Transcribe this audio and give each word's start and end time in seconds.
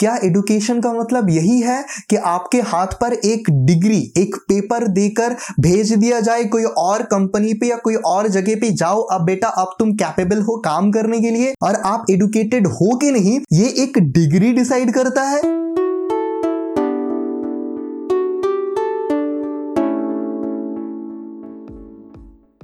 क्या 0.00 0.16
एडुकेशन 0.24 0.80
का 0.80 0.92
मतलब 0.92 1.30
यही 1.30 1.60
है 1.60 1.84
कि 2.10 2.16
आपके 2.16 2.60
हाथ 2.62 2.86
पर 3.00 3.12
एक 3.12 3.50
डिग्री 3.66 4.00
एक 4.16 4.36
पेपर 4.48 4.86
देकर 4.88 5.36
भेज 5.60 5.92
दिया 5.92 6.20
जाए, 6.20 6.44
कोई 6.44 6.64
और 6.64 7.02
कंपनी 7.02 7.54
पे 7.54 7.66
या 7.66 7.76
कोई 7.76 7.94
और 7.94 8.28
जगह 8.28 8.56
पे 8.60 8.70
जाओ। 8.72 9.02
अब 9.02 9.24
बेटा, 9.24 9.48
अब 9.48 9.74
तुम 9.78 9.92
कैपेबल 9.94 10.42
हो 10.42 10.56
काम 10.56 10.90
करने 10.92 11.20
के 11.20 11.30
लिए 11.30 11.54
और 11.62 11.74
आप 11.84 12.06
एडुकेटेड 12.10 12.66
हो 12.66 12.96
कि 12.96 13.10
नहीं, 13.10 13.38
ये 13.52 13.68
एक 13.78 13.98
डिग्री 13.98 14.52
डिसाइड 14.52 14.92
करता 14.94 15.22
है। 15.22 15.65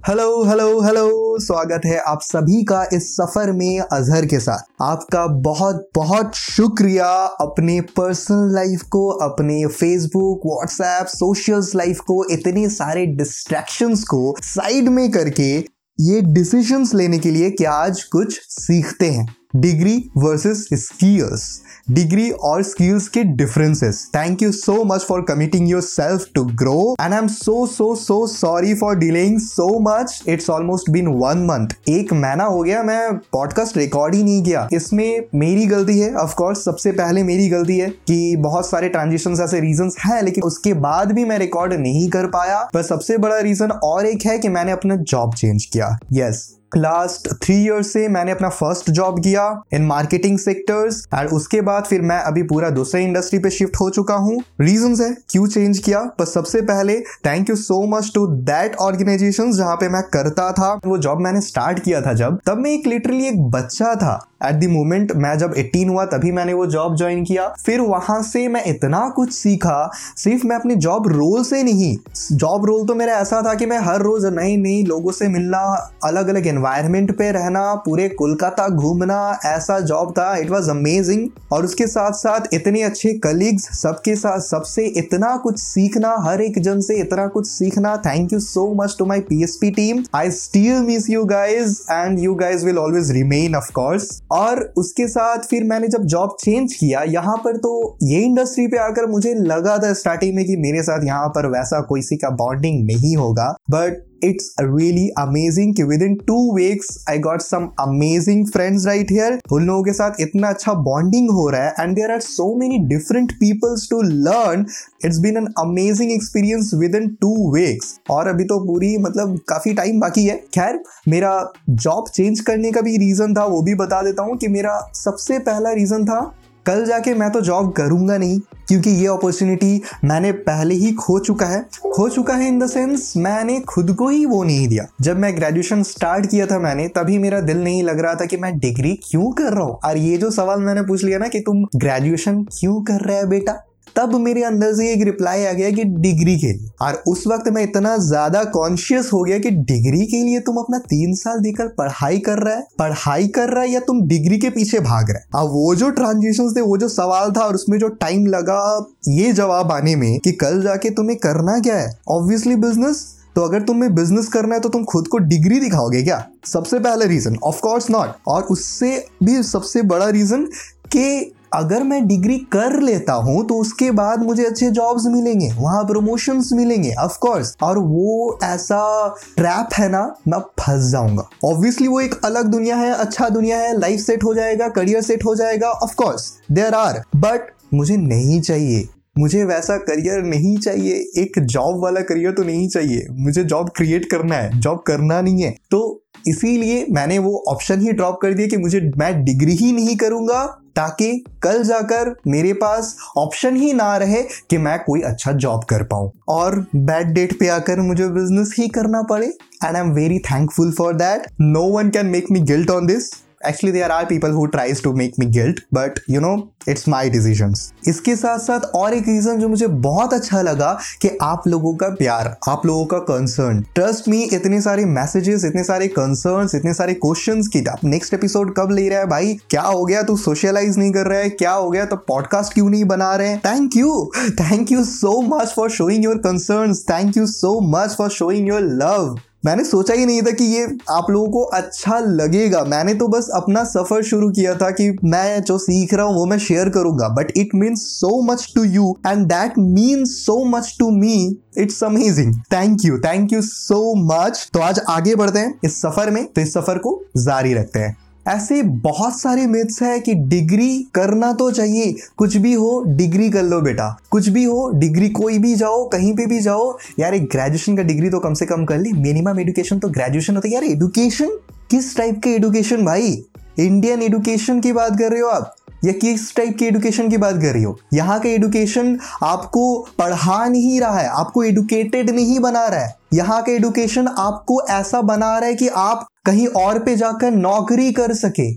हेलो 0.08 0.44
हेलो 0.44 0.80
हेलो 0.80 1.38
स्वागत 1.38 1.80
है 1.86 1.98
आप 1.98 2.20
सभी 2.22 2.62
का 2.64 2.82
इस 2.92 3.06
सफ़र 3.16 3.50
में 3.52 3.80
अजहर 3.80 4.24
के 4.26 4.38
साथ। 4.38 4.82
आपका 4.82 5.26
बहुत 5.26 5.88
बहुत 5.94 6.34
शुक्रिया 6.34 7.06
अपने 7.40 7.80
पर्सनल 7.80 8.54
लाइफ 8.54 8.82
को, 8.82 9.08
अपने 9.08 9.66
फेसबुक 9.66 10.46
व्हाट्सएप 10.46 11.06
सोशल्स 11.06 11.74
लाइफ 11.74 12.00
को, 12.00 12.24
इतने 12.30 12.68
सारे 12.68 13.06
डिस्ट्रैक्शंस 13.06 14.02
को 14.04 14.34
साइड 14.42 14.88
में 14.88 15.10
करके 15.10 15.50
ये 15.98 16.20
डिसीजंस 16.32 16.94
लेने 16.94 17.18
के 17.18 17.30
लिए 17.30 17.50
कि 17.50 17.64
आज 17.64 18.02
कुछ 18.02 18.40
सीखते 18.40 19.10
हैं। 19.10 19.26
डिग्री 19.56 20.10
वर्सेस 20.16 20.66
स्किल्स 20.72 21.60
डिग्री 21.90 22.30
और 22.30 22.62
स्किल्स 22.62 23.08
के 23.08 23.22
differences 23.22 24.10
thank 24.14 24.42
you 24.42 24.52
so 24.52 24.84
much 24.84 25.00
for 25.00 25.22
committing 25.22 25.68
yourself 25.80 26.26
to 26.34 26.44
grow 26.44 26.96
and 27.00 27.12
I 27.12 27.18
am 27.18 27.26
so 27.26 27.66
so 27.66 27.94
so 27.94 28.26
sorry 28.26 28.74
for 28.74 28.96
delaying 28.96 29.38
so 29.40 29.68
much 29.80 30.22
it's 30.28 30.50
almost 30.50 30.90
been 30.90 31.06
one 31.06 31.44
month 31.44 31.88
एक 31.88 32.12
महीना 32.12 32.44
हो 32.44 32.62
गया 32.62 32.82
मैं 32.82 33.12
podcast 33.32 33.76
record 33.76 34.14
ही 34.14 34.22
नहीं 34.22 34.42
किया। 34.42 34.68
इसमें 34.72 35.24
मेरी 35.34 35.66
गलती 35.66 35.98
है। 35.98 36.14
ऑफ़ 36.14 36.34
कोर्स 36.34 36.64
सबसे 36.64 36.92
पहले 36.92 37.22
मेरी 37.22 37.48
गलती 37.48 37.78
है 37.78 37.88
कि 37.88 38.36
बहुत 38.36 38.70
सारे 38.70 38.88
ट्रांजेक्शन 38.88 39.32
ऐसे 39.32 39.60
रीजन 39.60 39.90
है 40.00 40.24
लेकिन 40.24 40.44
उसके 40.44 40.74
बाद 40.74 41.12
भी 41.12 41.24
मैं 41.24 41.38
रिकॉर्ड 41.38 41.72
नहीं 41.72 42.08
कर 42.10 42.26
पाया। 42.26 42.62
पर 42.74 42.82
सबसे 42.82 43.18
बड़ा 43.18 43.38
रीजन 43.38 43.70
और 43.84 44.06
एक 44.06 44.26
है 44.26 44.38
कि 44.38 44.48
मैंने 44.48 44.72
अपना 44.72 44.96
जॉब 44.96 45.34
चेंज 45.34 45.64
किया। 45.64 45.96
Yes 46.12 46.48
yes, 46.48 46.61
last 46.76 47.28
three 47.42 47.54
year 47.54 47.82
से 47.82 48.08
मैंने 48.08 48.32
अपना 48.32 48.48
फ़र्स्ट 48.48 48.90
जॉब 48.90 49.18
किया 49.18 49.62
इन 49.72 49.82
मार्केटिंग 49.82 50.38
सेक्टर्स 50.38 51.08
एंड 51.14 51.28
उसके 51.28 51.60
बाद 51.60 51.84
फिर 51.84 52.02
मैं 52.02 52.18
अभी 52.18 52.42
पूरा 52.42 52.70
दूसरे 52.70 53.04
इंडस्ट्री 53.04 53.38
पे 53.38 53.50
शिफ्ट 53.50 53.76
हो 53.80 53.90
चुका 53.90 54.14
हूँ। 54.14 54.42
रीजन 54.60 55.04
है, 55.04 55.16
क्यों 55.28 55.46
चेंज 55.46 55.78
किया? 55.78 56.00
पर 56.00 56.24
सबसे 56.24 56.60
पहले 56.60 57.00
thank 57.00 57.50
you 57.50 57.56
so 57.56 57.86
much 57.86 58.12
to 58.14 58.26
that 58.26 58.76
organization 58.76 59.52
जहाँ 59.52 59.76
पे 59.76 59.88
मैं 59.88 60.02
करता 60.02 60.52
था। 60.52 60.80
वो 60.86 60.98
जॉब 60.98 61.20
मैंने 61.20 61.40
स्टार्ट 61.40 61.78
किया 61.80 62.00
था 62.00 62.12
जब। 62.12 62.40
तब 62.46 62.58
मैं 62.58 62.70
एक 62.70 62.86
लिटरली 62.86 63.26
एक 63.26 63.42
बच्चा 63.42 63.94
था। 63.94 64.26
एट 64.44 64.54
द 64.54 64.64
मोमेंट 64.64 65.12
मैं 65.16 65.38
जब 65.38 65.54
18 65.54 65.88
हुआ, 65.88 66.04
तभी 66.04 66.32
मैंने 66.32 66.52
वो 66.52 66.66
जॉब 66.66 66.96
ज्वाइन 66.96 67.24
किया। 67.24 67.48
फिर 67.48 67.80
वहाँ 67.80 68.22
से 68.22 68.48
मैं 68.48 68.64
इतना 68.64 69.08
कुछ 69.08 69.32
सीखा। 69.32 69.90
सिर्फ़ 70.16 70.46
मैं 70.46 70.56
अपनी 70.56 70.74
जॉब 70.74 71.08
रोल 71.08 71.44
से 71.44 71.62
नहीं। 71.62 71.96
जॉब 72.32 72.66
रोल 72.66 72.86
तो 72.86 72.94
मेरा 72.94 73.12
ऐसा 73.12 73.42
था 73.42 73.54
कि 73.54 73.66
मैं 73.66 73.78
हर 73.78 74.00
रोज 74.00 74.24
नए 74.24 74.56
नई 74.56 74.82
लोगों 74.82 75.12
से 75.12 75.28
मिलना 75.28 75.58
अलग 76.04 76.28
अलग 76.28 76.46
एनवायरमेंट 76.62 77.10
पे 77.18 77.30
रहना, 77.32 77.62
पूरे 77.84 78.08
कोलकाता 78.10 78.68
घूमना, 78.68 79.38
ऐसा 79.46 79.78
जॉब 79.82 80.10
था 80.18 80.36
इट 80.36 80.50
वॉज़ 80.50 80.68
अमेजिंग 80.70 81.28
और 81.52 81.64
उसके 81.64 81.86
साथ 81.86 82.12
साथ 82.14 82.54
इतने 82.54 82.82
अच्छे 82.82 83.12
कलीग्स 83.18 83.68
सबके 83.80 84.14
साथ 84.16 84.40
सबसे 84.40 84.84
इतना 84.98 85.34
कुछ 85.36 85.58
सीखना, 85.58 86.14
हर 86.20 86.42
एक 86.42 86.58
जन 86.62 86.80
से 86.80 86.98
इतना 87.00 87.26
कुछ 87.28 87.46
सीखना. 87.48 87.96
Thank 88.06 88.32
you 88.32 88.38
so 88.40 88.66
much 88.74 88.94
to 88.98 89.06
my 89.06 89.20
P 89.22 89.42
S 89.44 89.56
P 89.60 89.70
team 89.72 90.02
I 90.14 90.30
still 90.32 90.82
miss 90.82 91.08
you 91.10 91.24
guys 91.24 91.80
and 91.90 92.18
you 92.18 92.34
guys 92.34 92.64
will 92.66 92.78
always 92.78 93.10
remain 93.12 93.56
of course 93.56 94.20
और 94.32 94.62
उसके 94.78 95.08
साथ 95.08 95.48
फिर 95.50 95.64
मैंने 95.64 95.88
जब 95.88 96.04
जॉब 96.06 96.36
चेंज 96.40 96.74
किया, 96.74 97.02
यहाँ 97.08 97.36
पर 97.44 97.56
तो 97.56 97.96
ये 98.02 98.20
इंडस्ट्री 98.20 98.66
पे 98.66 98.78
आकर 98.80 99.06
मुझे 99.08 99.34
लगा 99.36 99.76
था 99.78 99.92
स्टार्टिंग 99.94 100.34
में 100.36 100.44
कि 100.44 100.56
मेरे 100.58 100.82
साथ 100.82 101.04
यहाँ 101.06 101.28
पर 101.34 101.46
वैसा 101.48 101.80
कोई 101.88 102.02
सी 102.02 102.16
का 102.16 102.30
बॉन्डिंग 102.36 102.84
नहीं 102.86 103.16
होगा. 103.16 103.54
बट 103.70 104.02
it's 104.24 104.48
really 104.66 105.06
amazing 105.20 105.74
कि 105.76 105.82
within 106.02 106.14
two 106.26 106.36
weeks 106.56 107.04
I 107.10 107.18
got 107.18 107.40
some 107.40 107.68
amazing 107.80 108.46
friends 108.46 108.86
right 108.86 109.10
here 109.10 109.38
उन 109.52 109.66
लोगों 109.66 109.82
के 109.82 109.92
साथ 109.92 110.20
इतना 110.20 110.48
अच्छा 110.48 110.72
बॉन्डिंग 110.88 111.30
हो 111.30 111.48
रहा 111.48 111.64
है 111.64 111.74
and 111.80 111.94
there 111.96 112.10
are 112.10 112.20
so 112.20 112.54
many 112.58 112.78
different 112.88 113.32
peoples 113.40 113.88
to 113.90 114.00
learn 114.02 114.66
it's 115.04 115.18
been 115.18 115.36
an 115.36 115.46
amazing 115.58 116.12
experience 116.12 116.70
within 116.94 117.08
two 117.20 117.34
weeks 117.54 117.94
और 118.10 118.28
अभी 118.28 118.44
तो 118.44 118.58
पूरी 118.66 118.96
मतलब 118.98 119.38
काफ़ी 119.48 119.72
टाइम 119.74 120.00
बाकी 120.00 120.24
है। 120.26 120.36
खैर, 120.54 120.82
मेरा 121.08 121.32
जॉब 121.70 122.08
चेंज 122.14 122.40
करने 122.40 122.70
का 122.72 122.80
भी 122.80 122.96
रीजन 122.98 123.34
था, 123.34 123.44
वो 123.44 123.62
भी 123.62 123.74
बता 123.74 124.02
देता 124.02 124.22
हूँ 124.22 124.36
कि 124.36 124.48
मेरा 124.48 124.78
सबसे 124.94 125.38
पहला 125.40 125.72
रीजन 125.72 126.04
था 126.04 126.20
कल 126.66 126.84
जाके 126.84 127.14
मैं 127.14 127.30
तो 127.32 127.40
जॉब 127.40 127.72
करूँगा 127.72 128.16
नहीं, 128.18 128.38
क्योंकि 128.68 128.90
ये 128.90 129.06
अपॉर्चुनिटी 129.06 129.80
मैंने 130.04 130.30
पहले 130.42 130.74
ही 130.74 130.92
खो 130.94 131.18
चुका 131.18 131.46
है। 131.46 131.60
खो 131.86 132.08
चुका 132.08 132.34
है 132.34 132.48
इन 132.48 132.58
द 132.58 132.66
सेंस 132.66 133.12
मैंने 133.16 133.58
खुद 133.68 133.94
को 133.94 134.08
ही 134.08 134.24
वो 134.26 134.42
नहीं 134.44 134.68
दिया। 134.68 134.86
जब 135.00 135.18
मैं 135.18 135.34
ग्रेजुएशन 135.36 135.82
स्टार्ट 135.82 136.26
किया 136.26 136.46
था 136.46 136.58
मैंने, 136.58 136.86
तभी 136.88 137.18
मेरा 137.18 137.40
दिल 137.40 137.62
नहीं 137.64 137.82
लग 137.82 138.00
रहा 138.00 138.14
था 138.14 138.24
कि 138.24 138.36
मैं 138.36 138.58
डिग्री 138.58 138.94
क्यों 139.04 139.30
कर 139.32 139.52
रहा 139.52 139.64
हूँ। 139.64 139.78
और 139.84 139.96
ये 139.96 140.16
जो 140.16 140.30
सवाल 140.30 140.60
मैंने 140.60 140.82
पूछ 140.82 141.04
लिया 141.04 141.18
ना 141.18 141.28
कि 141.28 141.40
तुम 141.40 141.64
ग्रेजुएशन 141.76 142.42
क्यों 142.50 142.80
कर 142.82 143.00
रहे 143.00 143.16
हैं 143.16 143.28
बेटा? 143.28 143.58
तब 143.96 144.14
मेरे 144.16 144.42
अंदर 144.42 144.72
से 144.74 144.90
एक 144.92 145.02
रिप्लाई 145.04 145.44
आ 145.44 145.52
गया 145.52 145.70
कि 145.70 145.84
डिग्री 145.84 146.36
के 146.38 146.46
लिए। 146.48 146.70
और 146.82 147.02
उस 147.06 147.26
वक्त 147.26 147.48
मैं 147.52 147.62
इतना 147.62 147.96
ज़्यादा 147.98 148.42
कॉन्शियस 148.52 149.10
हो 149.12 149.22
गया 149.22 149.38
कि 149.38 149.50
डिग्री 149.50 150.06
के 150.06 150.22
लिए 150.24 150.40
तुम 150.40 150.56
अपना 150.56 150.78
तीन 150.86 151.14
साल 151.14 151.38
देकर 151.40 151.68
पढ़ाई 151.78 152.18
कर 152.20 152.38
रहा 152.38 152.54
है, 152.54 152.66
पढ़ाई 152.78 153.28
कर 153.28 153.48
रहा 153.48 153.62
है 153.62 153.70
या 153.70 153.80
तुम 153.80 154.02
डिग्री 154.08 154.38
के 154.38 154.50
पीछे 154.50 154.80
भाग 154.80 155.10
रहे 155.10 155.40
अब 155.40 155.50
वो 155.52 155.74
जो 155.74 155.90
ट्रांजिशन 155.92 156.52
थे, 156.56 156.60
वो 156.60 156.76
जो 156.76 156.88
सवाल 156.90 157.32
था 157.32 157.40
और 157.40 157.54
उसमें 157.54 157.78
जो 157.78 157.88
टाइम 157.88 158.26
लगा, 158.26 158.86
ये 159.08 159.32
जवाब 159.32 159.72
आने 159.72 159.96
में 159.96 160.18
कि 160.18 160.32
कल 160.34 160.62
जाके 160.62 160.90
तुम्हें 160.90 161.18
करना 161.18 161.58
क्या 161.60 161.76
है? 161.76 161.90
ऑब्वियसली 162.10 162.56
बिज़नेस 162.58 163.04
तो 163.36 163.42
अगर 163.42 163.62
तुम्हें 163.62 163.94
बिज़नेस 163.94 164.26
करना 164.28 164.54
है 164.54 164.60
तो 164.60 164.68
तुम 164.68 164.82
खुद 164.84 165.06
को 165.08 165.18
डिग्री 165.18 165.60
दिखाओगे 165.60 166.02
क्या? 166.02 166.24
सबसे 166.46 166.78
पहला 166.78 167.04
रीजन 167.06 167.36
ऑफ़ 167.44 167.60
कोर्स 167.60 167.90
नॉट 167.90 168.28
और 168.28 168.42
उससे 168.50 168.96
भी 169.22 169.42
सबसे 169.42 169.82
बड़ा 169.84 170.08
रीजन 170.08 170.44
कि 170.92 171.32
अगर 171.54 171.82
मैं 171.82 172.06
डिग्री 172.06 172.38
कर 172.52 172.78
लेता 172.80 173.12
हूँ 173.14 173.46
तो 173.46 173.54
उसके 173.54 173.90
बाद 173.90 174.22
मुझे 174.22 174.44
अच्छे 174.44 174.70
जॉब्स 174.70 175.06
मिलेंगे, 175.06 175.50
वहाँ 175.52 175.84
प्रमोशंस 175.84 176.50
मिलेंगे 176.52 176.92
ऑफ़ 177.00 177.18
कोर्स 177.18 177.54
और 177.62 177.78
वो 177.78 178.38
ऐसा 178.44 179.08
ट्रैप 179.36 179.74
है 179.74 179.88
ना, 179.88 180.02
मैं 180.28 180.38
फंस 180.60 180.90
जाऊँगा। 180.92 181.28
ऑब्वियसली 181.44 181.88
वो 181.88 182.00
एक 182.00 182.20
अलग 182.24 182.46
दुनिया 182.46 182.76
है 182.76 182.92
अच्छा 182.94 183.28
दुनिया 183.28 183.58
है 183.58 183.78
लाइफ 183.80 184.00
सेट 184.00 184.24
हो 184.24 184.34
जाएगा 184.34 184.68
करियर 184.70 185.02
सेट 185.02 185.24
हो 185.24 185.34
जाएगा 185.34 185.68
of 185.68 185.94
course 185.94 186.32
there 186.52 186.74
are 186.74 187.02
but 187.16 187.50
मुझे 187.74 187.96
नहीं 187.96 188.40
चाहिए। 188.40 188.88
मुझे 189.18 189.44
वैसा 189.44 189.76
करियर 189.76 190.22
नहीं 190.22 190.56
चाहिए। 190.56 190.94
एक 191.18 191.38
जॉब 191.38 191.82
वाला 191.82 192.00
करियर 192.00 192.32
तो 192.32 192.42
नहीं 192.42 192.68
चाहिए। 192.68 193.06
मुझे 193.12 193.42
जॉब 193.44 193.70
क्रिएट 193.76 194.10
करना 194.10 194.34
है 194.34 194.60
जॉब 194.60 194.82
करना 194.86 195.20
नहीं 195.20 195.42
है। 195.42 195.50
तो 195.70 195.80
इसीलिए 196.28 196.86
मैंने 196.90 197.18
वो 197.18 197.44
ऑप्शन 197.48 197.80
ही 197.80 197.92
ड्रॉप 197.92 198.18
कर 198.22 198.34
दिया 198.34 198.48
कि 198.48 198.56
मुझे, 198.56 198.80
मैं 198.98 199.24
डिग्री 199.24 199.56
ही 199.56 199.72
नहीं 199.72 199.96
करूँगा। 199.96 200.58
ताकि 200.76 201.12
कल 201.42 201.62
जाकर 201.62 202.14
मेरे 202.26 202.52
पास 202.52 202.96
ऑप्शन 203.16 203.56
ही 203.56 203.72
ना 203.72 203.96
रहे 203.96 204.22
कि 204.50 204.58
मैं 204.58 204.78
कोई 204.84 205.00
अच्छा 205.00 205.32
जॉब 205.32 205.64
कर 205.64 205.82
पाऊँ। 205.84 206.10
और 206.28 206.58
बैड 206.76 207.12
डेट 207.14 207.38
पे 207.40 207.48
आकर 207.48 207.80
मुझे 207.80 208.08
बिज़नेस 208.08 208.54
ही 208.58 208.68
करना 208.68 209.02
पड़े। 209.02 209.26
And 209.26 209.76
I 209.76 209.82
am 209.82 209.92
very 209.92 210.18
thankful 210.30 210.72
for 210.72 210.94
that 210.94 211.26
no 211.40 211.62
one 211.70 211.90
can 211.90 212.06
make 212.06 212.30
me 212.30 212.40
guilt 212.42 212.70
on 212.70 212.86
this 212.86 213.10
actually 213.48 213.72
there 213.72 213.90
are 213.90 214.04
people 214.04 214.30
who 214.30 214.46
tries 214.46 214.82
to 214.82 214.92
make 214.92 215.14
me 215.18 215.26
guilt 215.26 215.60
but 215.74 216.00
you 216.10 216.20
know 216.20 216.52
it's 216.68 216.88
my 216.88 217.10
decision 217.10 217.54
इसके 217.88 218.16
साथ 218.16 218.38
साथ 218.38 218.60
और 218.60 218.94
एक 218.94 219.08
reason 219.08 219.36
जो 219.36 219.48
मुझे 219.48 219.66
बहुत 219.66 220.14
अच्छा 220.14 220.42
लगा 220.42 220.78
कि 221.02 221.10
आप 221.22 221.48
लोगों 221.48 221.74
का 221.76 221.88
प्यार, 221.88 222.36
आप 222.48 222.66
लोगों 222.66 222.84
का 222.84 222.98
कंसर्न 222.98 223.60
ट्रस्ट 223.74 224.08
मी 224.08 224.22
इतने 224.22 224.60
सारे 224.60 224.84
मैसेजेस 224.84 225.44
इतने 225.44 225.64
सारे 225.64 225.88
कंसर्न 225.88 226.48
इतने 226.54 226.74
सारे 226.74 226.94
क्वेश्चन 226.94 227.42
की 227.42 227.64
आप 227.64 227.84
नेक्स्ट 227.84 228.14
एपिसोड 228.14 228.54
कब 228.56 228.70
ले 228.70 228.88
रहा 228.88 228.98
है 228.98 229.06
भाई? 229.06 229.34
क्या 229.50 229.62
हो 229.62 229.84
गया? 229.84 230.02
तू 230.02 230.16
सोशलाइज 230.16 230.78
नहीं 230.78 230.92
कर 230.92 231.06
रहा 231.06 231.18
है? 231.18 231.30
क्या 231.30 231.52
हो 231.52 231.70
गया? 231.70 231.84
तो 231.84 231.96
पॉडकास्ट 231.96 232.54
क्यों 232.54 232.70
नहीं 232.70 232.84
बना 232.84 233.14
रहे 233.16 233.36
thank 233.36 233.76
you 233.76 234.10
thank 234.30 234.72
you 234.72 234.84
so 234.84 235.20
much 235.22 235.52
for 235.56 235.70
showing 235.70 236.04
your 236.04 236.18
concern 236.18 236.74
thank 236.74 237.16
you 237.16 237.26
so 237.26 237.60
much 237.60 237.96
for 237.98 238.10
showing 238.10 238.48
your 238.48 238.60
love 238.60 239.18
मैंने 239.42 239.64
सोचा 239.64 239.94
ही 239.94 240.04
नहीं 240.06 240.22
था 240.22 240.30
कि 240.30 240.44
ये 240.46 240.64
आप 240.90 241.06
लोगों 241.10 241.30
को 241.30 241.42
अच्छा 241.54 241.98
लगेगा। 242.00 242.62
मैंने 242.64 242.94
तो 242.94 243.08
बस 243.08 243.28
अपना 243.34 243.64
सफ़र 243.64 244.02
शुरू 244.02 244.30
किया 244.30 244.54
था 244.54 244.70
कि 244.70 244.88
मैं 245.04 245.42
जो 245.42 245.56
सीख 245.58 245.94
रहा 245.94 246.06
हूँ 246.06 246.14
वो 246.14 246.26
मैं 246.26 246.38
शेयर 246.38 246.68
करूँगा। 246.68 247.08
But 247.16 247.32
it 247.36 247.54
means 247.54 247.82
so 247.90 248.10
much 248.22 248.46
to 248.54 248.64
you 248.64 248.94
and 249.06 249.26
that 249.26 249.58
means 249.58 250.14
so 250.26 250.44
much 250.48 250.74
to 250.78 250.90
me 250.90 251.16
it's 251.58 251.82
amazing 251.84 252.34
thank 252.52 252.84
you 252.84 252.98
thank 252.98 253.32
you 253.32 253.42
so 253.42 253.82
much 254.04 254.48
तो 254.54 254.60
आज 254.60 254.80
आगे 254.88 255.14
बढ़ते 255.14 255.38
हैं 255.38 255.58
इस 255.64 255.80
सफ़र 255.82 256.10
में। 256.10 256.24
तो 256.26 256.40
इस 256.40 256.54
सफ़र 256.54 256.78
को 256.78 257.00
जारी 257.18 257.54
रखते 257.54 257.78
हैं। 257.78 257.96
ऐसे 258.26 258.62
बहुत 258.62 259.18
सारे 259.20 259.46
मिथ्स 259.46 259.82
है 259.82 259.98
कि 260.00 260.14
डिग्री 260.14 260.78
करना 260.94 261.32
तो 261.32 261.50
चाहिए। 261.50 261.94
कुछ 262.16 262.36
भी 262.36 262.52
हो 262.52 262.82
डिग्री 262.88 263.30
कर 263.30 263.42
लो 263.42 263.60
बेटा। 263.60 263.88
कुछ 264.10 264.28
भी 264.28 264.44
हो 264.44 264.68
डिग्री 264.70 265.08
कोई 265.08 265.38
भी 265.38 265.54
जाओ, 265.54 265.84
कहीं 265.88 266.12
पे 266.16 266.26
भी 266.26 266.40
जाओ, 266.40 266.76
यार 266.98 267.14
एक 267.14 267.24
ग्रेजुएशन 267.24 267.76
का 267.76 267.82
डिग्री 267.82 268.10
तो 268.10 268.18
कम 268.18 268.34
से 268.34 268.46
कम 268.46 268.64
कर 268.64 268.78
ली। 268.78 268.92
मिनिमम 268.92 269.40
एडुकेशन 269.40 269.78
तो 269.78 269.88
ग्रेजुएशन 269.88 270.36
होता 270.36 270.48
है। 270.48 270.54
यार 270.54 270.64
एडुकेशन 270.64 271.36
किस 271.70 271.96
टाइप 271.96 272.20
के 272.24 272.30
एडुकेशन 272.30 272.84
भाई? 272.84 273.24
इंडियन 273.58 274.02
एडुकेशन 274.02 274.60
की 274.60 274.72
बात 274.72 274.98
कर 274.98 275.10
रहे 275.10 275.20
हो 275.20 275.28
आप? 275.28 275.54
या 275.84 275.92
किस 275.92 276.34
टाइप 276.36 276.56
की 276.58 276.64
एडुकेशन 276.64 277.08
की 277.10 277.16
बात 277.16 277.34
कर 277.34 277.52
रही 277.52 277.62
हो? 277.62 277.78
यहाँ 277.94 278.18
का 278.20 278.28
एडुकेशन 278.28 278.98
आपको 279.22 279.64
पढ़ा 279.98 280.44
नहीं 280.48 280.80
रहा 280.80 280.98
है। 280.98 281.08
आपको 281.08 281.42
एडुकेटेड 281.44 282.10
नहीं 282.10 282.38
बना 282.40 282.66
रहा 282.66 282.80
है। 282.80 282.94
यहाँ 283.14 283.42
का 283.42 283.52
एडुकेशन 283.52 284.08
आपको 284.08 284.60
ऐसा 284.70 285.00
बना 285.02 285.36
रहा 285.38 285.48
है 285.48 285.54
कि 285.54 285.68
आप 285.68 286.06
कहीं 286.24 286.46
और 286.46 286.78
पे 286.78 286.96
जाकर 286.96 287.30
नौकरी 287.30 287.92
कर 287.92 288.14
सके। 288.14 288.52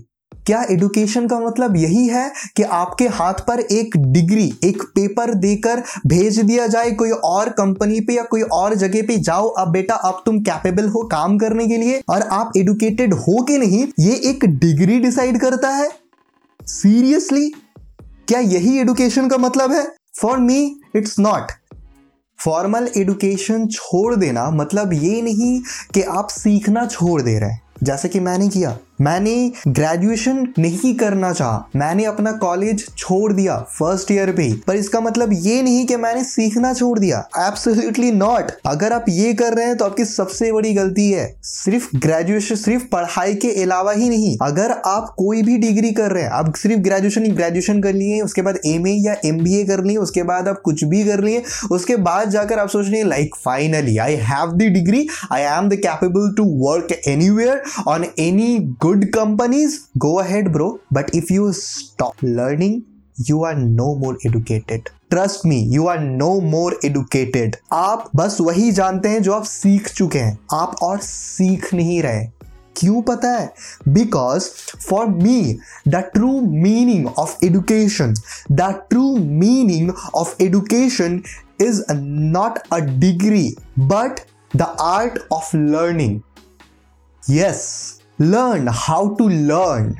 क्या 0.46 0.62
एडुकेशन 0.70 1.26
का 1.28 1.38
मतलब 1.40 1.76
यही 1.76 2.06
है 2.08 2.30
कि 2.56 2.62
आपके 2.62 3.06
हाथ 3.08 3.40
पर 3.48 3.60
एक 3.60 3.96
डिग्री 3.96 4.52
एक 4.64 4.82
पेपर 4.94 5.32
देकर 5.34 5.82
भेज 6.06 6.38
दिया 6.40 6.66
जाए 6.66 6.90
कोई 6.90 7.10
और 7.10 7.48
कंपनी 7.48 8.00
पे 8.00 8.14
या 8.14 8.22
कोई 8.22 8.42
और 8.42 8.74
जगह 8.74 9.02
पे, 9.02 9.16
जाओ 9.16 9.48
अब 9.48 9.72
बेटा, 9.72 9.94
अब 9.94 10.22
तुम 10.26 10.40
कैपेबल 10.40 10.88
हो 10.88 11.02
काम 11.02 11.38
करने 11.38 11.66
के 11.66 11.76
लिए 11.76 12.02
और 12.08 12.22
आप 12.22 12.52
एडुकेटेड 12.56 13.14
हो 13.14 13.42
कि 13.42 13.58
नहीं, 13.58 13.86
ये 14.00 14.14
एक 14.30 14.44
डिग्री 14.44 14.98
डिसाइड 14.98 15.40
करता 15.40 15.68
है? 15.68 15.90
सीरियसली 16.60 17.48
क्या 18.28 18.40
यही 18.40 18.78
एडुकेशन 18.78 19.28
का 19.28 19.38
मतलब 19.38 19.72
है? 19.72 19.86
For 20.20 20.38
me 20.38 20.80
it's 20.96 21.18
not 21.18 21.52
formal 22.38 22.90
education 22.96 23.66
छोड़ 23.66 24.14
देना 24.16 24.50
मतलब 24.50 24.92
ये 24.92 25.22
नहीं 25.22 25.60
कि 25.94 26.02
आप 26.02 26.28
सीखना 26.28 26.86
छोड़ 26.86 27.22
दे 27.22 27.38
रहे 27.38 27.50
हैं। 27.50 27.62
जैसे 27.82 28.08
कि 28.08 28.20
मैंने 28.20 28.48
किया 28.48 28.78
मैंने 29.00 29.52
ग्रेजुएशन 29.68 30.46
नहीं 30.58 30.94
करना 30.94 31.32
चाहा। 31.32 31.68
मैंने 31.76 32.04
अपना 32.04 32.32
कॉलेज 32.32 32.86
छोड़ 32.98 33.32
दिया 33.32 33.56
फ़र्स्ट 33.70 34.10
ईयर 34.12 34.32
पे। 34.32 34.50
पर 34.66 34.76
इसका 34.76 35.00
मतलब 35.00 35.30
ये 35.32 35.62
नहीं 35.62 35.84
कि 35.86 35.96
मैंने 35.96 36.24
सीखना 36.24 36.72
छोड़ 36.74 36.98
दिया। 36.98 37.18
एब्सोल्युटली 37.38 38.12
नॉट 38.12 38.50
अगर 38.66 38.92
आप 38.92 39.04
ये 39.08 39.32
कर 39.34 39.54
रहे 39.54 39.66
हैं 39.66 39.76
तो 39.76 39.84
आपकी 39.84 40.04
सबसे 40.04 40.52
बड़ी 40.52 40.72
गलती 40.74 41.10
है। 41.10 41.26
सिर्फ़ 41.42 41.88
ग्रेजुएशन 41.96 42.54
सिर्फ़ 42.56 42.84
पढ़ाई 42.92 43.34
के 43.34 43.50
अलावा 43.62 43.92
ही 43.92 44.08
नहीं। 44.08 44.36
अगर 44.42 44.72
आप 44.86 45.14
कोई 45.18 45.42
भी 45.42 45.56
डिग्री 45.58 45.90
कर 45.90 46.10
रहे 46.10 46.22
हैं, 46.22 46.30
आप 46.30 46.54
सिर्फ़ 46.54 46.80
ग्रेजुएशन 46.80 47.24
ही 47.24 47.30
ग्रेजुएशन 47.30 47.80
कर 47.82 47.92
लिए, 47.92 48.20
उसके 48.20 48.42
बाद 48.42 48.58
एमए 48.66 48.92
या 48.92 49.16
एमबीए 49.24 49.64
कर 49.64 49.84
लिए, 49.84 49.96
उसके 49.96 50.22
बाद 50.22 50.48
आप 50.48 50.60
कुछ 50.64 50.84
भी 50.84 51.02
कर 51.04 51.20
लिए, 51.20 51.42
उसके 51.72 51.96
बाद 51.96 52.30
जाकर 52.30 52.58
आप 52.58 52.68
सोच 52.68 52.86
रहे 52.88 53.02
like 53.02 53.34
finally 53.44 53.96
I 53.96 54.14
have 54.14 54.52
the 54.52 54.72
degree 54.74 55.06
I 55.32 55.42
am 55.42 55.68
the 55.68 55.76
capable 55.76 56.32
to 56.36 56.44
work 56.66 56.92
any 57.08 57.26
on 57.88 58.04
any 58.18 58.58
good 58.86 59.06
companies, 59.12 59.88
go 59.98 60.20
ahead, 60.20 60.52
bro. 60.52 60.78
But 60.90 61.14
if 61.14 61.30
you 61.30 61.52
stop 61.52 62.22
learning, 62.22 62.84
you 63.18 63.42
are 63.44 63.56
no 63.56 63.94
more 64.02 64.16
educated. 64.28 64.92
Trust 65.10 65.44
me 65.46 65.56
you 65.72 65.86
are 65.86 65.98
no 66.00 66.28
more 66.40 66.78
educated 66.84 67.56
आप 67.72 68.10
बस 68.16 68.36
वही 68.40 68.70
जानते 68.72 69.08
हैं 69.08 69.22
जो 69.22 69.32
आप 69.32 69.44
सीख 69.44 69.88
चुके 69.94 70.18
हैं। 70.18 70.38
आप 70.54 70.74
और 70.82 70.98
सीख 71.00 71.72
नहीं 71.74 72.00
रहे। 72.02 72.24
क्यों 72.76 73.02
पता 73.02 73.30
है? 73.32 73.52
Because 73.88 74.48
for 74.88 75.06
me 75.06 75.58
the 75.88 75.96
true 76.14 76.40
meaning 76.64 77.06
of 77.06 77.44
education 77.44 78.14
the 78.52 78.72
true 78.90 79.16
meaning 79.16 79.90
of 80.14 80.42
education 80.42 81.20
is 81.60 81.82
not 81.92 82.58
a 82.72 82.78
degree 83.06 83.48
but 83.78 84.20
the 84.56 84.74
art 84.80 85.18
of 85.32 85.56
learning 85.56 86.20
yes 87.30 87.64
Learn 88.18 88.66
how 88.66 89.14
to 89.16 89.24
learn. 89.24 89.96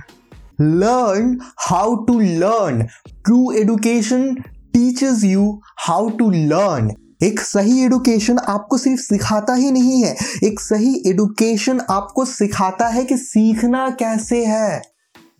Learn 0.59 1.41
how 1.59 2.05
to 2.07 2.13
learn. 2.13 2.89
True 3.23 3.55
education 3.55 4.43
teaches 4.73 5.23
you 5.23 5.61
how 5.79 6.09
to 6.11 6.31
learn. 6.31 6.95
एक 7.23 7.41
सही 7.41 7.85
education 7.85 8.39
आपको 8.39 8.79
सिर्फ़ 8.79 9.01
सिखाता 9.01 9.55
ही 9.55 9.71
नहीं 9.71 10.03
है 10.03 10.15
एक 10.45 10.61
सही 10.61 10.93
education 11.11 11.81
आपको 11.91 12.25
सिखाता 12.25 12.89
है 12.89 13.05
कि 13.05 13.17
सीखना 13.17 13.89
कैसे 14.01 14.45
है 14.47 14.77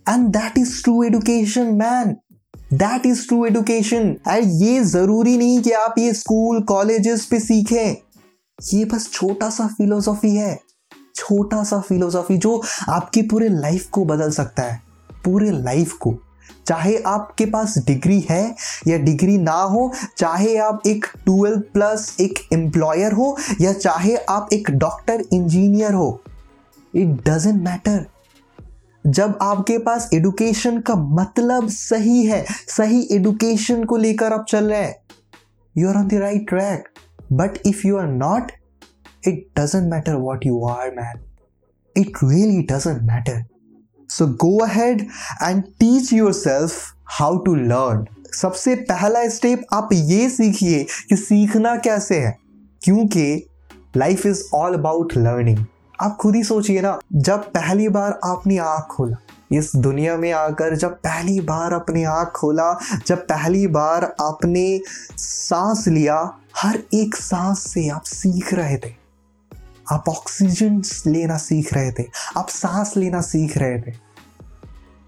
and 0.09 0.29
that 0.37 0.59
is 0.59 0.83
true 0.83 1.03
education 1.05 1.75
man 1.83 2.17
that 2.75 3.07
is 3.07 3.27
true 3.29 3.45
education 3.47 4.15
and 4.29 4.63
ये 4.63 4.81
ज़रूरी 4.85 5.37
नहीं 5.39 5.61
कि 5.63 5.73
आप 5.81 5.99
ये 5.99 6.13
स्कूल 6.15 6.63
कॉलेजेस 6.69 7.27
पे 7.31 7.41
सीखें 7.41 7.97
ये 8.59 8.85
बस 8.85 9.11
छोटा 9.13 9.51
सा 9.51 9.67
फिलोसॉफी 9.77 10.35
है 10.37 10.59
छोटा 11.17 11.63
सा 11.65 11.81
फिलोसॉफी 11.81 12.37
जो 12.37 12.63
आपकी 12.89 13.23
पूरे 13.23 13.49
लाइफ 13.49 13.89
को 13.89 14.05
बदल 14.05 14.31
सकता 14.31 14.63
है, 14.63 14.81
पूरे 15.25 15.51
लाइफ 15.51 15.93
को। 15.93 16.15
चाहे 16.67 16.97
आपके 17.07 17.45
पास 17.47 17.77
डिग्री 17.87 18.21
है 18.31 18.55
या 18.89 18.97
डिग्री 18.99 19.37
ना 19.39 19.53
हो, 19.53 19.93
चाहे 20.17 20.57
आप 20.59 20.83
एक 20.87 21.07
ट्वेल्व 21.25 21.61
प्लस 21.73 22.17
एक 22.21 22.39
एम्प्लॉयर 22.53 23.13
हो 23.13 23.37
या 23.61 23.73
चाहे 23.73 24.17
आप 24.17 24.49
एक 24.53 24.71
डॉक्टर 24.71 25.25
इंजीनियर 25.33 25.95
हो 25.95 26.21
इट 26.95 27.29
डजेंट 27.29 27.63
मैटर 27.63 28.05
जब 29.05 29.39
आपके 29.43 29.79
पास 29.79 30.09
एडुकेशन 30.15 30.81
का 30.81 30.95
मतलब 30.95 31.69
सही 31.69 32.25
है, 32.27 32.45
सही 32.69 33.07
एडुकेशन 33.13 33.85
को 33.85 33.97
लेकर 33.97 34.33
आप 34.33 34.47
चल 34.49 34.65
रहे 34.65 34.83
हैं 34.83 34.97
you 35.77 35.89
are 35.89 35.97
on 35.97 36.09
the 36.09 36.15
right 36.15 36.49
track 36.49 36.89
but 37.33 37.59
if 37.67 37.87
you 37.87 37.97
are 37.99 38.07
not 38.07 38.53
It 39.27 39.55
doesn't 39.55 39.89
matter 39.89 40.19
what 40.19 40.45
you 40.45 40.63
are, 40.65 40.93
man. 40.95 41.21
It 41.97 42.23
really 42.23 42.63
doesn't 42.65 43.05
matter. 43.05 43.47
So 44.11 44.27
go 44.27 44.61
ahead 44.61 45.07
and 45.41 45.65
teach 45.81 46.13
yourself 46.13 46.95
how 47.19 47.31
to 47.47 47.55
learn. 47.73 48.05
सबसे 48.35 48.75
पहला 48.91 49.29
step 49.29 49.65
आप 49.75 49.89
ये 49.93 50.29
सीखिए 50.31 50.85
कि 51.09 51.17
सीखना 51.17 51.75
कैसे 51.85 52.19
है 52.21 52.37
क्योंकि 52.83 53.27
life 53.97 54.27
is 54.27 54.43
all 54.55 54.75
about 54.75 55.17
learning 55.17 55.65
आप 56.03 56.17
खुद 56.21 56.37
ही 56.37 56.43
सोचिए 56.45 56.81
ना 56.81 56.99
जब 57.29 57.45
पहली 57.53 57.89
बार 57.89 58.19
आपने 58.25 58.59
आँख 58.59 58.87
खोला 58.91 59.17
इस 59.53 59.71
दुनिया 59.77 60.17
में 60.17 60.31
आकर 60.33 60.77
जब 60.77 60.95
पहली 61.07 61.41
बार 61.51 61.73
अपने 61.73 62.05
आँख 62.05 62.33
खोला 62.37 62.73
जब 63.07 63.27
पहली 63.27 63.67
बार 63.79 64.05
आपने 64.21 64.67
सांस 65.19 65.85
लिया 65.89 66.19
हर 66.63 66.83
एक 66.95 67.17
सांस 67.17 67.63
से 67.73 67.89
आप 67.89 68.03
सीख 68.13 68.53
रहे 68.55 68.77
थे 68.77 68.95
आप 69.93 70.09
ऑक्सीजन 70.09 70.83
लेना 71.07 71.37
सीख 71.39 71.73
रहे 71.75 71.91
थे, 71.93 72.05
आप 72.37 72.49
सांस 72.49 72.97
लेना 72.97 73.21
सीख 73.21 73.57
रहे 73.59 73.81
थे। 73.81 73.95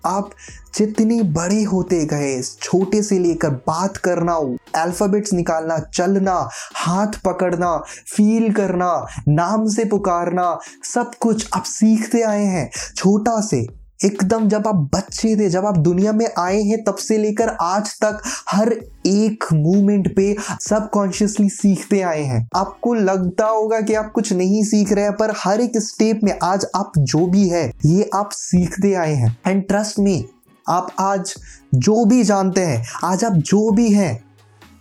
आप 0.04 0.30
जितने 0.74 1.22
बड़े 1.22 1.62
होते 1.62 2.04
गए, 2.06 2.40
छोटे 2.42 3.02
से 3.02 3.18
लेकर 3.18 3.50
बात 3.66 3.96
करना 3.96 4.34
अल्फ़ाबेट्स 4.82 5.32
निकालना, 5.32 5.78
चलना, 5.94 6.48
हाथ 6.76 7.20
पकड़ना 7.24 7.76
फील 8.14 8.52
करना, 8.52 9.06
नाम 9.28 9.66
से 9.68 9.84
पुकारना, 9.84 10.58
सब 10.84 11.14
कुछ 11.20 11.48
आप 11.54 11.62
सीखते 11.62 12.22
आए 12.22 12.44
हैं। 12.44 12.70
छोटा 12.96 13.40
से 13.40 13.66
एकदम 14.04 14.48
जब 14.48 14.68
आप 14.68 14.90
बच्चे 14.94 15.36
थे, 15.36 15.50
जब 15.50 15.66
आप 15.66 15.76
दुनिया 15.76 16.12
में 16.12 16.26
आए 16.38 16.62
हैं, 16.62 16.84
तब 16.84 16.94
से 16.94 17.18
लेकर 17.18 17.48
आज 17.48 18.00
तक 18.00 18.22
हर 18.48 18.72
एक 19.06 19.44
मूवमेंट 19.52 20.16
पे 20.16 20.36
सब 20.60 20.90
कॉन्शियसली 20.90 21.48
सीखते 21.48 22.00
आए 22.00 22.22
हैं। 22.22 22.48
आपको 22.56 22.94
लगता 22.94 23.46
होगा 23.46 23.80
कि 23.80 23.94
आप 23.94 24.12
कुछ 24.12 24.32
नहीं 24.32 24.64
सीख 24.64 24.92
रहे 24.92 25.04
हैं, 25.04 25.12
पर 25.12 25.34
हर 25.36 25.60
एक 25.60 25.72
स्टेप 25.76 26.20
में 26.24 26.38
आज 26.42 26.66
आप 26.76 26.92
जो 26.98 27.26
भी 27.26 27.48
है, 27.48 27.72
ये 27.84 28.10
आप 28.14 28.30
सीखते 28.32 28.94
आए 28.94 29.14
हैं। 29.14 29.38
एंड 29.46 29.68
ट्रस्ट 29.68 29.98
मी 29.98 30.26
आप 30.68 30.92
आज 30.98 31.34
जो 31.74 32.04
भी 32.04 32.24
जानते 32.24 32.60
हैं, 32.60 32.84
आज 33.04 33.24
आप 33.24 33.32
जो 33.32 33.70
भी 33.70 33.92
हैं, 33.92 34.24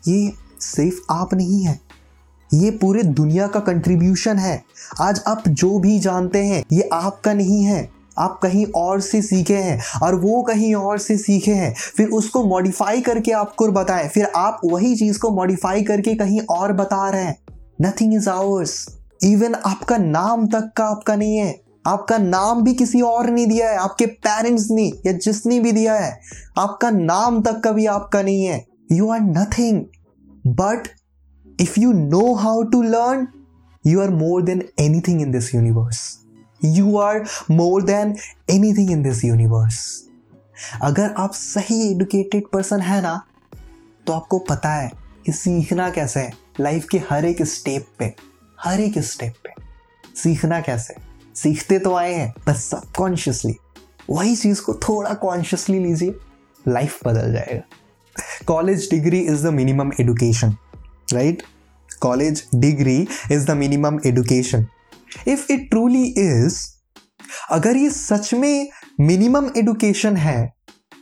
ये 0.07 0.33
सिर्फ़ 0.59 0.97
आप 1.09 1.33
नहीं 1.33 1.63
है। 1.63 1.79
ये 2.53 2.71
पूरे 2.71 3.03
दुनिया 3.03 3.47
का 3.47 3.59
कंट्रीब्यूशन 3.59 4.37
है। 4.37 4.63
आज 5.01 5.21
आप 5.27 5.47
जो 5.47 5.79
भी 5.79 5.99
जानते 5.99 6.43
हैं, 6.43 6.63
ये 6.71 6.89
आपका 6.93 7.33
नहीं 7.33 7.63
है। 7.63 7.96
आप 8.19 8.39
कहीं 8.43 8.65
और 8.75 9.01
से 9.01 9.21
सीखे 9.21 9.57
हैं 9.57 9.79
और 10.03 10.15
वो 10.15 10.41
कहीं 10.41 10.73
और 10.75 10.97
से 10.97 11.17
सीखे 11.17 11.51
हैं, 11.51 11.73
फिर 11.97 12.07
उसको 12.09 12.43
मॉडिफाई 12.43 13.01
करके 13.01 13.31
आपको 13.31 13.67
बताएँ, 13.67 14.07
फिर 14.07 14.31
आप 14.35 14.61
वही 14.65 14.95
चीज़ 14.95 15.19
को 15.19 15.31
मॉडिफाई 15.31 15.83
करके 15.83 16.15
कहीं 16.15 16.39
और 16.49 16.73
बता 16.73 17.09
रहे 17.09 17.23
हैं। 17.23 17.37
नथिंग 17.81 18.13
इज़ 18.13 18.29
आवर्स 18.29 18.85
इवन 19.23 19.55
आपका 19.55 19.97
नाम 19.97 20.47
तक 20.47 20.71
का 20.77 20.85
आपका 20.85 21.15
नहीं 21.15 21.37
है। 21.37 21.55
आपका 21.87 22.17
नाम 22.17 22.63
भी 22.63 22.73
किसी 22.73 23.01
और 23.01 23.29
ने 23.29 23.45
दिया 23.45 23.69
है, 23.69 23.77
आपके 23.77 24.05
पेरेंट्स 24.05 24.67
ने 24.71 24.91
या 25.05 25.11
जिसने 25.11 25.59
भी 25.59 25.71
दिया 25.71 25.93
है। 25.93 26.19
आपका 26.59 26.89
नाम 26.91 27.41
तक 27.41 27.59
का 27.59 27.71
भी 27.71 27.85
आपका 27.85 28.21
नहीं 28.21 28.43
है। 28.45 28.65
You 28.91 29.09
are 29.11 29.21
nothing 29.21 29.83
but 30.47 30.87
if 31.61 31.79
you 31.79 31.91
know 31.93 32.33
how 32.33 32.63
to 32.63 32.81
learn 32.81 33.27
you 33.85 34.01
are 34.01 34.09
more 34.09 34.41
than 34.43 34.63
anything 34.79 35.21
in 35.21 35.31
this 35.31 35.53
universe 35.55 35.99
you 36.65 36.97
are 36.97 37.23
more 37.51 37.83
than 37.83 38.15
anything 38.49 38.91
in 38.91 39.03
this 39.03 39.23
universe 39.25 39.79
अगर 40.81 41.13
आप 41.17 41.33
सही 41.33 41.91
एडुकेटेड 41.91 42.47
पर्सन 42.53 42.81
है 42.81 43.01
ना 43.01 43.21
तो 44.07 44.13
आपको 44.13 44.39
पता 44.39 44.69
है 44.69 44.91
कि 45.25 45.31
सीखना 45.31 45.89
कैसे 45.89 46.19
है 46.19 46.31
लाइफ 46.59 46.85
के 46.91 46.97
हर 47.09 47.25
एक 47.25 47.41
स्टेप 47.43 47.87
पे, 47.99 48.13
हर 48.59 48.79
एक 48.79 48.99
स्टेप 48.99 49.33
पे। 49.43 49.53
सीखना 50.21 50.59
कैसे 50.61 50.95
सीखते 51.35 51.79
तो 51.79 51.95
आए 51.95 52.13
हैं 52.13 52.33
बस 52.47 52.63
सबकॉन्शियसली 52.65 53.55
वही 54.09 54.35
चीज़ 54.35 54.61
को 54.61 54.73
थोड़ा 54.73 55.13
कॉन्शियसली 55.13 55.79
लीजिए 55.79 56.15
लाइफ 56.67 56.99
बदल 57.05 57.33
जाएगा। 57.33 57.61
College 58.47 58.87
degree 58.91 59.19
is 59.19 59.43
the 59.47 59.53
minimum 59.53 59.91
education 60.01 60.55
right 61.13 61.43
college 62.01 62.43
degree 62.55 62.97
is 63.31 63.45
the 63.45 63.51
minimum 63.51 63.99
education 64.05 64.65
if 65.27 65.51
it 65.51 65.69
truly 65.69 66.03
is 66.03 66.57
अगर 67.51 67.77
ये 67.77 67.89
सच 67.89 68.33
में 68.33 68.69
मिनिमम 68.99 69.51
एडुकेशन 69.57 70.17
है 70.17 70.53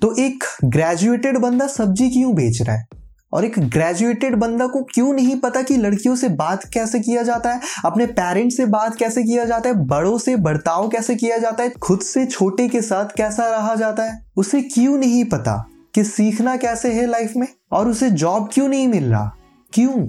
तो 0.02 0.16
एक 0.20 0.44
ग्रेजुएटेड 0.66 1.38
बंदा 1.38 1.68
सब्ज़ी 1.68 2.10
क्यों 2.10 2.36
बेच 2.36 2.62
रहा 2.62 2.76
है? 2.76 2.88
और 3.34 3.46
एक 3.46 3.60
ग्रेजुएटेड 3.60 4.36
बंदा 4.36 4.68
को 4.68 4.84
क्यों 4.84 5.14
नहीं 5.14 5.40
पता 5.40 5.62
कि 5.62 5.78
लड़कियों 5.78 6.16
से 6.16 6.30
बात 6.30 6.64
कैसे 6.74 7.00
किया 7.00 7.24
जाता 7.24 7.54
है? 7.54 7.62
अपने 7.86 8.06
पेरेंट्स 8.06 8.58
से 8.58 8.66
बात 8.66 8.96
कैसे 8.96 9.24
किया 9.24 9.46
जाता 9.46 9.70
है? 9.70 9.76
बड़ों 9.76 10.18
से 10.18 10.36
बर्ताव 10.36 10.88
कैसे 10.88 11.16
किया 11.16 11.38
जाता 11.38 11.64
है? 11.64 11.70
खुद 11.70 12.00
से 12.00 12.26
छोटे 12.26 12.68
के 12.68 12.82
साथ 12.82 13.06
कैसा 13.18 13.50
रहा 13.50 13.76
जाता 13.76 14.04
है? 14.04 14.26
उसे 14.38 14.62
क्यों 14.62 14.98
नहीं 14.98 15.26
पता 15.26 15.70
कि 15.96 16.04
सीखना 16.04 16.58
कैसे 16.58 16.94
है 16.94 17.06
लाइफ 17.06 17.34
में? 17.36 17.48
और 17.72 17.90
उसे 17.90 18.10
जॉब 18.10 18.50
क्यों 18.54 18.68
नहीं 18.68 18.88
मिल 18.88 19.12
रहा? 19.12 19.32
क्यों? 19.74 20.08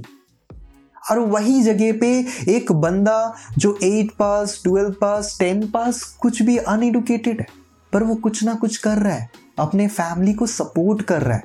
और 1.11 1.19
वही 1.19 1.63
जगह 1.63 1.93
पे 2.01 2.27
एक 2.49 2.73
बंदा 2.73 3.35
जो 3.59 3.79
eight 3.83 4.11
pass 4.11 4.61
twelve 4.65 4.95
pass 5.01 5.37
ten 5.41 5.67
pass 5.67 6.03
कुछ 6.03 6.43
भी 6.43 6.57
अनएडुकेटेड 6.57 7.41
है, 7.41 7.47
पर 7.93 8.03
वो 8.03 8.15
कुछ 8.15 8.45
ना 8.45 8.55
कुछ 8.55 8.77
कर 8.77 8.99
रहा 8.99 9.15
है, 9.15 9.31
अपने 9.59 9.89
फैमिली 9.89 10.33
को 10.33 10.47
सपोर्ट 10.47 11.03
कर 11.03 11.23
रहा 11.23 11.37
है। 11.37 11.43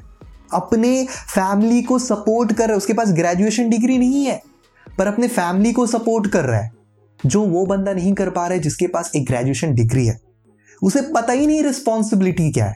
अपने 0.54 1.06
फैमिली 1.06 1.82
को 1.82 2.00
सपोर्ट 2.00 2.54
कर 2.54 2.64
रहा 2.64 2.72
है, 2.72 2.78
उसके 2.78 2.94
पास 2.94 3.12
ग्रेजुएशन 3.12 3.70
डिग्री 3.70 3.98
नहीं 3.98 4.26
है, 4.26 4.42
पर 4.98 5.08
अपने 5.08 5.28
फैमिली 5.28 5.72
को 5.72 5.88
सपोर्ट 5.88 6.28
कर 6.28 6.46
रहा 6.46 6.60
है। 6.60 6.72
जो 7.26 7.42
वो 7.42 7.66
बंदा 7.66 7.94
नहीं 7.94 8.14
कर 8.14 8.30
पा 8.30 8.48
रहा 8.48 8.54
है, 8.54 8.60
जिसके 8.60 8.88
पास 8.88 9.12
एक 9.16 9.26
ग्रेजुएशन 9.26 9.74
डिग्री 9.74 10.06
है, 10.08 10.20
उसे 10.84 11.02
पता 11.02 11.34
ही 11.34 11.48
नहीं 11.48 11.64
रिस्पॉन्सिबिलिटी 11.64 12.52
क्या 12.52 12.66
है। 12.66 12.76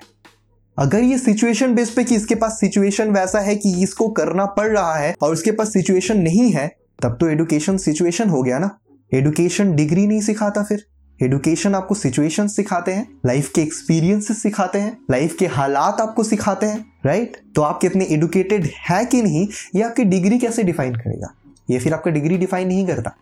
अगर 0.77 1.03
ये 1.03 1.17
सिचुएशन 1.17 1.73
बेस 1.75 1.89
पे 1.89 2.03
कि 2.03 2.15
इसके 2.15 2.35
पास 2.35 2.59
सिचुएशन 2.59 3.11
वैसा 3.11 3.39
है 3.39 3.55
कि 3.55 3.71
इसको 3.83 4.07
करना 4.09 4.45
पड़ 4.45 4.67
रहा 4.67 4.95
है 4.95 5.15
और 5.21 5.33
उसके 5.33 5.51
पास 5.51 5.71
सिचुएशन 5.73 6.17
नहीं 6.17 6.51
है, 6.51 6.67
तब 7.03 7.17
तो 7.19 7.27
एडुकेशन 7.27 7.77
सिचुएशन 7.77 8.29
हो 8.29 8.41
गया 8.43 8.59
ना। 8.59 8.69
एडुकेशन 9.13 9.73
डिग्री 9.75 10.05
नहीं 10.07 10.21
सिखाता 10.21 10.63
फिर। 10.63 10.85
एडुकेशन 11.23 11.75
आपको 11.75 11.95
सिचुएशन 11.95 12.47
सिखाते 12.47 12.93
हैं 12.93 13.07
लाइफ 13.25 13.51
के 13.55 13.61
एक्सपीरियंसेस 13.61 14.41
सिखाते 14.41 14.79
हैं 14.79 14.97
लाइफ 15.11 15.35
के 15.39 15.47
हालात 15.47 16.01
आपको 16.01 16.23
सिखाते 16.23 16.65
हैं 16.65 16.85
राइट 17.05 17.37
तो 17.55 17.61
आप 17.61 17.79
कितने 17.81 18.07
एडुकेटेड 18.11 18.69
है 18.89 19.03
कि 19.05 19.21
नहीं, 19.21 19.47
ये 19.75 19.81
आपकी 19.81 20.03
डिग्री 20.03 20.39
कैसे 20.39 20.63
डिफाइन 20.63 20.95
करेगा? 20.95 21.33
ये 21.69 21.79
फिर 21.79 21.93
आपका 21.93 22.11
डिग्री 22.11 22.37
डिफाइन 22.37 22.67
नहीं 22.67 22.87
करता। 22.87 23.15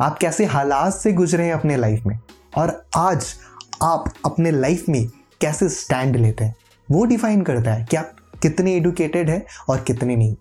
आप 0.00 0.18
कैसे 0.18 0.44
हालात 0.44 0.94
से 0.94 1.12
गुजरे 1.12 1.44
हैं 1.44 1.52
अपने 1.52 1.76
लाइफ 1.76 2.06
में? 2.06 2.18
और 2.56 2.86
आज 2.96 3.34
आप 3.82 4.12
अपने 4.24 4.50
लाइफ 4.50 4.88
में 4.88 5.06
कैसे 5.40 5.68
स्टैंड 5.68 6.16
लेते 6.16 6.44
हैं? 6.44 6.54
वो 6.90 7.04
डिफाइन 7.04 7.42
करता 7.42 7.72
है 7.72 7.84
कि 7.84 7.96
आप 7.96 8.14
कितने 8.42 8.74
एडुकेटेड 8.76 9.30
है 9.30 9.44
और 9.68 9.80
कितने 9.80 10.16
नहीं। 10.16 10.34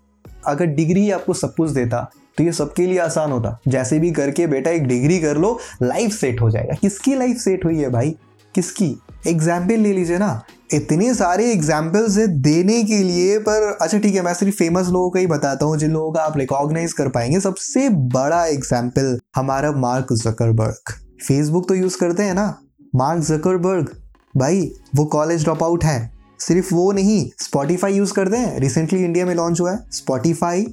अगर 0.47 0.65
डिग्री 0.67 1.09
आपको 1.11 1.33
सब 1.33 1.55
कुछ 1.55 1.71
देता 1.71 2.09
तो 2.37 2.43
ये 2.43 2.51
सबके 2.51 2.85
लिए 2.85 2.97
आसान 2.99 3.31
होता। 3.31 3.57
जैसे 3.67 3.97
भी 3.99 4.11
करके 4.11 4.45
बेटा 4.47 4.71
एक 4.71 4.87
डिग्री 4.87 5.19
कर 5.19 5.37
लो 5.37 5.57
लाइफ 5.83 6.11
सेट 6.11 6.41
हो 6.41 6.49
जाएगा। 6.49 6.75
किसकी 6.81 7.15
लाइफ 7.15 7.37
सेट 7.37 7.65
हुई 7.65 7.79
है 7.79 7.89
भाई? 7.89 8.15
किसकी? 8.55 8.97
एग्ज़ाम्पल 9.27 9.79
ले 9.79 9.93
लीजिए 9.93 10.17
ना। 10.17 10.41
इतने 10.73 11.13
सारे 11.13 11.49
एग्जाम्पल्स 11.51 12.17
है 12.17 12.27
देने 12.41 12.81
के 12.83 12.97
लिए, 12.97 13.37
पर 13.39 13.77
अच्छा 13.81 13.97
ठीक 13.97 14.15
है, 14.15 14.21
मैं 14.21 14.33
सिर्फ़ 14.33 14.55
फ़ेमस 14.55 14.87
लोगों 14.87 15.09
का 15.09 15.19
ही 15.19 15.27
बताता 15.27 15.65
हूँ, 15.65 15.77
जिन 15.77 15.91
लोगों 15.91 16.11
का 16.11 16.21
आप 16.21 16.37
रिकॉग्नाइज 16.37 16.93
कर 16.93 17.09
पाएँगे। 17.09 17.39
सबसे 17.39 17.87
बड़ा 17.89 18.45
एग्ज़ाम्पल 18.45 19.17
हमारा 19.35 19.71
मार्क 19.73 20.13
जकरबर्ग 20.13 20.93
फेसबुक 21.19 21.67
तो 21.69 21.75
यूज़ 21.75 21.97
करते 21.97 22.23
हैं 22.23 22.33
ना। 22.33 22.47
मार्क 22.95 23.23
जकरबर्ग 23.23 23.95
भाई, 24.35 24.71
वो 24.95 25.05
कॉलेज 25.07 25.43
ड्रॉप 25.43 25.63
आउट 25.63 25.83
है। 25.83 25.99
सिर्फ़ 26.39 26.73
वो 26.75 26.91
नहीं 26.91 27.29
स्पॉटिफाई 27.43 27.93
यूज़ 27.93 28.13
करते 28.13 28.37
हैं। 28.37 28.59
रिसेंटली 28.59 29.03
इंडिया 29.03 29.25
में 29.25 29.35
लॉन्च 29.35 29.61
हुआ 29.61 29.71
है। 29.71 29.79
स्पॉटिफाई 29.91 30.65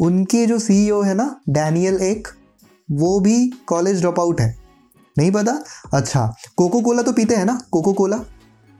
उनके 0.00 0.46
जो 0.46 0.58
सीईओ 0.58 1.02
है 1.02 1.14
ना 1.14 1.40
डैनियल 1.48 2.00
एक, 2.02 2.28
वो 2.92 3.20
भी 3.20 3.48
कॉलेज 3.66 4.00
ड्रॉप 4.00 4.20
आउट 4.20 4.40
है। 4.40 4.56
नहीं 5.18 5.30
पता? 5.30 5.64
अच्छा 5.94 6.34
कोको 6.56 6.80
कोला 6.80 7.02
तो 7.02 7.12
पीते 7.12 7.34
हैं 7.34 7.44
ना? 7.44 7.60
कोको 7.70 7.92
कोला 7.92 8.20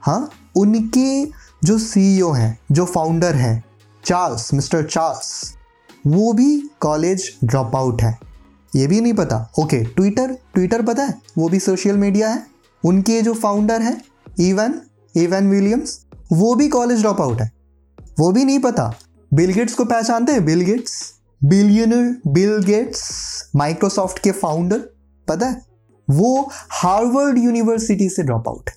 हाँ 0.01 0.29
उनके 0.55 1.25
जो 1.63 1.77
सीईओ 1.77 2.31
हैं, 2.31 2.59
जो 2.71 2.85
फाउंडर 2.85 3.35
हैं 3.35 3.63
चार्ल्स 4.05 4.53
मिस्टर 4.53 4.83
चार्ल्स 4.83 5.53
वो 6.07 6.33
भी 6.33 6.69
कॉलेज 6.79 7.37
ड्रॉप 7.43 7.75
आउट 7.75 8.01
है। 8.01 8.17
ये 8.75 8.87
भी 8.87 9.01
नहीं 9.01 9.13
पता? 9.13 9.51
ओके 9.59 9.83
ट्विटर 9.85 10.37
ट्विटर 10.53 10.81
पता 10.81 11.03
है? 11.03 11.21
वो 11.37 11.49
भी 11.49 11.59
सोशल 11.59 11.97
मीडिया 11.97 12.29
है। 12.29 12.45
उनके 12.83 13.21
जो 13.21 13.33
फाउंडर 13.33 13.81
हैं 13.81 14.01
इवन 14.39 14.81
इवन 15.15 15.49
विलियम्स 15.49 16.04
वो 16.33 16.55
भी 16.55 16.67
कॉलेज 16.67 17.01
ड्रॉप 17.01 17.21
आउट 17.21 17.41
है। 17.41 17.51
वो 18.19 18.31
भी 18.31 18.45
नहीं 18.45 18.59
पता। 18.59 18.93
बिल 19.33 19.53
गेट्स 19.53 19.73
को 19.73 19.85
पहचानते 19.85 20.31
हैं? 20.31 20.45
Bill 20.45 20.61
Gates 20.61 21.13
billionaire 21.43 22.17
Bill 22.27 22.57
Gates 22.57 23.09
Microsoft 23.55 24.19
के 24.19 24.31
फाउंडर 24.31 24.79
पता 25.27 25.47
है? 25.47 25.61
वो 26.09 26.51
हार्वर्ड 26.53 27.37
यूनिवर्सिटी 27.37 28.09
से 28.09 28.23
ड्रॉप 28.23 28.49
आउट 28.49 28.69
है। 28.69 28.75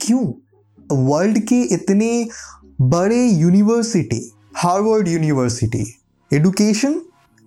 क्यों? 0.00 0.32
वर्ल्ड 0.92 1.38
के 1.38 1.62
इतने 1.62 2.28
बड़े 2.80 3.26
university 3.26 4.32
Harvard 4.56 5.08
University 5.08 6.00
education 6.32 7.00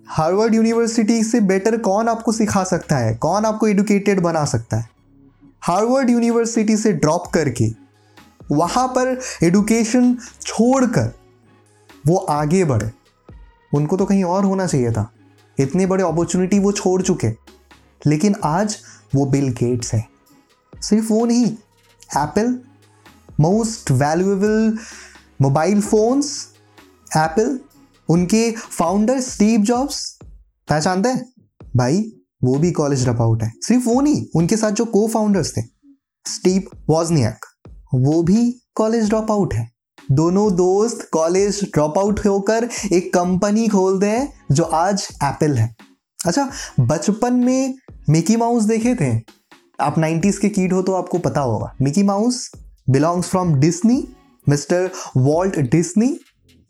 Harvard 0.06 0.54
University 0.54 1.22
से 1.24 1.40
बेटर 1.40 1.76
कौन 1.76 2.08
आपको 2.08 2.32
सिखा 2.32 2.64
सकता 2.64 2.96
है? 2.96 3.14
कौन 3.14 3.44
आपको 3.44 3.68
एडुकेटेड 3.68 4.20
बना 4.20 4.44
सकता 4.44 4.76
है? 4.76 4.88
हार्वर्ड 5.60 6.10
यूनिवर्सिटी 6.10 6.76
से 6.76 6.92
ड्रॉप 6.92 7.26
करके 7.26 7.85
वहाँ 8.52 8.88
पर 8.88 9.20
एडुकेशन 9.42 10.18
छोड़कर 10.42 11.18
वो 12.06 12.16
आगे 12.16 12.64
बढ़े। 12.64 12.90
उनको 13.74 13.96
तो 13.96 14.04
कहीं 14.04 14.24
और 14.24 14.44
होना 14.44 14.66
चाहिए 14.66 14.92
था। 14.92 15.12
इतने 15.58 15.86
बड़े 15.86 16.04
अपॉर्चुनिटी 16.04 16.58
वो 16.58 16.72
छोड़ 16.72 17.02
चुके। 17.02 17.28
लेकिन 18.06 18.34
आज 18.44 18.78
वो 19.14 19.26
बिल 19.26 19.48
गेट्स 19.48 19.94
है। 19.94 20.08
सिर्फ़ 20.80 21.12
वो 21.12 21.26
नहीं 21.26 21.46
Apple 22.16 22.60
most 23.40 23.90
valuable 23.90 24.78
mobile 25.40 25.80
phones 25.80 26.48
Apple 27.16 27.60
उनके 28.08 28.52
फाउंडर 28.52 29.20
स्टीव 29.20 29.60
जॉब्स 29.60 30.18
पहचानते 30.68 31.08
हैं? 31.08 31.32
भाई, 31.76 32.12
वो 32.44 32.58
भी 32.58 32.72
कॉलेज 32.72 33.02
ड्रॉप 33.02 33.20
आउट 33.20 33.42
है। 33.42 33.52
सिर्फ़ 33.60 33.84
वो 33.84 34.00
नहीं, 34.00 34.26
उनके 34.34 34.56
साथ 34.56 34.70
जो 34.70 34.84
को 34.84 35.08
फाउंडर्स 35.08 35.58
थे 35.58 35.62
स्टीव 36.26 36.62
वॉजनियक 36.88 37.45
वो 37.94 38.22
भी 38.22 38.50
कॉलेज 38.74 39.08
ड्रॉप 39.08 39.30
आउट 39.30 39.54
है। 39.54 39.68
दोनों 40.12 40.50
दोस्त 40.56 41.08
कॉलेज 41.12 41.60
ड्रॉप 41.64 41.98
आउट 41.98 42.20
होकर 42.26 42.68
एक 42.92 43.12
कंपनी 43.14 43.66
खोलते 43.68 44.06
हैं 44.06 44.32
जो 44.52 44.62
आज 44.64 45.08
एप्पल 45.24 45.56
है। 45.58 45.74
अच्छा 46.20 46.48
बचपन 46.80 47.34
में 47.34 47.74
मिकी 48.08 48.36
माउस 48.36 48.64
देखे 48.64 48.94
थे? 48.94 49.10
आप 49.80 49.98
नाइन्टीज 49.98 50.38
के 50.38 50.48
कीड 50.48 50.72
हो 50.72 50.82
तो 50.82 50.92
आपको 50.92 51.18
पता 51.18 51.40
होगा। 51.40 51.74
Mickey 51.82 52.02
Mouse 52.02 52.50
belongs 52.90 53.28
from 53.28 53.54
Disney 53.54 54.06
mister 54.46 54.90
Walt 55.16 55.58
Disney 55.70 56.18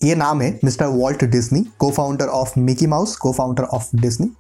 ये 0.01 0.15
नाम 0.15 0.41
है 0.43 0.59
मिस्टर 0.65 0.87
वॉल्ट 0.87 1.25
डिस्नी 1.25 1.65
को 1.79 1.91
फाउंडर 1.91 2.27
ऑफ़ 2.27 2.59
मिकी 2.59 2.87
माउस 2.87 3.17
को 3.17 3.33
फाउंडर 3.33 3.63
ऑफ़ 3.65 3.97
डिस्नी 3.97 4.31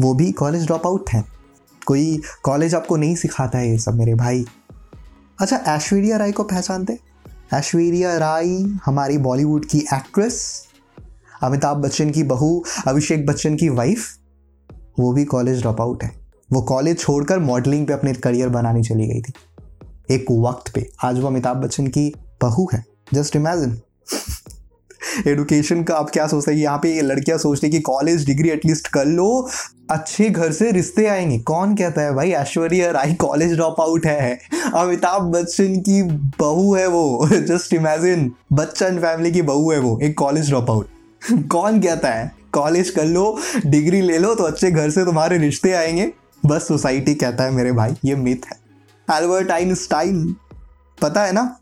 वो 0.00 0.14
भी 0.14 0.30
कॉलेज 0.32 0.66
ड्रॉप 0.66 0.86
आउट 0.86 1.10
हैं। 1.10 1.24
कोई 1.86 2.20
कॉलेज 2.42 2.74
आपको 2.74 2.96
नहीं 2.96 3.14
सिखाता 3.16 3.58
है 3.58 3.70
ये 3.70 3.78
सब 3.78 3.94
मेरे 3.94 4.14
भाई। 4.14 4.44
अच्छा 5.40 5.56
ऐश्वर्या 5.56 6.16
राय 6.16 6.32
को 6.32 6.42
पहचानते? 6.42 6.98
ऐश्वर्या 7.54 8.16
राय 8.18 8.48
हमारी 8.84 9.18
बॉलीवुड 9.18 9.64
की 9.64 9.78
एक्ट्रेस 9.78 10.64
अमिताभ 11.42 11.76
बच्चन 11.76 12.10
की 12.10 12.22
बहू, 12.22 12.64
अभिषेक 12.86 13.26
बच्चन 13.26 13.56
की 13.56 13.68
वाइफ 13.68 14.06
वो 14.98 15.12
भी 15.12 15.24
कॉलेज 15.24 15.60
ड्रॉप 15.60 15.80
आउट 15.80 16.04
है। 16.04 16.10
वो 16.52 16.62
कॉलेज 16.62 16.98
छोड़कर 16.98 17.38
मॉडलिंग 17.38 17.86
पे 17.86 17.92
अपने 17.92 18.12
करियर 18.14 18.48
बनाने 18.48 18.82
चली 18.82 19.06
गई 19.06 19.20
थी। 19.22 19.32
एक 20.10 20.26
वक्त 20.30 20.72
पे 20.74 20.90
आज 21.04 21.20
वो 21.20 21.26
अमिताभ 21.26 21.56
बच्चन 21.56 21.86
की 21.86 22.12
बहू 22.42 22.68
है। 22.72 22.84
जस्ट 23.14 23.36
इमेजिन 23.36 23.80
एडुकेशन 25.26 25.82
का 25.82 25.96
आप 25.96 26.10
क्या 26.10 26.26
सोचते 26.26 26.52
हैं? 26.52 26.58
यहाँ 26.58 26.78
पे 26.78 27.00
लड़कियाँ 27.00 27.38
सोचते 27.38 27.66
हैं 27.66 27.72
कि 27.72 27.80
कॉलेज 27.80 28.26
डिग्री 28.26 28.50
एटलीस्ट 28.50 28.88
कर 28.88 29.06
लो 29.06 29.48
अच्छे 29.90 30.28
घर 30.30 30.52
से 30.52 30.70
रिश्ते 30.72 31.06
आएँगे। 31.06 31.38
कौन 31.38 31.74
कहता 31.74 32.02
है, 32.02 32.12
भाई, 32.14 32.30
Aishwarya 32.30 32.90
Rai 32.90 33.12
college 33.14 33.54
drop 33.54 33.80
out 33.80 34.06
है। 34.06 34.38
अमिताभ 34.74 35.22
बच्चन 35.22 35.76
की 35.78 36.02
बहू 36.40 36.74
है 36.74 36.86
वो। 36.86 37.28
जस्ट 37.28 37.74
इमेजिन 37.74 38.30
बच्चन 38.52 38.98
फैमिली 38.98 39.32
की 39.32 39.42
बहू 39.42 39.70
है 39.70 39.78
वो, 39.78 39.98
एक 40.02 40.18
कॉलेज 40.18 40.48
ड्रॉप 40.48 40.70
आउट 40.70 41.48
कौन 41.50 41.80
कहता 41.80 42.08
है 42.08 42.30
कॉलेज 42.52 42.90
कर 42.90 43.04
लो 43.04 43.38
डिग्री 43.66 44.00
ले 44.00 44.18
लो 44.18 44.34
तो 44.34 44.44
अच्छे 44.44 44.70
घर 44.70 44.90
से 44.90 45.04
तुम्हारे 45.04 45.38
रिश्ते 45.38 45.72
आएँगे। 45.72 46.10
बस 46.46 46.68
सोसाइटी 46.68 47.14
कहता 47.14 47.44
है, 47.44 47.50
मेरे 47.50 47.72
भाई, 47.72 47.94
ये 48.04 48.14
मिथ 48.14 48.46
है। 48.46 49.16
एल्बर्ट 49.18 49.50
आइंस्टाइन 49.50 50.34
पता 51.02 51.24
है 51.24 51.32
ना? 51.32 51.56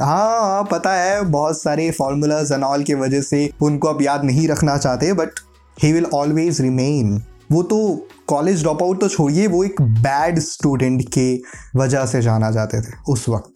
हाँ 0.00 0.40
हाँ 0.40 0.62
पता 0.64 0.94
है। 0.94 1.20
बहुत 1.22 1.62
सारे 1.62 1.90
फॉर्मूलाज 1.90 2.52
एंड 2.52 2.62
ऑल 2.64 2.82
की 2.82 2.94
वजह 2.94 3.20
से 3.22 3.48
उनको 3.62 3.88
अब 3.88 4.02
याद 4.02 4.24
नहीं 4.24 4.48
रखना 4.48 4.76
चाहते 4.76 5.12
but 5.12 5.40
he 5.82 5.92
will 5.92 6.06
always 6.14 6.60
remain 6.60 7.22
वो 7.52 7.62
तो 7.62 8.08
कॉलेज 8.26 8.60
ड्रॉप 8.60 8.82
आउट 8.82 9.00
तो 9.00 9.08
छोड़िए, 9.08 9.46
वो 9.46 9.64
एक 9.64 9.82
बैड 9.82 10.38
स्टूडेंट 10.38 11.02
के 11.08 11.40
वजह 11.76 12.06
से 12.06 12.22
जाना 12.22 12.50
जाते 12.50 12.80
थे 12.80 12.92
उस 13.08 13.28
वक्त। 13.28 13.54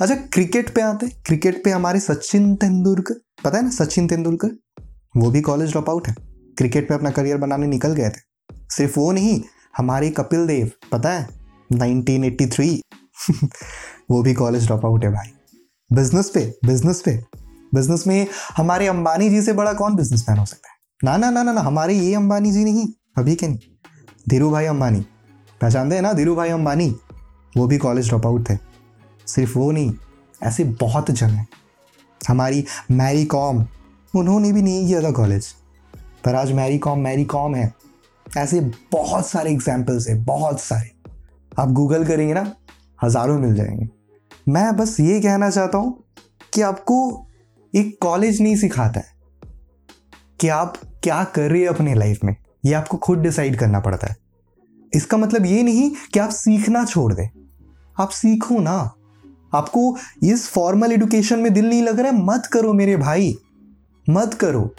अच्छा 0.00 0.14
क्रिकेट 0.14 0.74
पे 0.74 0.80
आते? 0.80 1.08
क्रिकेट 1.08 1.64
पे 1.64 1.70
हमारे 1.70 2.00
सचिन 2.00 2.56
तेंदुलकर, 2.56 3.14
पता 3.44 3.58
है 3.58 3.64
ना 3.64 3.70
सचिन 3.70 4.08
तेंदुलकर? 4.08 4.48
वो 5.16 5.30
भी 5.30 5.40
कॉलेज 5.40 5.70
ड्रॉप 5.70 5.90
आउट 5.90 6.08
है। 6.08 6.14
क्रिकेट 6.58 6.88
पे 6.88 6.94
अपना 6.94 7.10
करियर 7.10 7.36
बनाने 7.36 7.66
निकल 7.66 7.92
गए 7.92 8.08
थे। 8.08 8.54
सिर्फ़ 8.70 9.00
वो 9.00 9.12
नहीं, 9.12 9.42
हमारे 9.76 10.10
कपिल 10.10 10.46
देव, 10.46 10.70
पता 10.92 11.12
है? 11.12 11.28
1983 11.72 12.80
वो 14.10 14.22
भी 14.22 14.34
कॉलेज 14.34 14.66
ड्रॉप 14.66 14.86
आउट 14.86 15.04
है 15.04 15.10
भाई। 15.10 15.32
बिज़नेस 15.92 16.30
पे 16.30 16.58
बिज़नेस 16.64 17.02
पे। 17.04 17.24
बिज़नेस 17.74 18.06
में 18.06 18.26
हमारे 18.56 18.86
अंबानी 18.86 19.30
जी 19.30 19.42
से 19.42 19.52
बड़ा 19.52 19.72
कौन 19.72 19.94
बिजनेसमैन 19.94 20.38
हो 20.38 20.46
सकता 20.46 20.68
है? 20.68 20.74
ना 21.04 21.16
ना 21.16 21.30
ना 21.30 21.42
ना 21.42 21.52
ना, 21.52 21.60
हमारे 21.60 21.94
ये 21.94 22.14
अंबानी 22.14 22.52
जी 22.52 22.64
नहीं। 22.64 22.88
अभी 23.18 23.34
के 23.34 23.48
नहीं 23.48 23.58
धीरू 24.28 24.50
भाई 24.50 24.64
अंबानी। 24.64 25.06
पहचानते 25.60 25.94
हैं 25.94 26.02
ना 26.02 26.12
धीरू 26.12 26.36
भाई 26.36 26.48
अंबानी? 26.48 26.96
वो 27.56 27.66
भी 27.66 27.78
कॉलेज 27.78 28.08
ड्रॉप 28.08 28.26
आउट 28.26 28.50
थे। 28.50 28.58
सिर्फ़ 29.26 29.58
वो 29.58 29.70
नहीं, 29.70 29.94
ऐसे 30.42 30.64
बहुत 30.64 31.10
जन 31.10 31.26
हैं। 31.26 31.48
हमारी 32.28 32.64
मैरी 32.90 33.24
कॉम, 33.24 33.66
उन्होंने 34.16 34.52
भी 34.52 34.62
नहीं 34.62 34.86
किया 34.86 35.02
था 35.02 35.10
कॉलेज 35.10 35.46
पर 36.24 36.34
आज 36.34 36.52
मैरी 36.52 36.78
कॉम 36.78 36.98
मैरी 36.98 37.24
कॉम 37.24 37.54
है। 37.54 37.74
ऐसे 38.36 38.60
बहुत 38.92 39.26
सारे 39.26 39.50
एग्जाम्पल्स 39.50 40.08
हैं, 40.08 40.24
बहुत 40.24 40.60
सारे। 40.60 40.90
आप 41.58 41.68
गूगल 41.68 42.04
करेंगे 42.04 42.34
ना, 42.34 42.54
हज़ारों 43.04 43.38
मिल 43.38 43.54
जाएँगे। 43.54 43.88
मैं 44.48 44.76
बस 44.76 45.00
ये 45.00 45.20
कहना 45.20 45.50
चाहता 45.50 45.78
हूँ 45.78 46.04
कि 46.54 46.60
आपको 46.60 47.26
एक 47.74 47.98
कॉलेज 48.02 48.42
नहीं 48.42 48.56
सिखाता 48.56 49.00
है। 49.00 49.12
कि 50.40 50.48
आप 50.48 50.76
क्या 51.02 51.24
कर 51.24 51.50
रहे 51.50 51.60
हैं 51.60 51.68
अपने 51.68 51.94
लाइफ 51.94 52.24
में? 52.24 52.36
ये 52.64 52.72
आपको 52.72 52.96
खुद 52.96 53.18
डिसाइड 53.18 53.58
करना 53.58 53.80
पड़ता 53.80 54.06
है। 54.06 54.16
इसका 54.94 55.16
मतलब 55.16 55.46
ये 55.46 55.62
नहीं 55.62 55.90
कि 56.12 56.18
आप 56.18 56.30
सीखना 56.30 56.84
छोड़ 56.84 57.14
दें। 57.14 57.28
आप 58.00 58.08
सीखो 58.08 58.58
ना। 58.58 58.94
आपको 59.54 59.96
इस 60.22 60.48
फॉर्मल 60.48 60.92
एडुकेशन 60.92 61.38
में 61.38 61.54
दिल 61.54 61.68
नहीं 61.68 61.82
लग 61.82 62.00
रहा 62.00 62.12
है, 62.12 62.24
मत 62.24 62.46
करो 62.52 62.72
मेरे 62.72 62.96
भाई। 62.96 63.38
मत 64.10 64.34
करो। 64.34 64.74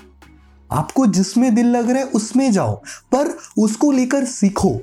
आपको 0.71 1.07
जिसमें 1.07 1.55
दिल 1.55 1.65
लग 1.65 1.89
रहा 1.89 1.99
है, 1.99 2.03
उसमें 2.03 2.51
जाओ। 2.51 2.81
पर 3.11 3.37
उसको 3.57 3.91
लेकर 3.91 4.25
सीखो। 4.25 4.79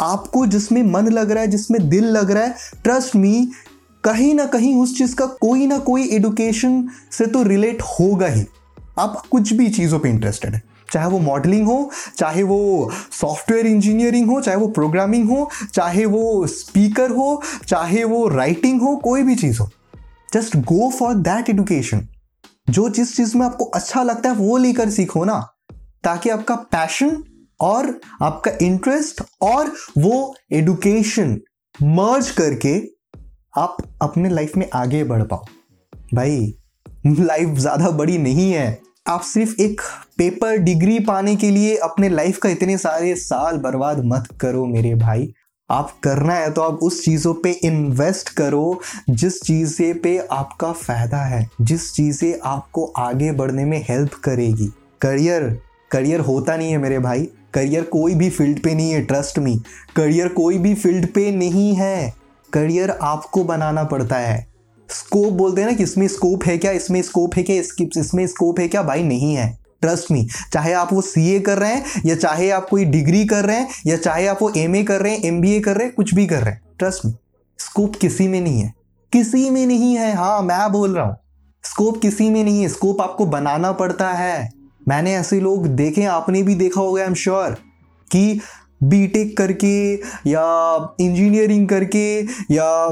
आपको 0.00 0.46
जिसमें 0.46 0.82
मन 0.82 1.08
लग 1.08 1.30
रहा 1.30 1.40
है, 1.40 1.46
जिसमें 1.46 1.88
दिल 1.88 2.04
लग 2.04 2.30
रहा 2.30 2.44
है 2.44 2.54
ट्रस्ट 2.82 3.16
मी 3.16 3.50
कहीं 4.04 4.34
ना 4.34 4.46
कहीं 4.46 4.76
उस 4.76 4.98
चीज़ 4.98 5.16
का 5.16 5.26
कोई 5.26 5.66
ना 5.66 5.78
कोई 5.78 6.08
एडुकेशन 6.08 6.88
से 7.12 7.26
तो 7.26 7.42
रिलेट 7.42 7.82
होगा 7.82 8.26
ही। 8.26 8.46
आप 8.98 9.26
कुछ 9.30 9.52
भी 9.52 9.68
चीज़ों 9.68 10.00
पे 10.00 10.10
इंटरेस्टेड 10.10 10.54
है। 10.54 10.69
चाहे 10.92 11.08
वो 11.08 11.18
मॉडलिंग 11.18 11.66
हो, 11.66 11.90
चाहे 12.16 12.42
वो 12.42 12.90
सॉफ्टवेयर 13.12 13.66
इंजीनियरिंग 13.66 14.30
हो, 14.30 14.40
चाहे 14.40 14.56
वो 14.56 14.68
प्रोग्रामिंग 14.68 15.28
हो, 15.30 15.48
चाहे 15.74 16.04
वो 16.06 16.46
स्पीकर 16.46 17.10
हो, 17.10 17.42
चाहे 17.66 18.04
वो 18.04 18.26
राइटिंग 18.28 18.80
हो, 18.82 18.96
कोई 18.96 19.22
भी 19.22 19.34
चीज़ 19.34 19.60
हो 19.60 19.70
just 20.34 20.56
go 20.56 20.90
for 20.90 21.14
that 21.14 21.50
education 21.50 22.06
जो 22.70 22.88
जिस 22.88 23.16
चीज़ 23.16 23.36
में 23.36 23.46
आपको 23.46 23.64
अच्छा 23.64 24.02
लगता 24.02 24.28
है, 24.28 24.34
वो 24.36 24.56
लेकर 24.56 24.90
सीखो 24.90 25.24
ना, 25.24 25.40
ताकि 26.04 26.30
आपका 26.30 26.54
पैशन 26.72 27.22
और 27.60 27.98
आपका 28.22 28.50
इंटरेस्ट 28.62 29.22
और 29.42 29.72
वो 29.98 30.34
एडुकेशन 30.52 31.40
मर्ज 31.82 32.30
करके 32.30 32.76
आप 33.54 33.76
अपने 34.02 34.28
लाइफ 34.28 34.56
में 34.56 34.68
आगे 34.74 35.02
बढ़ 35.04 35.22
पाओ। 35.22 35.44
भाई 36.14 36.54
लाइफ 37.06 37.58
ज़्यादा 37.58 37.90
बड़ी 37.90 38.16
नहीं 38.18 38.52
है। 38.52 38.80
आप 39.06 39.20
सिर्फ़ 39.20 39.60
एक 39.60 39.80
पेपर 40.18 40.56
डिग्री 40.56 40.98
पाने 40.98 41.34
के 41.36 41.50
लिए 41.50 41.76
अपने 41.76 42.08
लाइफ 42.08 42.38
का 42.38 42.48
इतने 42.48 42.76
सारे 42.78 43.14
साल 43.16 43.56
बर्बाद 43.58 44.04
मत 44.04 44.28
करो 44.40 44.64
मेरे 44.66 44.94
भाई। 44.94 45.32
आप 45.70 45.92
करना 46.02 46.34
है 46.34 46.50
तो 46.52 46.62
आप 46.62 46.78
उस 46.82 47.04
चीज़ों 47.04 47.32
पे 47.34 47.50
इन्वेस्ट 47.64 48.28
करो, 48.28 48.80
जिस 49.10 49.40
चीज़ 49.42 49.76
पे 50.02 50.16
आपका 50.32 50.72
फ़ायदा 50.72 51.24
है, 51.24 51.48
जिस 51.60 51.92
चीज़ 51.94 52.24
आपको 52.44 52.84
आगे 52.98 53.32
बढ़ने 53.32 53.64
में 53.64 53.84
हेल्प 53.88 54.14
करेगी। 54.24 54.70
करियर 55.00 55.58
करियर 55.90 56.20
होता 56.20 56.56
नहीं 56.56 56.70
है 56.70 56.78
मेरे 56.78 56.98
भाई। 56.98 57.28
करियर 57.54 57.84
कोई 57.84 58.14
भी 58.14 58.30
फ़ील्ड 58.30 58.62
पे 58.62 58.74
नहीं 58.74 58.90
है 58.90 59.02
ट्रस्ट 59.02 59.38
मी 59.38 59.56
करियर 59.96 60.28
कोई 60.28 60.58
भी 60.58 60.74
फ़ील्ड 60.74 61.06
पे 61.06 61.30
नहीं 61.30 61.74
है। 61.74 62.14
करियर 62.52 62.90
आपको 62.90 63.44
बनाना 63.44 63.84
पड़ता 63.84 64.16
है। 64.16 64.49
स्कोप 64.90 65.32
बोलते 65.32 65.60
हैं 65.60 65.68
ना 65.68 65.74
कि 65.76 65.82
इसमें 65.82 66.06
स्कोप 66.08 66.44
है 66.44 66.56
क्या, 66.58 66.70
इसमें 66.72 67.00
स्कोप 67.02 67.34
है 67.36 67.42
क्या 67.42 67.56
इसमें 68.00 68.26
स्कोप 68.26 68.60
है 68.60 68.68
क्या? 68.68 68.82
भाई 68.82 69.02
नहीं 69.02 69.34
है। 69.34 69.58
ट्रस्ट 69.82 70.10
मी 70.12 70.26
चाहे 70.52 70.72
आप 70.72 70.92
वो 70.92 71.00
सीए 71.00 71.38
कर 71.40 71.58
रहे 71.58 71.74
हैं, 71.74 71.84
या 72.06 72.14
चाहे 72.14 72.50
आप 72.50 72.68
कोई 72.68 72.84
डिग्री 72.84 73.24
कर 73.24 73.44
रहे 73.44 73.56
हैं, 73.56 73.68
या 73.86 73.96
चाहे 73.96 74.26
आप 74.26 74.42
वो 74.42 74.52
एमए 74.56 74.82
कर 74.82 75.00
रहे 75.00 75.12
हैं 75.12 75.22
एमबीए 75.24 75.60
कर 75.60 75.76
रहे 75.76 75.86
हैं, 75.86 75.94
कुछ 75.94 76.14
भी 76.14 76.26
कर 76.26 76.42
रहे 76.42 76.52
हैं। 76.52 76.62
ट्रस्ट 76.78 77.06
मी 77.06 77.12
स्कोप 77.58 77.96
किसी 77.96 78.28
में 78.28 78.40
नहीं 78.40 78.60
है। 78.60 78.72
किसी 79.12 79.48
में 79.50 79.66
नहीं 79.66 79.94
है 79.96 80.12
हाँ 80.14 80.42
मैं 80.42 80.70
बोल 80.72 80.94
रहा 80.96 81.04
हूँ। 81.04 81.16
स्कोप 81.64 82.00
किसी 82.02 82.28
में 82.30 82.42
नहीं 82.44 82.62
है। 82.62 82.68
स्कोप 82.68 83.00
आपको 83.00 83.26
बनाना 83.26 83.72
पड़ता 83.72 84.10
है। 84.12 84.50
मैंने 84.88 85.14
ऐसे 85.14 85.40
लोग 85.40 85.66
देखे, 85.66 86.04
आपने 86.04 86.42
भी 86.42 86.54
देखा 86.54 86.80
होगा 86.80 87.00
आई 87.02 87.06
एम 87.08 87.14
श्योर 87.14 87.56
कि 88.10 88.40
बीटेक 88.82 89.36
करके, 89.38 89.94
या 90.26 90.94
इंजीनियरिंग 91.00 91.68
करके, 91.68 92.20
या 92.54 92.88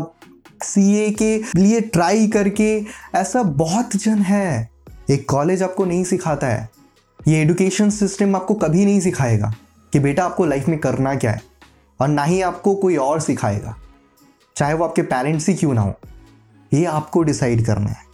सीए 0.64 1.10
के 1.12 1.36
लिए 1.56 1.80
ट्राई 1.80 2.28
करके 2.28 2.70
ऐसा 3.14 3.42
बहुत 3.42 3.96
जन 3.96 4.18
है। 4.18 4.70
एक 5.10 5.28
कॉलेज 5.30 5.62
आपको 5.62 5.84
नहीं 5.84 6.04
सिखाता 6.04 6.46
है। 6.46 6.68
ये 7.28 7.40
एडुकेशन 7.42 7.90
सिस्टम 7.90 8.36
आपको 8.36 8.54
कभी 8.54 8.84
नहीं 8.84 9.00
सिखाएगा 9.00 9.54
कि 9.92 9.98
बेटा 9.98 10.24
आपको 10.24 10.44
लाइफ 10.44 10.68
में 10.68 10.78
करना 10.78 11.14
क्या 11.14 11.32
है 11.32 11.42
और 12.00 12.08
ना 12.08 12.24
ही 12.24 12.40
आपको 12.42 12.74
कोई 12.74 12.96
और 12.96 13.20
सिखाएगा। 13.20 13.76
चाहे 14.56 14.74
वो 14.74 14.84
आपके 14.84 15.02
पेरेंट्स 15.02 15.48
ही 15.48 15.54
क्यों 15.54 15.74
ना 15.74 15.80
हो। 15.80 15.94
ये 16.72 16.84
आपको 16.84 17.22
डिसाइड 17.22 17.64
करना 17.66 17.90
है 17.90 18.06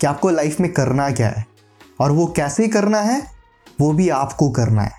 कि 0.00 0.06
आपको 0.06 0.30
लाइफ 0.30 0.60
में 0.60 0.72
करना 0.72 1.10
क्या 1.10 1.28
है 1.28 1.44
और 2.00 2.12
वो 2.12 2.26
कैसे 2.26 2.68
करना 2.68 3.00
है, 3.00 3.22
वो 3.80 3.92
भी 3.92 4.08
आपको 4.08 4.50
करना 4.50 4.82
है। 4.82 4.98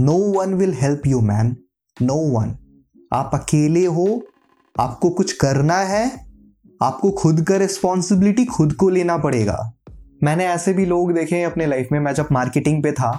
No 0.00 0.12
one 0.12 0.54
will 0.54 0.74
help 0.74 1.06
you 1.06 1.20
man 1.20 1.56
no 2.02 2.14
one 2.14 2.56
आप 3.12 3.30
अकेले 3.34 3.84
हो 3.84 4.06
आपको 4.76 5.10
कुछ 5.10 5.32
करना 5.32 5.76
है, 5.76 6.04
आपको 6.82 7.10
खुद 7.12 7.42
का 7.42 7.56
रिस्पॉन्सिबिलिटी 7.56 8.44
खुद 8.46 8.72
को 8.72 8.88
लेना 8.88 9.16
पड़ेगा। 9.18 9.72
मैंने 10.22 10.46
ऐसे 10.46 10.72
भी 10.72 10.84
लोग 10.86 11.12
देखे 11.12 11.36
हैं 11.36 11.46
अपने 11.46 11.66
लाइफ 11.66 11.88
में, 11.92 11.98
मैं 12.00 12.14
जब 12.14 12.28
मार्केटिंग 12.32 12.82
पे 12.82 12.92
था 12.92 13.10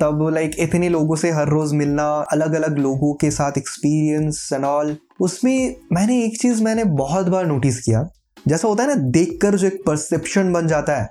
तब 0.00 0.28
लाइक 0.32 0.54
इतने 0.58 0.88
लोगों 0.88 1.16
से 1.16 1.30
हर 1.30 1.48
रोज़ 1.48 1.74
मिलना 1.74 2.04
अलग 2.32 2.54
अलग 2.54 2.78
लोगों 2.78 3.12
के 3.14 3.30
साथ 3.30 3.58
एक्सपीरियंस 3.58 4.48
एंड 4.52 4.64
ऑल 4.64 4.96
उसमें 5.20 5.76
मैंने 5.92 6.22
एक 6.24 6.40
चीज़ 6.40 6.62
मैंने 6.62 6.84
बहुत 6.84 7.28
बार 7.28 7.46
नोटिस 7.46 7.80
किया। 7.82 8.02
जैसा 8.48 8.68
होता 8.68 8.82
है 8.82 8.88
ना, 8.88 8.94
देखकर 8.94 9.56
जो 9.56 9.66
एक 9.66 9.82
परसेप्शन 9.86 10.52
बन 10.52 10.66
जाता 10.68 10.96
है, 10.96 11.04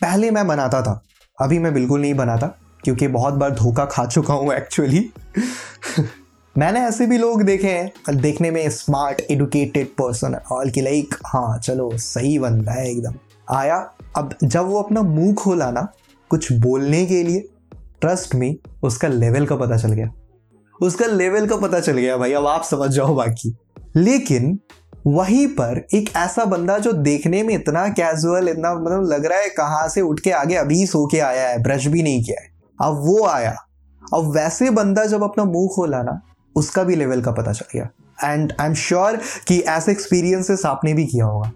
पहले 0.00 0.30
मैं 0.30 0.46
बनाता 0.46 0.82
था, 0.82 1.00
अभी 1.38 1.58
मैं 1.58 1.72
बिल्कुल 1.74 2.00
नहीं 2.00 2.14
बनाता, 2.14 2.46
क्योंकि 2.84 3.08
बहुत 3.08 3.34
बार 3.34 3.54
धोखा 3.54 3.84
खा 3.84 4.04
चुका 4.06 4.34
हूँ 4.34 4.52
एक्चुअली 4.54 5.10
मैंने 6.58 6.80
ऐसे 6.80 7.06
भी 7.06 7.18
लोग 7.18 7.42
देखे 7.42 7.66
हैं 7.66 8.16
देखने 8.16 8.50
में 8.50 8.70
स्मार्ट 8.70 9.22
एडुकेटेड 9.30 9.86
पर्सन 9.86 10.34
ऑल 10.52 10.70
की 10.70 10.80
लाइक 10.80 11.14
हाँ 11.26 11.58
चलो, 11.58 11.90
सही 11.94 12.38
बंदा 12.38 12.72
है 12.72 12.90
एकदम। 12.90 13.14
आया, 13.50 13.90
अब 14.16 14.34
जब 14.44 14.66
वो 14.66 14.82
अपना 14.82 15.02
मुँह 15.02 15.34
खोला 15.34 15.70
ना, 15.70 15.92
कुछ 16.30 16.52
बोलने 16.52 17.06
के 17.06 17.22
लिए 17.22 17.48
ट्रस्ट 18.00 18.34
में 18.34 18.56
उसका 18.82 19.08
लेवल 19.08 19.46
का 19.46 19.56
पता 19.56 19.76
चल 19.76 19.92
गया। 19.92 20.08
उसका 20.82 21.06
लेवल 21.06 21.46
का 21.46 21.56
पता 21.56 21.80
चल 21.80 21.92
गया, 21.92 22.16
भाई, 22.16 22.32
अब 22.32 22.46
आप 22.46 22.64
समझ 22.64 22.90
जाओ 22.90 23.14
बाकी। 23.14 23.56
लेकिन, 23.96 24.58
वहीं 25.06 25.46
पर 25.46 25.86
एक 25.94 26.10
ऐसा 26.16 26.44
बंदा 26.44 26.78
जो 26.78 26.92
देखने 26.92 27.42
में 27.42 27.54
इतना 27.54 27.88
कैजुअल 27.88 28.48
इतना 28.48 28.74
मतलब 28.74 29.12
लग 29.12 29.26
रहा 29.26 29.38
है 29.38 29.48
कहाँ 29.48 29.88
से 29.88 30.00
उठ 30.00 30.20
के 30.20 30.30
आगे 30.30 30.54
अभी 30.54 30.86
सो 30.86 31.06
के 31.06 31.18
आया 31.18 31.48
है 31.48 31.62
ब्रश 31.62 31.86
भी 31.86 32.02
नहीं 32.02 32.24
किया 32.24 32.42
है। 32.42 32.48
अब 32.82 32.94
वो 32.94 33.26
आया। 33.26 33.56
अब 34.14 34.34
वैसे 34.34 34.70
बंदा 34.70 35.04
जब 35.04 35.22
अपना 35.22 35.44
मुँह 35.44 35.68
खोला 35.76 36.02
ना 36.02 36.20
उसका 36.56 36.82
भी 36.82 36.96
लेवल 36.96 37.22
का 37.22 37.32
पता 37.32 37.52
चल 37.52 37.66
गया। 37.72 37.88
एंड 38.24 38.52
आई 38.60 38.66
एम 38.66 38.74
श्योर 38.74 39.16
कि 39.48 39.58
ऐसे 39.60 39.92
एक्सपीरियंसेस 39.92 40.64
आपने 40.66 40.92
भी 40.94 41.06
किया 41.06 41.24
होगा। 41.24 41.50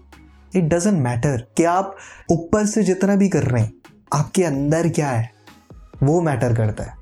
इट 0.55 0.63
डजेंट 0.65 0.99
मैटर 0.99 1.45
कि 1.57 1.63
आप 1.65 1.95
ऊपर 2.31 2.65
से 2.65 2.83
जितना 2.83 3.15
भी 3.15 3.29
कर 3.29 3.43
रहे 3.43 3.61
हैं, 3.61 3.73
आपके 4.13 4.43
अंदर 4.43 4.89
क्या 4.89 5.07
है, 5.07 5.31
वो 6.03 6.21
मैटर 6.21 6.55
करता 6.55 6.83
है। 6.83 6.95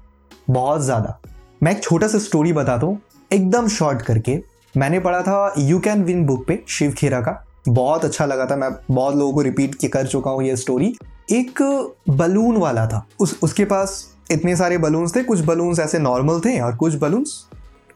बहुत 0.50 0.82
ज़्यादा। 0.82 1.20
मैं 1.62 1.72
एक 1.72 1.84
छोटा 1.84 2.08
सा 2.08 2.20
स्टोरी 2.20 2.54
बताता 2.54 2.86
हूँ, 2.86 3.00
एकदम 3.32 3.68
शॉर्ट 3.68 4.02
करके। 4.02 4.40
मैंने 4.76 5.00
पढ़ा 5.00 5.22
था 5.22 5.54
यू 5.58 5.80
कैन 5.80 6.04
विन 6.04 6.26
बुक 6.26 6.46
पे, 6.48 6.64
शिव 6.68 6.92
खेरा 6.92 7.22
का। 7.22 7.44
बहुत 7.70 8.06
अच्छा 8.06 8.26
लगा 8.26 8.46
था। 8.46 8.56
मैं 8.56 8.70
बहुत 8.92 9.16
लोगों 9.16 9.34
को 9.34 9.42
रिपीट 9.42 9.76
कर 9.86 10.08
चुका 10.08 10.32
हूँ 10.32 10.44
ये 10.44 10.56
स्टोरी 10.56 10.96
एक 11.32 11.62
बलून 12.10 12.58
वाला 12.58 12.86
था। 12.88 13.06
उस, 13.20 13.40
उसके 13.44 13.66
पास 13.66 14.06
इतने 14.32 14.56
सारे 14.56 14.78
बलून्स 14.78 15.16
थे। 15.16 15.24
कुछ 15.24 15.42
बलून्स 15.42 15.80
ऐसे 15.80 16.00
नॉर्मल 16.00 16.40
थे 16.40 16.60
और 16.60 16.76
कुछ 16.76 16.96
बलून्स 16.96 17.34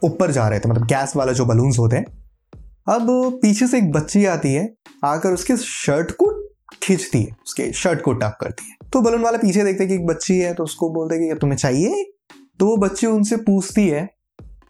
ऊपर 0.04 0.32
जा 0.32 0.48
रहे 0.48 0.60
थे 0.60 0.70
मतलब 0.70 0.86
गैस 0.86 1.16
वाला 1.16 1.32
जो 1.32 1.46
बलून्स 1.46 1.80
होते 1.80 1.96
हैं। 1.96 2.06
अब 2.90 3.08
पीछे 3.42 3.68
से 3.68 3.78
एक 3.78 3.92
बच्ची 3.92 4.26
आती 4.26 4.54
है, 4.54 4.74
आकर 5.06 5.32
उसके 5.32 5.58
शर्ट 5.58 6.12
को 6.12 6.48
खींचती 6.84 7.24
है, 7.24 7.32
उसके 7.46 7.72
शर्ट 7.74 8.02
को 8.02 8.14
टक 8.14 8.38
करती 8.42 8.70
है। 8.70 8.90
तो 8.94 9.02
बलून 9.02 9.22
वाला 9.22 9.38
पीछे 9.38 9.64
देखते 9.64 9.88
कि 9.88 9.94
एक 9.94 10.06
बच्ची 10.06 10.38
है 10.38 10.54
तो 10.54 10.64
उसको 10.64 10.90
बोलते 10.90 11.30
कि 11.30 11.36
तुम्हें 11.36 11.58
चाहिए? 11.58 12.04
तो 12.60 12.66
वो 12.66 12.78
बच्ची 12.78 13.08
उनसे 13.08 13.36
पूछती 13.36 13.88
है 13.88 14.10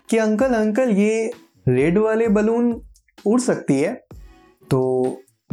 कि, 0.09 0.17
अंकल 0.17 0.53
अंकल, 0.53 0.89
ये 0.89 1.31
रेड 1.67 1.97
वाले 1.97 2.27
बलून 2.27 2.81
उड़ 3.25 3.41
सकती 3.41 3.79
है? 3.79 4.05
तो 4.71 5.03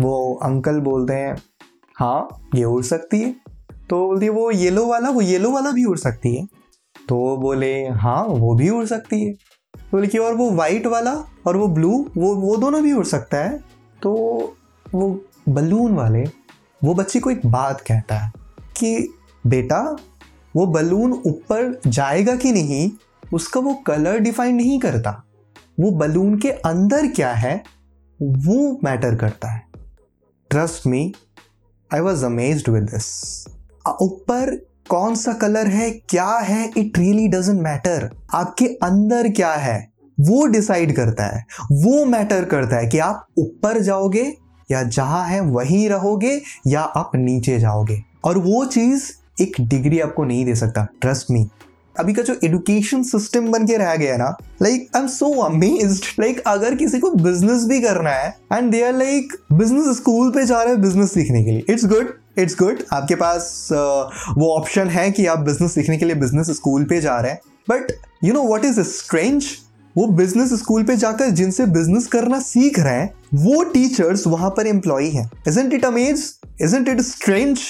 वो 0.01 0.35
अंकल 0.35 0.81
बोलते 0.81 1.15
हैं 1.15 1.37
हाँ 1.97 2.49
ये 2.55 2.65
उड़ 2.65 2.85
सकती 2.85 3.21
है। 3.21 3.37
तो 3.91 4.07
बोलती 4.07 4.27
है, 4.27 4.33
वो 4.33 4.51
येलो 4.51 4.87
वाला, 4.87 5.11
वो 5.11 5.21
येलो 5.21 5.51
वाला 5.51 5.71
भी 5.71 5.85
उड़ 5.85 5.99
सकती 5.99 6.37
है। 6.37 6.47
तो 7.09 7.37
बोले 7.37 7.89
हाँ 7.89 8.25
वो 8.25 8.55
भी 8.55 8.71
उड़ 8.71 8.85
सकती 8.85 9.25
है। 9.25 9.35
बोले 9.93 10.09
कि 10.09 10.19
और 10.19 10.35
वो 10.35 10.51
वाइट 10.51 10.87
वाला 10.87 11.13
और 11.47 11.57
वो 11.57 11.69
ब्लू 11.69 12.11
वो 12.17 12.35
वो 12.35 12.57
दोनों 12.57 12.83
भी 12.83 12.93
उड़ 12.93 13.05
सकता 13.05 13.37
है। 13.37 13.65
तो 14.03 14.13
वो 14.95 15.21
बलून 15.49 15.95
वाले, 15.95 16.25
वो 16.85 16.95
बच्ची 16.95 17.21
को 17.21 17.31
एक 17.31 17.47
बात 17.47 17.81
कहता 17.81 18.15
है 18.15 18.33
कि, 18.77 19.15
बेटा, 19.47 19.97
वो 20.57 20.67
बलून 20.67 21.13
ऊपर 21.13 21.81
जाएगा 21.87 22.37
कि 22.37 22.53
नहीं, 22.53 22.91
उसका 23.35 23.61
वो 23.61 23.75
कलर 23.75 24.19
डिफाइन 24.19 24.55
नहीं 24.55 24.79
करता। 24.79 25.25
वो 25.81 25.91
बलून 25.91 26.39
के 26.39 26.51
अंदर 26.51 27.07
क्या 27.07 27.33
है, 27.33 27.65
वो 28.23 28.81
मैटर 28.85 29.15
करता 29.15 29.49
है। 29.49 29.63
Trust 30.51 30.87
me 30.87 31.15
I 31.95 32.01
was 32.01 32.25
amazed 32.25 32.69
with 32.69 32.83
this 32.83 33.47
ऊपर 34.03 34.70
कौन 34.91 35.15
सा 35.15 35.33
कलर 35.33 35.67
है, 35.67 35.91
क्या 35.91 36.31
है 36.39 36.65
इट 36.77 36.99
रियली 36.99 37.27
डजेंट 37.29 37.61
मैटर 37.61 38.09
आपके 38.35 38.67
अंदर 38.83 39.29
क्या 39.29 39.53
है, 39.53 39.79
वो 40.19 40.47
डिसाइड 40.47 40.95
करता 40.97 41.27
है, 41.27 41.45
वो 41.73 42.05
मैटर 42.05 42.45
करता 42.45 42.77
है 42.77 42.87
कि 42.87 42.99
आप 42.99 43.27
ऊपर 43.39 43.81
जाओगे, 43.81 44.25
या 44.71 44.83
जहाँ 44.83 45.25
है 45.27 45.41
वहीं 45.41 45.89
रहोगे, 45.89 46.41
या 46.67 46.81
आप 46.81 47.11
नीचे 47.17 47.59
जाओगे। 47.59 48.03
और 48.25 48.39
वो 48.39 48.65
चीज़ 48.65 49.11
एक 49.43 49.61
डिग्री 49.61 50.01
आपको 50.01 50.25
नहीं 50.25 50.45
दे 50.45 50.55
सकता 50.55 50.87
ट्रस्ट 51.01 51.31
मी 51.31 51.47
अभी 51.97 52.13
का 52.15 52.23
जो 52.23 52.35
एडुकेशन 52.45 53.03
सिस्टम 53.03 53.51
बन 53.51 53.67
के 53.67 53.77
रह 53.77 53.95
गया 53.97 54.17
ना 54.17 54.29
like 54.63 54.89
I 54.97 55.03
am 55.03 55.09
so 55.09 55.31
amazed 55.43 56.05
like 56.21 56.41
अगर 56.47 56.75
किसी 56.75 56.99
को 56.99 57.11
बिज़नेस 57.15 57.65
भी 57.65 57.81
करना 57.81 58.11
है 58.11 58.29
and 58.53 58.71
they 58.73 58.83
are 58.83 58.95
like 58.95 59.33
business 59.53 59.97
school 59.97 60.31
पे 60.31 60.45
जा 60.47 60.63
रहे 60.63 60.73
हैं 60.73 60.83
बिज़नेस 60.83 61.13
सीखने 61.15 61.45
के 61.45 61.51
लिए। 61.51 61.65
इट्स 61.69 61.85
गुड 61.85 62.13
इट्स 62.43 62.57
गुड 62.59 62.83
आपके 62.93 63.15
पास 63.15 63.69
uh, 63.73 64.37
वो 64.39 64.53
ऑप्शन 64.57 64.89
है 64.89 65.11
कि 65.11 65.27
आप 65.27 65.39
बिज़नेस 65.39 65.75
सीखने 65.75 65.97
के 65.99 66.05
लिए 66.05 66.15
बिज़नेस 66.15 66.51
स्कूल 66.51 66.85
पे 66.85 67.01
जा 67.01 67.19
रहे 67.21 67.33
हैं. 67.33 67.41
But 67.71 67.93
you 68.25 68.33
know 68.33 68.43
what 68.43 68.65
is 68.65 68.81
strange 68.81 69.47
वो 69.97 70.07
बिज़नेस 70.07 70.53
स्कूल 70.53 70.83
पे 70.83 70.97
जाकर 70.97 71.31
जिनसे 71.31 71.67
बिज़नेस 71.67 72.07
करना 72.07 72.41
सीख 72.41 72.79
रहे 72.79 72.95
हैं 72.95 73.11
वो 73.35 73.63
टीचर्स 73.63 74.27
वहाँ 74.27 74.51
पर 74.51 74.67
एम्प्लॉय 74.67 75.09
हैं. 75.09 75.31
Isn't 75.49 75.75
it 75.75 75.85
amaze 75.85 76.25
isn't 76.63 76.89
it 76.89 77.01
strange 77.01 77.61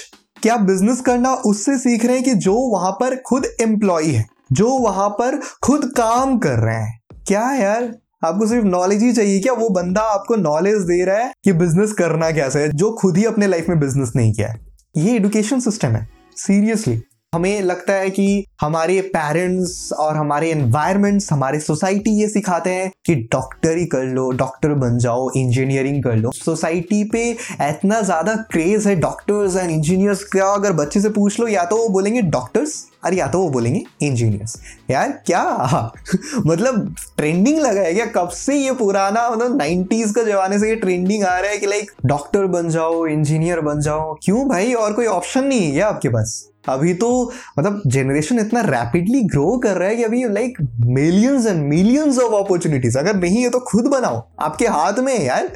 कि 0.43 0.49
आप 0.49 0.61
बिज़नेस 0.61 1.01
करना 1.01 1.35
उससे 1.35 1.79
सीख 1.79 2.05
रहे 2.05 2.15
हैं 2.15 2.25
कि 2.25 2.35
जो 2.35 2.55
वहाँ 2.55 2.93
पर 2.93 3.17
खुद 3.27 3.47
एम्प्लॉय 3.61 4.07
है 4.07 4.27
जो 4.53 4.69
वहाँ 4.79 5.09
पर 5.09 5.41
खुद 5.63 5.85
काम 5.97 6.39
कर 6.39 6.59
रहे 6.59 6.77
हैं? 6.77 7.01
क्या 7.27 7.51
यार? 7.53 7.93
आपको 8.23 8.47
सिर्फ़ 8.47 8.65
नॉलेज 8.67 9.03
ही 9.03 9.13
चाहिए 9.13 9.41
क्या 9.41 9.53
वो 9.53 9.69
बंदा 9.69 10.01
आपको 10.01 10.37
नॉलेज 10.37 10.83
दे 10.83 11.05
रहा 11.05 11.19
है 11.19 11.33
कि 11.45 11.53
बिज़नेस 11.53 11.93
करना 11.93 12.31
कैसे 12.31 12.61
है, 12.61 12.69
जो 12.69 12.91
खुद 12.93 13.17
ही 13.17 13.25
अपने 13.25 13.47
लाइफ 13.47 13.69
में 13.69 13.79
बिज़नेस 13.81 14.13
नहीं 14.17 14.33
किया 14.33 14.49
है। 14.49 14.61
ये 14.97 15.15
एडुकेशन 15.17 15.61
सिस्टम 15.61 15.89
है 15.89 16.09
सीरियसली 16.37 16.97
हमें 17.35 17.61
लगता 17.63 17.93
है 17.93 18.09
कि 18.11 18.45
हमारे 18.61 19.01
पेरेंट्स 19.11 19.93
और 19.93 20.17
हमारे 20.17 20.51
एनवायरमेंट्स 20.51 21.31
हमारे 21.33 21.61
सोसाइटी 21.61 22.11
ये 22.21 22.29
सिखाते 22.29 22.71
हैं 22.71 22.91
कि 23.07 23.15
डॉक्टर 23.33 23.77
ही 23.77 23.85
कर 23.87 24.05
लो 24.05 24.31
डॉक्टर 24.31 24.75
बन 24.75 24.99
जाओ 24.99 25.31
इंजीनियरिंग 25.37 26.03
कर 26.05 26.17
लो। 26.17 26.31
सोसाइटी 26.35 27.03
पे 27.05 27.23
इतना 27.31 28.01
ज़्यादा 28.01 28.35
क्रेज 28.51 28.87
है 28.87 28.95
डॉक्टर्स 28.97 29.57
एंड 29.57 29.71
इंजीनियर्स 29.71 30.25
का, 30.25 30.53
अगर 30.55 30.73
बच्चे 30.73 31.01
से 31.01 31.11
पूछ 31.11 31.39
लो, 31.41 31.49
या 31.49 31.65
तो 31.65 31.77
वो 31.77 31.89
बोलेंगे 31.89 32.23
डॉक्टर्स 32.23 32.85
अरे 33.05 33.17
या 33.17 33.27
तो 33.27 33.39
वो 33.39 33.49
बोलेंगे 33.51 33.85
इंजीनियर्स 34.03 34.57
यार, 34.91 35.09
क्या? 35.27 35.83
मतलब 36.47 36.95
ट्रेंडिंग 37.17 37.59
लगा 37.59 37.81
है 37.81 37.95
क्या? 37.95 38.07
कब 38.07 38.29
से 38.31 38.57
ये 38.57 38.73
पुराना 38.75 39.29
मतलब 39.31 39.57
नाइन्टीज 39.59 40.13
का 40.15 40.23
जमाने 40.23 40.59
से 40.59 40.69
ये 40.69 40.77
ट्रेंडिंग 40.77 41.25
आ 41.25 41.39
रहा 41.39 41.51
है 41.51 41.59
कि 41.59 41.67
लाइक 41.67 41.93
डॉक्टर 42.07 42.47
बन 42.49 42.69
जाओ 42.69 43.07
इंजीनियर 43.07 43.61
बन 43.61 43.81
जाओ? 43.81 44.15
क्यों 44.25 44.49
भाई? 44.49 44.73
और 44.75 44.93
कोई 44.93 45.07
ऑप्शन 45.07 45.45
नहीं 45.45 45.73
है 45.73 45.81
आपके 45.83 46.09
पास? 46.09 46.50
अभी 46.69 46.95
तो 46.95 47.33
मतलब 47.59 47.83
जनरेशन 47.87 48.39
इतना 48.39 48.61
रैपिडली 48.61 49.23
ग्रो 49.23 49.59
कर 49.59 49.77
रहा 49.77 49.89
है 49.89 49.97
कि 49.97 50.03
अभी 50.03 50.29
like 50.29 50.59
millions 50.81 51.47
and 51.47 51.69
millions 51.69 52.19
of 52.19 52.45
opportunities 52.45 52.99
अगर 52.99 53.17
नहीं 53.17 53.43
है 53.43 53.51
तो 53.51 53.61
खुद 53.61 53.87
बनाओ। 53.87 54.29
आपके 54.41 54.67
हाथ 54.67 54.93
में 54.99 55.19
है 55.19 55.25
यार। 55.25 55.53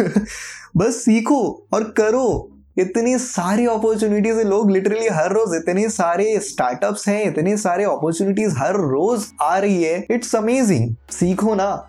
बस 0.76 1.04
सीखो 1.04 1.66
और 1.72 1.84
करो। 1.84 2.52
इतनी 2.78 3.18
सारी 3.18 3.66
अपॉर्चुनिटीज़ 3.66 4.38
लोग 4.38 4.70
लिटरली 4.70 5.08
हर 5.08 5.32
रोज, 5.32 5.62
इतने 5.62 5.88
सारे 5.88 6.40
स्टार्टअप्स 6.40 7.08
हैं, 7.08 7.28
इतने 7.28 7.56
सारे 7.56 7.84
अपॉर्चुनिटीज़ 7.84 8.54
हर 8.58 8.72
रोज 8.72 9.26
आ 9.42 9.58
रही 9.58 9.82
है। 9.82 10.06
इट्स 10.10 10.36
अमेजिंग 10.36 10.94
सीखो 11.10 11.54
ना। 11.54 11.88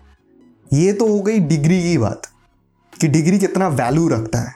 ये 0.72 0.92
तो 0.92 1.06
हो 1.06 1.20
गई 1.20 1.38
डिग्री 1.38 1.82
की 1.82 1.98
बात 1.98 2.22
कि 3.00 3.08
डिग्री 3.08 3.38
कितना 3.38 3.68
वैल्यू 3.68 4.08
रखता 4.08 4.38
है। 4.38 4.54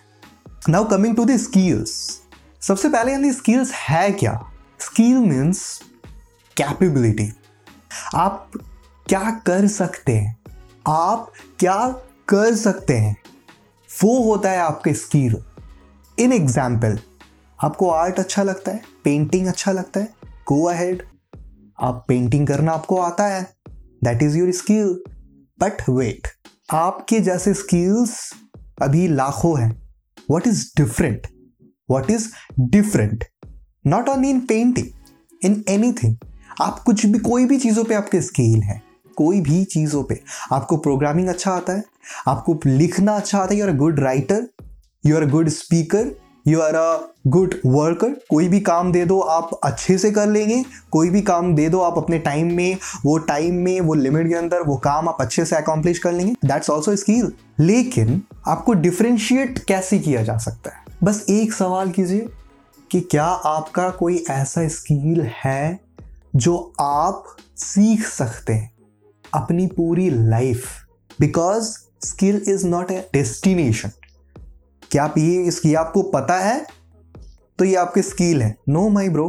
Now 0.69 0.89
coming 0.89 1.17
to 1.17 1.25
the 1.25 1.37
skills 1.37 2.21
सबसे 2.67 2.89
पहले 2.89 3.13
यानी 3.13 3.33
स्किल्स 3.33 3.73
है 3.73 4.11
क्या? 4.11 4.33
स्किल 4.81 5.17
मीन्स 5.17 5.81
कैपेबिलिटी 6.57 7.29
आप 8.15 8.51
क्या 9.07 9.31
कर 9.47 9.67
सकते 9.67 10.13
हैं? 10.13 10.37
आप 10.89 11.33
क्या 11.59 11.77
कर 12.29 12.55
सकते 12.55 12.97
हैं? 12.97 13.17
वो 13.91 14.23
होता 14.25 14.51
है 14.51 14.59
आपके 14.59 14.95
स्किल 14.95 15.37
इन 16.19 16.33
एग्ज़ाम्पल 16.33 16.99
आपको 17.65 17.91
आर्ट 17.91 18.19
अच्छा 18.19 18.43
लगता 18.43 18.73
है? 18.73 18.83
पेंटिंग 19.05 19.47
अच्छा 19.47 19.73
लगता 19.73 20.01
है? 20.01 20.09
गो 20.49 20.63
अहेड 20.65 21.03
आप 21.81 22.05
पेंटिंग 22.09 22.47
करना 22.47 22.73
आपको 22.73 23.01
आता 23.01 23.27
है. 23.27 23.43
That 24.05 24.23
is 24.23 24.39
your 24.39 24.53
skill 24.53 24.99
but 25.61 25.89
wait 25.91 26.29
आपके 26.73 27.21
जैसे 27.21 27.55
स्किल्स 27.55 28.33
अभी 28.83 29.07
लाखों 29.09 29.59
हैं. 29.61 29.71
What 30.31 30.47
is 30.47 30.67
different 30.77 31.27
what 31.91 32.11
is 32.11 32.29
different 32.61 33.25
not 33.87 34.09
only 34.09 34.31
in 34.31 34.41
painting 34.41 34.87
in 35.45 35.65
anything 35.93 36.17
आप 36.63 36.79
कुछ 36.79 37.07
भी, 37.07 37.19
कोई 37.19 37.45
भी 37.45 37.59
चीज़ों 37.59 37.85
पे 37.85 37.95
आपके 37.95 38.21
स्केल 38.21 38.63
है। 38.63 38.83
कोई 39.17 39.41
भी 39.41 39.65
चीज़ों 39.65 40.03
पे। 40.05 40.21
आपको 40.53 40.77
प्रोग्रामिंग 40.77 41.29
अच्छा 41.29 41.51
आता 41.51 41.73
है। 41.73 41.85
आपको 42.29 42.61
लिखना 42.67 43.13
अच्छा 43.13 43.39
आता 43.39 43.55
है। 43.55 43.61
You 43.61 43.67
are 43.67 43.73
a 43.73 43.77
good 43.77 44.01
writer 44.01 44.47
you 45.07 45.17
are 45.17 45.23
a 45.23 45.27
good 45.27 45.49
speaker 45.49 46.11
you 46.49 46.61
are 46.61 46.75
a 46.75 47.15
good 47.27 47.55
worker 47.67 48.11
कोई 48.31 48.49
भी 48.49 48.61
काम 48.61 48.93
दे 48.93 49.05
दो, 49.05 49.21
आप 49.21 49.61
अच्छे 49.65 49.99
से 49.99 50.11
कर 50.11 50.29
लेंगे। 50.29 50.65
कोई 50.91 51.11
भी 51.11 51.23
काम 51.23 51.55
दे 51.55 51.69
दो, 51.69 51.81
आप 51.81 51.99
अपने 51.99 52.19
टाइम 52.19 52.53
में, 52.55 52.77
वो 53.05 53.19
टाइम 53.19 53.55
में, 53.55 53.81
वो 53.81 53.95
लिमिट 53.95 54.29
के 54.29 54.35
अंदर, 54.35 54.61
वो 54.61 54.77
काम 54.77 55.09
आप 55.09 55.17
अच्छे 55.21 55.45
से 55.45 55.57
अकॉम्प्लिश 55.57 55.99
कर 55.99 56.13
लेंगे। 56.13 56.35
दैट्स 56.45 56.71
ऑल्सो 56.71 56.97
स्किल 56.97 57.33
लेकिन 57.61 58.23
आपको 58.49 58.73
डिफ्रेंशिएट 58.73 59.59
कैसे 59.59 59.99
किया 59.99 60.23
जा 60.23 60.37
सकता 60.37 60.71
है? 60.71 60.84
बस 61.05 61.25
एक 61.31 61.53
सवाल 61.53 61.91
कीजिए 61.91 62.29
कि 62.91 63.01
क्या 63.01 63.25
आपका 63.25 63.89
कोई 63.91 64.17
ऐसा 64.31 64.67
स्किल 64.69 65.21
है 65.45 65.81
जो 66.37 66.57
आप 66.81 67.25
सीख 67.57 68.07
सकते 68.07 68.53
हैं 68.53 68.71
अपनी 69.35 69.67
पूरी 69.67 70.09
life? 70.11 70.65
Because 71.21 71.69
skill 72.05 72.43
is 72.49 72.67
not 72.67 72.91
a 72.91 73.01
destination 73.13 73.91
क्या 74.91 75.05
आप 75.05 75.19
ये 75.19 75.43
इसकी 75.43 75.75
आपको 75.75 76.03
पता 76.03 76.39
है? 76.39 76.67
तो 77.59 77.65
ये 77.65 77.75
आपके 77.75 78.03
स्किल 78.03 78.43
है। 78.43 78.55
No 78.69 78.89
my 78.89 79.09
bro 79.09 79.29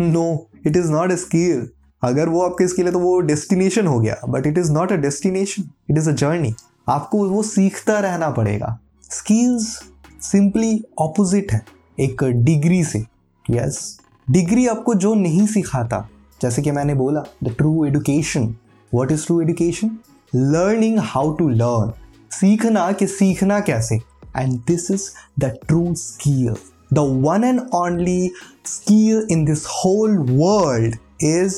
no 0.00 0.26
it 0.66 0.76
is 0.76 0.90
not 0.90 1.12
a 1.12 1.16
skill 1.16 1.68
अगर 2.02 2.28
वो 2.28 2.42
आपके 2.42 2.68
स्किल 2.68 2.86
है 2.86 2.92
तो 2.92 2.98
वो 2.98 3.18
डेस्टिनेशन 3.22 3.86
हो 3.86 4.00
गया। 4.00 4.20
But 4.28 4.46
it 4.46 4.58
is 4.58 4.72
not 4.72 4.92
a 4.92 4.96
destination 4.96 5.70
it 5.90 5.98
is 5.98 6.10
a 6.10 6.12
journey 6.12 6.54
आपको 6.88 7.28
वो 7.28 7.42
सीखता 7.42 7.98
रहना 8.00 8.30
पड़ेगा। 8.30 8.78
स्किल्स 9.10 9.82
सिंपली 10.24 10.84
ऑपोजिट 10.98 11.52
है, 11.52 11.64
एक 12.00 12.24
डिग्री 12.24 12.82
से। 12.84 13.04
यस 13.44 13.98
डिग्री 14.28 14.66
आपको 14.66 14.94
जो 14.94 15.14
नहीं 15.14 15.46
सिखाता, 15.46 16.08
जैसे 16.42 16.62
कि 16.62 16.70
मैंने 16.70 16.94
बोला 16.94 17.24
the 17.44 17.54
true 17.58 17.84
education 17.84 18.54
what 18.92 19.12
is 19.12 19.26
true 19.26 19.40
education 19.40 19.98
learning 20.34 20.98
how 21.02 21.32
to 21.34 21.48
learn 21.48 21.92
सीखना 22.30 22.90
कि 22.92 23.06
सीखना 23.06 23.60
कैसे? 23.60 23.96
And 24.36 24.58
this 24.66 24.90
is 24.90 25.08
the 25.40 25.54
true 25.68 25.94
skill 25.94 26.54
the 26.92 26.98
one 27.24 27.44
and 27.44 27.60
only 27.74 28.30
skill 28.66 29.26
in 29.30 29.44
this 29.44 29.64
whole 29.66 30.18
world 30.30 30.96
is 31.22 31.56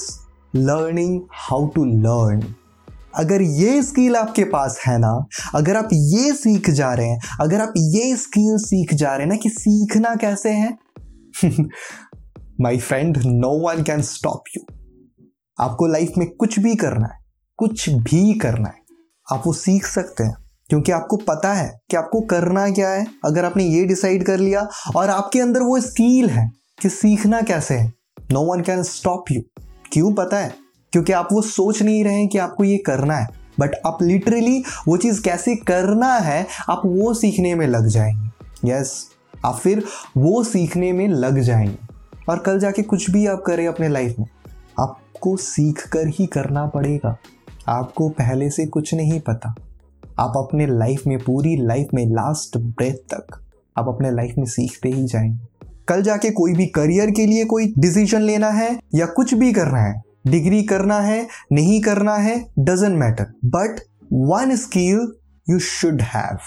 learning 0.57 1.21
how 1.41 1.67
to 1.67 1.85
learn 1.85 2.43
अगर 3.17 3.43
ये 3.43 3.83
skill 3.83 4.17
आपके 4.17 4.45
पास 4.45 4.79
है 4.87 4.97
ना, 4.99 5.27
अगर 5.55 5.77
आप 5.77 5.89
ये 5.93 6.33
सीख 6.33 6.71
जा 6.71 6.93
रहे 6.95 7.07
हैं, 7.07 7.21
अगर 7.41 7.61
आप 7.61 7.73
ये 7.79 8.17
स्किल 8.17 8.57
सीख 8.59 8.95
जा 8.95 9.15
रहे 9.15 9.27
हैं 9.27 9.29
ना 9.29 9.37
कि 9.37 9.49
सीखना 9.49 10.15
कैसे 10.15 10.51
है 10.51 10.77
my 12.61 12.79
friend 12.79 13.17
no 13.17 13.51
one 13.67 13.83
can 13.83 14.03
stop 14.03 14.43
you 14.57 14.63
आपको 15.59 15.87
लाइफ 15.87 16.13
में 16.19 16.29
कुछ 16.31 16.59
भी 16.59 16.75
करना 16.75 17.07
है, 17.07 17.19
कुछ 17.59 17.89
भी 17.91 18.35
करना 18.35 18.69
है, 18.69 18.81
आप 19.33 19.43
वो 19.47 19.53
सीख 19.53 19.87
सकते 19.87 20.25
हैं। 20.25 20.35
क्योंकि 20.71 20.93
आपको 20.93 21.17
पता 21.17 21.53
है 21.55 21.69
कि 21.91 21.97
आपको 21.97 22.21
करना 22.21 22.69
क्या 22.71 22.89
है, 22.89 23.07
अगर 23.25 23.45
आपने 23.45 23.65
ये 23.65 23.85
डिसाइड 23.85 24.27
कर 24.27 24.39
लिया 24.39 24.69
और 24.97 25.11
आपके 25.11 25.41
अंदर 25.41 25.61
वो 25.61 25.81
स्किल 25.81 26.31
है 26.31 26.51
कि 26.83 26.89
सीखना 26.89 27.41
कैसे 27.41 27.75
है 27.75 27.93
no 28.33 28.41
one 28.45 28.63
can 28.63 28.83
stop 28.83 29.31
you 29.31 29.43
क्यों 29.93 30.13
पता 30.13 30.39
है? 30.39 30.66
क्योंकि 30.97 31.13
आप 31.13 31.29
वो 31.33 31.43
सोच 31.43 31.83
नहीं 31.83 32.05
रहे 32.05 32.15
हैं 32.15 32.29
कि 32.29 32.39
आपको 32.39 32.65
ये 32.65 32.77
करना 32.77 33.17
है। 33.17 33.29
बट 33.61 33.71
आप 33.87 33.99
लिटरली 34.03 34.65
वो 34.89 34.97
चीज़ 34.97 35.23
कैसे 35.23 35.57
करना 35.57 36.15
है 36.15 36.47
आप 36.69 36.83
वो 36.87 37.15
सीखने 37.15 37.55
में 37.55 37.67
लग 37.67 37.87
जाएँगे। 37.87 38.73
यस 38.73 39.09
yes, 39.09 39.45
आप 39.45 39.57
फिर 39.57 39.85
वो 40.17 40.45
सीखने 40.45 40.93
में 40.93 41.09
लग 41.09 41.39
जाएँगे। 41.39 41.79
और 42.29 42.39
कल 42.39 42.59
जाके 42.59 42.83
कुछ 42.83 43.11
भी 43.11 43.27
आप 43.27 43.43
करें 43.47 43.69
अपने 43.69 43.89
लाइफ 43.89 44.15
में 44.19 44.27
आपको 44.81 45.37
सीख 45.37 45.89
कर 45.89 46.07
ही 46.07 46.27
करना 46.27 46.67
पड़ेगा। 46.67 47.19
आपको 47.69 48.09
पहले 48.09 48.51
से 48.51 48.67
कुछ 48.67 48.95
नहीं 48.95 49.21
पता। 49.21 49.55
आप 50.19 50.33
अपने 50.37 50.67
लाइफ 50.67 51.03
में 51.07 51.19
पूरी 51.19 51.57
लाइफ 51.57 51.87
में 51.95 52.07
लास्ट 52.07 52.59
ब्रेथ 52.59 53.15
तक 53.15 53.41
आप 53.79 53.89
अपने 53.89 54.11
लाइफ 54.11 54.35
में 54.39 54.47
सीखते 54.47 54.89
ही 54.89 55.05
जाएँगे। 55.05 55.67
कल 55.89 56.03
जाके 56.03 56.31
कोई 56.31 56.53
भी 56.53 56.67
करियर 56.67 57.11
के 57.11 57.27
लिए 57.27 57.45
कोई 57.45 57.75
डिसीज़न 57.79 58.21
लेना 58.21 58.49
है 58.49 58.81
या 58.95 59.07
कुछ 59.07 59.35
भी 59.35 59.53
करना 59.53 59.79
है 59.79 60.06
डिग्री 60.27 60.63
करना 60.65 60.99
है, 61.01 61.27
नहीं 61.53 61.81
करना 61.81 62.15
है 62.17 62.39
doesn't 62.59 62.99
matter 62.99 63.33
but 63.47 63.81
one 64.13 64.57
skill 64.57 65.07
you 65.47 65.59
should 65.61 66.03
have 66.05 66.39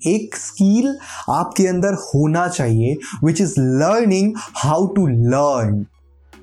एक 0.00 0.36
स्किल 0.36 0.96
आपके 1.30 1.66
अंदर 1.66 1.94
होना 2.04 2.46
चाहिए 2.48 2.96
which 3.24 3.40
is 3.40 3.54
learning 3.58 4.32
how 4.56 4.86
to 4.94 5.06
learn 5.06 5.84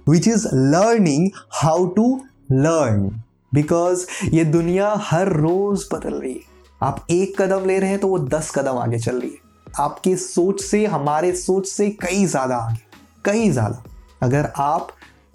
which 0.09 0.27
is 0.27 0.47
learning 0.47 1.29
how 1.53 1.85
to 1.95 2.05
learn 2.51 3.09
because 3.53 4.05
ये 4.33 4.43
दुनिया 4.45 4.93
हर 5.01 5.31
रोज 5.33 5.87
बदल 5.93 6.13
रही 6.13 6.33
है। 6.33 6.55
आप 6.81 7.05
एक 7.11 7.41
कदम 7.41 7.65
ले 7.65 7.77
रहे 7.79 7.89
हैं 7.89 7.99
तो 7.99 8.07
वो 8.07 8.19
दस 8.21 8.51
कदम 8.55 8.77
आगे 8.77 8.97
चल 8.99 9.19
रही 9.19 9.29
है। 9.29 9.45
आपकी 9.79 10.15
सोच 10.15 10.61
से, 10.61 10.85
हमारे 10.85 11.31
सोच 11.35 11.67
से 11.67 11.89
कई 12.01 12.25
ज़्यादा 12.25 12.55
आगे, 12.57 12.79
कई 13.25 13.49
ज़्यादा। 13.51 13.83
अगर 14.23 14.51
आप 14.57 14.87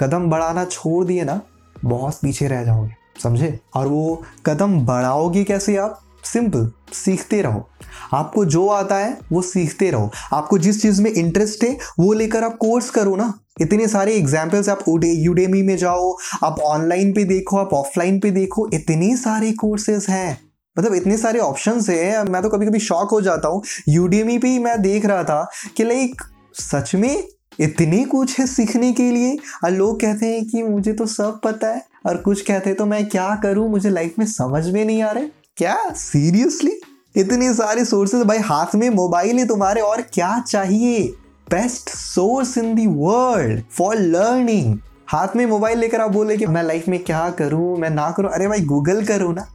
कदम 0.03 0.31
बढ़ाना 0.31 0.65
छोड़ 0.65 1.05
दिए 1.05 1.25
ना 1.25 1.41
बहुत 1.85 2.19
पीछे 2.23 2.49
रह 2.49 2.65
जाओगे, 2.65 2.95
समझे? 3.23 3.61
और 3.75 3.87
वो 3.87 4.23
कदम 4.47 4.81
बढ़ाओगे 4.81 5.45
कैसे 5.45 5.77
आप? 5.77 5.99
सिंपल 6.25 6.71
सीखते 6.93 7.43
रहो। 7.43 7.69
आपको 8.15 8.45
जो 8.45 8.67
आता 8.69 8.97
है, 8.97 9.19
वो 9.33 9.43
सीखते 9.43 9.91
रहो। 9.91 10.11
आपको 10.33 10.59
जिस 10.59 10.83
चीज़ 10.83 11.03
में 11.03 11.11
इंटरेस्ट 11.11 11.65
है, 11.65 11.79
वो 11.99 12.13
लेकर 12.13 12.45
आप 12.45 12.57
कोर्स 12.57 12.91
करो 12.91 13.17
ना। 13.17 13.33
इतने 13.61 13.89
सारे 13.89 14.15
एग्जाम्पल्स 14.15 14.69
आप 14.69 14.85
यूडेमी 15.05 15.63
में 15.63 15.77
जाओ, 15.77 16.17
आप 16.45 16.61
ऑनलाइन 16.61 17.13
पे 17.13 17.25
देखो, 17.25 17.57
आप 17.57 17.75
ऑफलाइन 17.75 18.21
पे 18.21 18.31
देखो, 18.31 18.69
इतने 18.75 19.17
सारे 19.17 19.53
कोर्सेज 19.53 20.07
हैं। 20.09 20.39
मतलब 20.79 20.95
इतने 20.95 21.17
सारे 21.17 21.39
ऑप्शन 21.39 21.81
है, 21.89 22.25
मैं 22.25 22.43
तो 22.43 22.49
कभी 22.49 22.67
कभी 22.67 22.79
शॉक 22.79 23.11
हो 23.11 23.21
जाता 23.21 23.49
हूँ। 23.49 23.63
यूडीएमी 23.89 24.39
पे 24.39 24.59
मैं 24.59 24.83
देख 24.83 25.07
रहा 25.07 25.25
था 25.25 25.51
कि 25.77 25.85
लाइक 25.85 26.23
सच 26.55 26.95
में 26.95 27.25
इतने 27.61 28.05
कुछ 28.05 28.39
है 28.39 28.47
सीखने 28.47 28.93
के 28.93 29.11
लिए? 29.11 29.37
और 29.65 29.71
लोग 29.71 30.01
कहते 30.01 30.27
हैं 30.27 30.45
कि 30.45 30.63
मुझे 30.63 30.93
तो 30.93 31.07
सब 31.07 31.41
पता 31.45 31.69
है। 31.69 31.83
और 32.07 32.17
कुछ 32.17 32.41
कहते 32.41 32.71
हैं 32.71 32.77
तो 32.79 32.87
मैं 32.87 33.07
क्या 33.09 33.35
करूँ? 33.43 33.69
मुझे 33.71 33.91
लाइफ 33.91 34.15
में 34.19 34.27
समझ 34.27 34.67
में 34.69 34.85
नहीं 34.85 35.03
आ 35.03 35.11
रहा 35.11 35.25
क्या? 35.57 35.77
सीरियसली 35.91 36.81
इतने 37.17 37.53
सारे 37.55 37.85
सोर्सेज 37.85 38.23
भाई, 38.23 38.39
हाथ 38.39 38.75
में 38.75 38.89
मोबाइल 38.91 39.39
है 39.39 39.47
तुम्हारे, 39.47 39.81
और 39.81 40.03
क्या 40.03 40.39
चाहिए? 40.41 41.03
Best 41.51 41.89
source 41.89 42.57
in 42.59 42.75
the 42.75 42.87
world 42.87 43.63
for 43.71 43.97
learning 43.97 44.79
हाथ 45.09 45.29
में 45.37 45.45
मोबाइल 45.47 45.79
लेकर 45.79 46.01
आप 46.01 46.11
बोले 46.11 46.37
कि 46.37 46.47
मैं 46.47 46.63
लाइफ 46.63 46.89
में 46.89 46.99
क्या 47.05 47.29
करूँ, 47.31 47.77
मैं 47.79 47.91
ना 47.91 48.11
करूँ? 48.11 48.31
अरे 48.31 48.49
भाई 48.49 48.61
गूगल 48.61 49.05
करो 49.05 49.33
ना। 49.33 49.47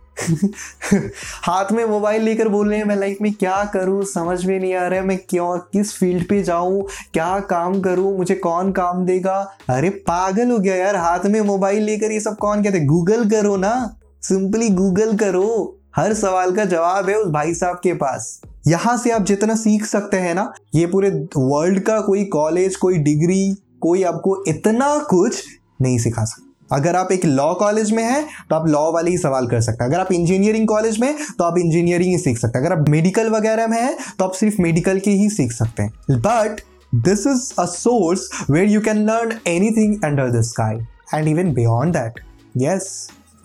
हाथ 1.43 1.71
में 1.71 1.85
मोबाइल 1.85 2.21
लेकर 2.21 2.47
बोल 2.47 2.69
रहे 2.69 2.77
हैं, 2.77 2.85
मैं 2.85 2.95
लाइफ 2.95 3.17
में 3.21 3.31
क्या 3.33 3.63
करूँ? 3.63 4.03
समझ 4.05 4.45
में 4.45 4.59
नहीं 4.59 4.73
आ 4.73 4.87
रहा 4.87 4.99
है, 4.99 5.05
मैं 5.05 5.17
क्यों, 5.29 5.57
किस 5.73 5.93
फ़ील्ड 5.93 6.27
पे 6.29 6.41
जाऊँ? 6.43 6.81
क्या 7.13 7.39
काम 7.39 7.79
करूँ? 7.81 8.17
मुझे 8.17 8.35
कौन 8.35 8.71
काम 8.71 9.05
देगा? 9.05 9.35
अरे 9.69 9.89
पागल 9.89 10.51
हो 10.51 10.57
गया 10.59 10.75
यार, 10.75 10.95
हाथ 10.95 11.25
में 11.25 11.39
मोबाइल 11.41 11.83
लेकर 11.83 12.11
ये 12.11 12.19
सब 12.19 12.37
कौन 12.37 12.63
कहते 12.63 12.79
गूगल 12.79 13.29
करो 13.29 13.55
ना। 13.57 13.99
सिंपली 14.23 14.69
गूगल 14.69 15.15
करो। 15.17 15.73
हर 15.95 16.13
सवाल 16.13 16.55
का 16.55 16.65
जवाब 16.65 17.09
है 17.09 17.15
उस 17.15 17.27
भाई 17.27 17.53
साहब 17.53 17.79
के 17.83 17.93
पास। 17.93 18.41
यहाँ 18.67 18.97
से 18.97 19.11
आप 19.11 19.21
जितना 19.21 19.55
सीख 19.55 19.85
सकते 19.85 20.17
हैं 20.17 20.33
ना, 20.35 20.51
ये 20.75 20.85
पूरे 20.85 21.09
वर्ल्ड 21.37 21.79
का 21.79 21.99
कोई 22.01 22.25
कॉलेज 22.25 22.75
कोई 22.75 22.97
डिग्री 22.97 23.55
कोई 23.81 24.03
आपको 24.03 24.43
इतना 24.47 24.97
कुछ 24.99 25.43
नहीं 25.81 25.97
सिखा 25.99 26.23
सकता। 26.25 26.46
अगर 26.71 26.95
आप 26.95 27.11
एक 27.11 27.25
लॉ 27.25 27.53
कॉलेज 27.55 27.91
में 27.91 28.03
हैं 28.03 28.23
तो 28.49 28.55
आप 28.55 28.67
लॉ 28.67 28.91
वाले 28.91 29.11
ही 29.11 29.17
सवाल 29.17 29.47
कर 29.47 29.61
सकते 29.61 29.83
हैं। 29.83 29.91
अगर 29.91 29.99
आप 29.99 30.11
इंजीनियरिंग 30.11 30.67
कॉलेज 30.67 30.99
में 30.99 31.15
तो 31.29 31.43
आप 31.43 31.57
इंजीनियरिंग 31.57 32.11
ही 32.11 32.17
सीख 32.17 32.37
सकते 32.37 32.57
हैं। 32.57 32.65
अगर 32.65 32.77
आप 32.77 32.89
मेडिकल 32.89 33.29
वगैरह 33.29 33.67
में 33.67 33.79
हैं 33.81 33.97
तो 34.19 34.25
आप 34.25 34.33
सिर्फ़ 34.33 34.61
मेडिकल 34.61 34.99
के 34.99 35.11
ही 35.11 35.29
सीख 35.29 35.51
सकते 35.51 35.83
हैं। 35.83 36.19
But 36.21 36.61
this 36.95 37.27
is 37.27 37.51
a 37.59 37.65
source 37.67 38.29
where 38.49 38.69
you 38.69 38.81
can 38.81 39.05
learn 39.07 39.33
anything 39.47 40.03
under 40.05 40.31
the 40.31 40.41
sky 40.43 40.75
and 41.13 41.27
even 41.27 41.53
beyond 41.53 41.93
that 41.93 42.19
yes 42.57 42.89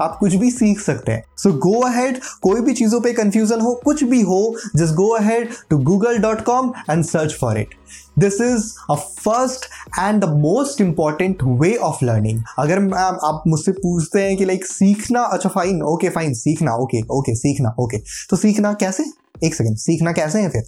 आप 0.01 0.17
कुछ 0.21 0.35
भी 0.35 0.51
सीख 0.51 0.81
सकते 0.81 1.13
हैं। 1.13 1.25
सो 1.39 1.53
गो 1.61 1.81
अहेड 1.81 2.19
कोई 2.43 2.61
भी 2.61 2.73
चीज़ों 2.75 3.01
पे 3.01 3.13
कंफ्यूजन 3.13 3.61
हो, 3.61 3.75
कुछ 3.85 4.03
भी 4.05 4.21
हो 4.23 4.55
just 4.77 4.95
go 4.95 5.09
ahead 5.17 5.49
to 5.71 5.79
Google 5.81 6.19
dot 6.19 6.41
com 6.45 6.73
and 6.91 7.05
search 7.05 7.37
for 7.41 7.59
it 7.59 7.75
this 8.19 8.41
is 8.41 8.73
a 8.91 8.95
first 8.95 9.65
and 9.99 10.25
the 10.25 10.29
most 10.29 10.81
important 10.81 11.43
way 11.43 11.77
of 11.77 12.05
learning 12.05 12.43
अगर 12.59 12.79
आप 12.95 13.43
मुझसे 13.47 13.73
पूछते 13.73 14.23
हैं 14.23 14.37
कि 14.37 14.45
लाइक 14.45 14.67
सीखना 14.67 15.23
अच्छा 15.23 15.49
फाइन 15.49 15.83
ओके 15.83 16.09
फाइन 16.09 16.35
सीखना 16.35 16.75
ओके 16.75 17.03
ओके 17.03 17.35
सीखना 17.35 17.75
ओके 17.81 17.99
तो 18.31 18.37
सीखना 18.37 18.73
कैसे? 18.73 19.05
एक 19.45 19.55
सेकेंड 19.55 19.77
सीखना 19.77 20.13
कैसे 20.13 20.43
है 20.43 20.49
फिर? 20.49 20.63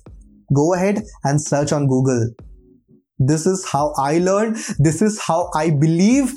Go 0.53 0.75
ahead 0.75 0.99
and 0.99 1.39
search 1.39 1.73
on 1.73 1.87
Google 1.87 2.35
this 3.23 3.47
is 3.47 3.63
how 3.67 3.93
I 4.01 4.19
learn 4.19 4.55
this 4.81 5.03
is 5.03 5.19
how 5.21 5.51
I 5.57 5.71
believe 5.71 6.29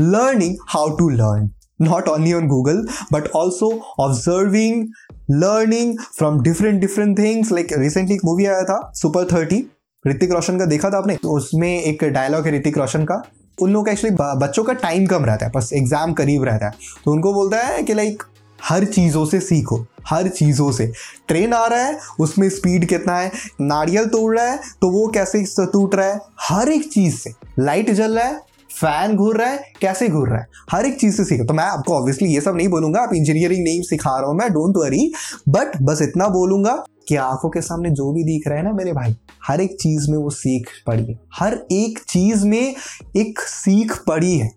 learning 0.00 0.56
how 0.74 0.96
to 0.96 1.06
learn. 1.10 1.50
Not 1.78 2.08
only 2.08 2.32
on 2.34 2.46
google, 2.48 2.84
but 3.10 3.28
also 3.30 3.82
observing, 3.98 4.88
learning 5.28 5.98
from 6.18 6.42
different 6.42 6.80
different 6.80 7.18
things. 7.18 7.50
Like, 7.50 7.74
recently 7.82 8.12
एक 8.12 8.20
movie 8.24 8.46
आया 8.46 8.62
था 8.62 8.92
super 8.94 9.24
thirty 9.24 9.70
Hrithik 10.04 10.32
Roshan 10.32 10.58
का 10.58 10.64
देखा 10.66 10.90
था 10.90 10.98
आपने? 10.98 11.16
तो 11.16 11.36
उसमें 11.36 11.68
एक 11.70 12.04
डायलॉग 12.04 12.46
है 12.46 12.56
ऋतिक 12.56 12.78
रोशन 12.78 13.04
का। 13.04 13.22
उन 13.58 13.70
लोगों 13.70 13.84
का 13.84 13.92
एक्चुअली 13.92 14.16
बच्चों 14.38 14.64
का 14.64 14.72
टाइम 14.74 15.06
कम 15.06 15.24
रहता 15.24 15.46
है, 15.46 15.52
बस 15.52 15.70
एग्ज़ाम 15.74 16.12
करीब 16.12 16.44
रहता 16.44 16.66
है। 16.66 16.72
तो 17.04 17.12
उनको 17.12 17.32
बोलता 17.34 17.58
है 17.58 17.82
कि 17.82 17.94
लाइक 17.94 18.22
हर 18.58 18.84
चीज़ों 18.86 19.24
से 19.26 19.40
सीखो, 19.40 19.84
हर 20.06 20.28
चीज़ों 20.28 20.70
से। 20.72 20.86
ट्रेन 21.28 21.52
आ 21.52 21.66
रहा 21.66 21.80
है, 21.80 21.98
उसमें 22.20 22.48
स्पीड 22.50 22.86
कितना 22.88 23.16
है, 23.16 23.30
नारियल 23.60 24.04
तोड़ 24.06 24.36
रहा 24.36 24.46
है 24.46 24.58
तो 24.80 24.90
वो 24.90 25.06
कैसे 25.08 25.44
टूट 25.66 25.94
रहा 25.94 26.06
है? 26.06 26.20
हर 26.40 26.68
एक 26.68 26.88
चीज़ 26.92 27.16
से। 27.16 27.32
लाइट 27.58 27.90
जल 27.92 28.18
रहा 28.18 28.26
है 28.26 28.40
फ़ैन 28.72 29.14
घूर 29.16 29.36
रहा 29.36 29.48
है, 29.48 29.72
कैसे 29.80 30.08
घूर 30.08 30.28
रहा 30.28 30.38
है? 30.38 30.46
हर 30.70 30.86
एक 30.86 30.98
चीज़ 31.00 31.16
से 31.16 31.24
सीखो। 31.24 31.44
तो 31.44 31.54
मैं 31.54 31.64
आपको 31.64 31.94
ऑब्वियसली 31.94 32.28
ये 32.28 32.40
सब 32.40 32.56
नहीं 32.56 32.68
बोलूँगा, 32.68 33.00
आप 33.00 33.14
इंजीनियरिंग 33.14 33.64
नहीं 33.64 33.82
सिखा 33.84 34.10
रहा 34.10 34.28
हूँ 34.28 34.36
मैं 34.38 34.50
डोंट 34.50 34.76
वरी 34.76 35.10
बट 35.48 35.76
बस 35.82 36.02
इतना 36.02 36.28
बोलूँगा 36.30 36.82
कि 37.08 37.16
आँखों 37.16 37.48
के 37.50 37.60
सामने 37.60 37.90
जो 37.90 38.12
भी 38.12 38.24
दिख 38.24 38.48
रहा 38.48 38.58
है 38.58 38.64
ना 38.64 38.72
मेरे 38.72 38.92
भाई, 38.92 39.16
हर 39.46 39.60
एक 39.60 39.76
चीज़ 39.80 40.10
में 40.10 40.18
वो 40.18 40.30
सीख 40.30 40.70
पड़ी 40.86 41.04
है। 41.04 41.18
हर 41.34 41.54
एक 41.72 41.98
चीज़ 42.08 42.46
में 42.46 42.74
एक 43.16 43.40
सीख 43.40 43.96
पड़ी 44.06 44.36
है। 44.38 44.50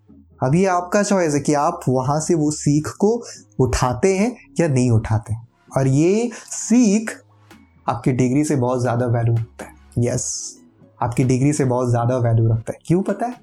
अभी 0.43 0.65
आपका 0.65 1.03
चॉइस 1.03 1.33
है 1.33 1.39
कि 1.39 1.53
आप 1.53 1.79
वहाँ 1.89 2.19
से 2.19 2.35
वो 2.35 2.51
सीख 2.51 2.87
को 2.99 3.13
उठाते 3.59 4.17
हैं 4.17 4.35
या 4.59 4.67
नहीं 4.67 4.91
उठाते। 4.91 5.33
हैं 5.33 5.47
और 5.77 5.87
ये 5.87 6.29
सीख 6.45 7.11
आपकी 7.89 8.11
डिग्री 8.11 8.43
से 8.43 8.55
बहुत 8.55 8.81
ज़्यादा 8.81 9.05
वैल्यू 9.05 9.35
रखता 9.35 9.65
है। 9.65 10.05
यस 10.05 10.57
आपकी 11.01 11.23
डिग्री 11.23 11.53
से 11.53 11.65
बहुत 11.65 11.89
ज़्यादा 11.89 12.17
वैल्यू 12.17 12.47
रखता 12.47 12.73
है। 12.73 12.79
क्यों 12.85 13.01
पता 13.01 13.25
है? 13.25 13.35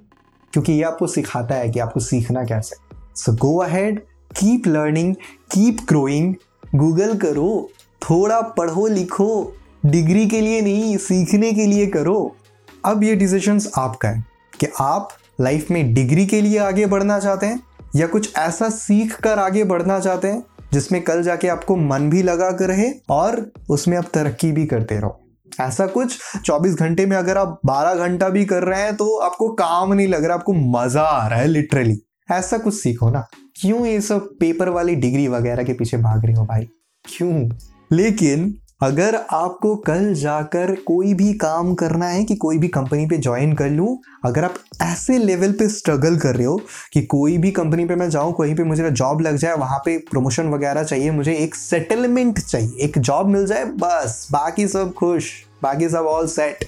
क्योंकि 0.52 0.72
ये 0.72 0.82
आपको 0.82 1.06
सिखाता 1.06 1.54
है 1.54 1.68
कि 1.70 1.80
आपको 1.80 2.00
सीखना 2.00 2.44
कैसे। 2.44 2.76
So 3.16 3.32
go 3.32 3.56
ahead 3.56 4.00
keep 4.36 4.66
learning 4.66 5.14
keep 5.52 5.78
growing 5.88 6.34
Google 6.74 7.16
करो। 7.16 7.68
थोड़ा 8.02 8.40
पढ़ो 8.40 8.86
लिखो, 8.86 9.54
डिग्री 9.86 10.26
के 10.26 10.40
लिए 10.40 10.60
नहीं, 10.60 10.96
सीखने 10.96 11.52
के 11.52 11.66
लिए 11.66 11.86
करो। 11.86 12.36
अब 12.84 13.02
ये 13.04 13.14
डिसीजंस 13.16 13.70
आपका 13.78 14.08
है 14.08 14.24
कि 14.60 14.66
आप 14.80 15.08
लाइफ 15.40 15.70
में 15.70 15.94
डिग्री 15.94 16.26
के 16.26 16.40
लिए 16.40 16.58
आगे 16.58 16.86
बढ़ना 16.86 17.18
चाहते 17.18 17.46
हैं 17.46 17.60
या 17.96 18.06
कुछ 18.06 18.36
ऐसा 18.36 18.68
सीख 18.68 19.14
कर 19.20 19.38
आगे 19.38 19.64
बढ़ना 19.64 19.98
चाहते 20.00 20.28
हैं 20.28 20.42
जिसमें 20.72 21.00
कल 21.02 21.22
जाके 21.22 21.48
आपको 21.48 21.76
मन 21.76 22.08
भी 22.10 22.22
लगा 22.22 22.50
कर 22.50 22.68
रहे 22.68 22.90
और 23.10 23.50
उसमें 23.70 23.96
आप 23.96 24.10
तरक्की 24.14 24.50
भी 24.52 24.66
करते 24.66 24.98
रहो। 24.98 25.20
ऐसा 25.60 25.86
कुछ 25.86 26.18
24 26.46 26.74
घंटे 26.74 27.06
में 27.06 27.16
अगर 27.16 27.38
आप 27.38 27.60
12 27.66 27.94
घंटा 27.96 28.28
भी 28.28 28.44
कर 28.44 28.62
रहे 28.62 28.80
हैं 28.80 28.94
तो 28.96 29.16
आपको 29.18 29.48
काम 29.54 29.92
नहीं 29.92 30.08
लग 30.08 30.24
रहा, 30.24 30.34
आपको 30.34 30.52
मज़ा 30.52 31.02
आ 31.02 31.26
रहा 31.28 31.38
है 31.38 31.46
लिटरली 31.46 31.98
ऐसा 32.28 32.58
कुछ 32.58 32.74
सीखो 32.74 33.10
ना। 33.10 33.26
क्यों 33.60 33.86
ये 33.86 34.00
सब 34.00 34.28
पेपर 34.40 34.68
वाली 34.68 34.94
डिग्री 34.96 35.26
वगैरह 35.28 35.64
के 35.64 35.72
पीछे 35.72 35.96
भाग 35.96 36.24
रहे 36.24 36.34
हो 36.34 36.44
भाई? 36.44 36.68
क्यों? 37.04 37.48
लेकिन 37.92 38.54
अगर 38.82 39.14
आपको 39.30 39.74
कल 39.76 40.12
जाकर 40.14 40.74
कोई 40.86 41.14
भी 41.14 41.32
काम 41.34 41.74
करना 41.74 42.06
है 42.06 42.24
कि 42.24 42.34
कोई 42.36 42.58
भी 42.58 42.68
कंपनी 42.68 43.06
पे 43.06 43.16
ज्वाइन 43.16 43.52
कर 43.52 43.70
लूँ, 43.70 43.96
अगर 44.24 44.44
आप 44.44 44.54
ऐसे 44.82 45.18
लेवल 45.18 45.52
पे 45.52 45.68
स्ट्रगल 45.68 46.16
कर 46.16 46.36
रहे 46.36 46.46
हो 46.46 46.60
कि 46.92 47.02
कोई 47.02 47.36
भी 47.38 47.50
कंपनी 47.50 47.84
पे 47.84 47.94
मैं 47.96 48.08
जाऊँ, 48.10 48.32
कहीं 48.32 48.54
पे 48.54 48.64
मुझे 48.64 48.90
जॉब 48.90 49.20
लग 49.20 49.36
जाए, 49.36 49.54
वहाँ 49.54 49.78
पे 49.78 49.96
प्रमोशन 50.10 50.48
वगैरह 50.48 50.82
चाहिए, 50.82 51.10
मुझे 51.10 51.34
एक 51.34 51.54
सेटलमेंट 51.54 52.40
चाहिए, 52.40 52.76
एक 52.80 52.98
जॉब 52.98 53.28
मिल 53.28 53.46
जाए, 53.46 53.64
बस, 53.64 54.28
बाकी 54.32 54.68
सब 54.68 54.92
खुश, 54.94 55.32
बाकी 55.62 55.88
सब 55.88 56.06
ऑल 56.06 56.26
सेट 56.26 56.64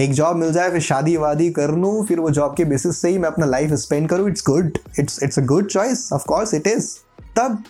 एक 0.00 0.12
जॉब 0.12 0.36
मिल 0.36 0.52
जाए, 0.52 0.70
फिर 0.70 0.80
शादी 0.80 1.16
वादी 1.16 1.50
कर 1.50 1.70
लूँ, 1.70 2.06
फिर 2.06 2.20
वो 2.20 2.30
जॉब 2.30 2.54
के 2.56 2.64
बेसिस 2.64 3.00
से 3.02 3.08
ही 3.08 3.18
मैं 3.18 3.28
अपना 3.28 3.46
लाइफ 3.46 3.72
स्पेंड 3.72 4.08
करूँ. 4.08 4.28
It's 4.28 4.42
good 4.46 4.78
it's 4.98 5.22
it's 5.22 5.38
a 5.38 5.42
good 5.42 5.66
choice 5.66 6.08
of 6.12 6.24
course 6.24 6.54
it 6.54 6.66
is 6.66 6.94
तब 7.36 7.62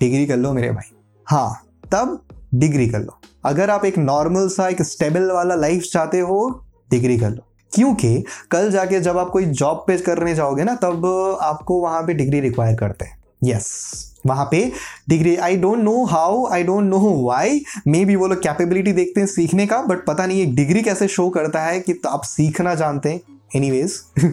डिग्री 0.00 0.26
कर 0.26 0.36
लो 0.36 0.52
मेरे 0.52 0.70
भाई. 0.70 0.92
हाँ 1.26 1.60
तब 1.92 2.23
डिग्री 2.54 2.88
कर 2.88 2.98
लो। 2.98 3.18
अगर 3.44 3.70
आप 3.70 3.84
एक 3.84 3.98
नॉर्मल 3.98 4.48
सा 4.48 4.68
एक 4.68 4.82
स्टेबल 4.82 5.30
वाला 5.30 5.54
लाइफ 5.54 5.82
चाहते 5.82 6.18
हो 6.20 6.48
डिग्री 6.90 7.18
कर 7.18 7.30
लो। 7.30 7.46
क्योंकि 7.72 8.24
कल 8.50 8.70
जाके 8.70 9.00
जब 9.00 9.18
आप 9.18 9.30
कोई 9.30 9.44
जॉब 9.44 9.84
पे 9.86 9.96
करने 9.98 10.34
जाओगे 10.34 10.64
ना 10.64 10.74
तब 10.74 11.06
आपको 11.42 11.80
वहाँ 11.80 12.02
पे 12.02 12.14
डिग्री 12.14 12.40
रिक्वायर 12.40 12.76
करते 12.76 13.04
हैं। 13.04 13.18
यस 13.44 13.66
yes, 13.92 14.26
वहाँ 14.26 14.48
पे 14.50 14.72
degree. 15.08 15.36
I 15.36 15.56
don't 15.56 15.78
know 15.78 16.04
how 16.04 16.46
I 16.46 16.62
don't 16.62 16.84
know 16.84 17.26
why 17.26 17.60
maybe 18.04 18.16
वो 18.16 18.26
लोग 18.26 18.42
कैपेबिलिटी 18.42 18.92
देखते 18.92 19.20
हैं 19.20 19.26
सीखने 19.26 19.66
का 19.66 19.82
बट 19.82 20.04
पता 20.06 20.26
नहीं 20.26 20.42
एक 20.42 20.54
डिग्री 20.54 20.82
कैसे 20.82 21.08
शो 21.08 21.28
करता 21.30 21.62
है 21.62 21.80
कि 21.80 21.92
तो 21.92 22.08
आप 22.08 22.22
सीखना 22.22 22.74
जानते 22.74 23.08
हैं। 23.08 23.20
एनी 23.56 23.86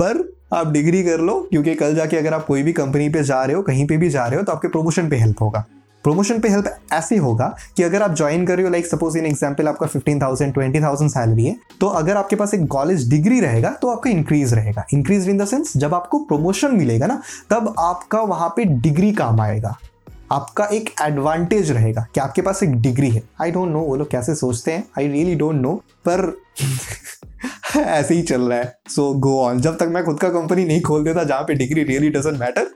पर 0.00 0.32
आप 0.54 0.70
डिग्री 0.70 1.02
कर 1.02 1.20
लो 1.20 1.40
क्योंकि 1.50 1.74
कल 1.74 1.94
जाके 1.94 2.16
अगर 2.16 2.34
आप 2.34 2.46
कोई 2.46 2.62
भी 2.62 2.72
कंपनी 2.72 3.08
पे 3.08 3.22
जा 3.22 3.44
रहे 3.44 3.56
हो 3.56 3.62
कहीं 3.62 3.86
पे 3.86 3.96
भी 3.96 4.10
जा 4.10 4.26
रहे 4.26 4.36
हो 4.36 4.42
तो 4.42 4.52
आपके 4.52 4.68
प्रमोशन 4.68 5.08
पे 5.08 5.16
हेल्प 5.16 5.42
होगा। 5.42 5.64
प्रमोशन 6.04 6.40
पे 6.40 6.48
हेल्प 6.48 6.66
ऐसे 6.92 7.16
होगा 7.16 7.46
कि 7.76 7.82
अगर 7.82 8.02
आप 8.02 8.14
ज्वाइन 8.16 8.46
कर 8.46 8.56
रहे 8.56 8.64
हो 8.64 8.70
लाइक 8.72 8.86
सपोज़ 8.86 9.18
इन 9.18 9.26
एग्ज़ाम्पल 9.26 9.68
आपका 9.68 9.86
fifteen 9.86 10.20
thousand 10.22 10.54
twenty 10.54 10.80
thousand 10.80 11.10
salary 11.10 11.44
है 11.44 11.56
तो 11.80 11.86
अगर 11.88 12.16
आपके 12.16 12.36
पास 12.36 12.54
एक 12.54 12.66
कॉलेज 12.68 13.08
डिग्री 13.10 13.40
रहेगा 13.40 13.70
तो 13.82 13.88
आपका 13.88 14.10
इंक्रीज 14.10 14.54
रहेगा। 14.54 14.84
इंक्रीज 14.94 15.28
इन 15.28 15.38
द 15.38 15.44
सेंस 15.44 15.76
जब 15.76 15.94
आपको 15.94 16.18
प्रमोशन 16.24 16.74
मिलेगा 16.74 17.06
ना, 17.06 17.20
तब 17.50 17.74
आपका 17.78 18.20
वहाँ 18.22 18.48
पे 18.56 18.64
डिग्री 18.64 19.12
काम 19.12 19.40
आएगा। 19.40 19.76
आपका 20.32 20.64
एक 20.72 20.90
एडवांटेज 21.02 21.70
रहेगा 21.70 22.06
कि 22.14 22.20
आपके 22.20 22.42
पास 22.42 22.62
एक 22.62 22.74
डिग्री 22.82 23.10
है। 23.10 23.22
आई 23.40 23.50
डोंट 23.50 23.72
नो 23.72 23.80
वो 23.80 23.96
लोग 23.96 24.10
कैसे 24.10 24.34
सोचते 24.34 24.72
हैं? 24.72 24.84
आई 24.98 25.08
रियली 25.08 25.34
डोंट 25.34 25.60
नो 25.62 25.74
पर 26.08 26.30
ऐसे 27.76 28.14
ही 28.14 28.22
चल 28.22 28.42
रहा 28.42 28.58
है। 28.58 28.74
सो 28.88 29.12
गो 29.14 29.38
ऑन 29.40 29.60
जब 29.60 29.76
तक 29.76 29.88
मैं 29.88 30.04
खुद 30.04 30.18
का 30.20 30.28
कंपनी 30.28 30.64
नहीं 30.64 30.80
खोल 30.82 31.04
देता, 31.04 31.24
जहाँ 31.24 31.42
पे 31.42 31.54
डिग्री 31.54 31.82
रियली 31.82 32.10
डजेंट 32.10 32.38
मैटर 32.40 32.66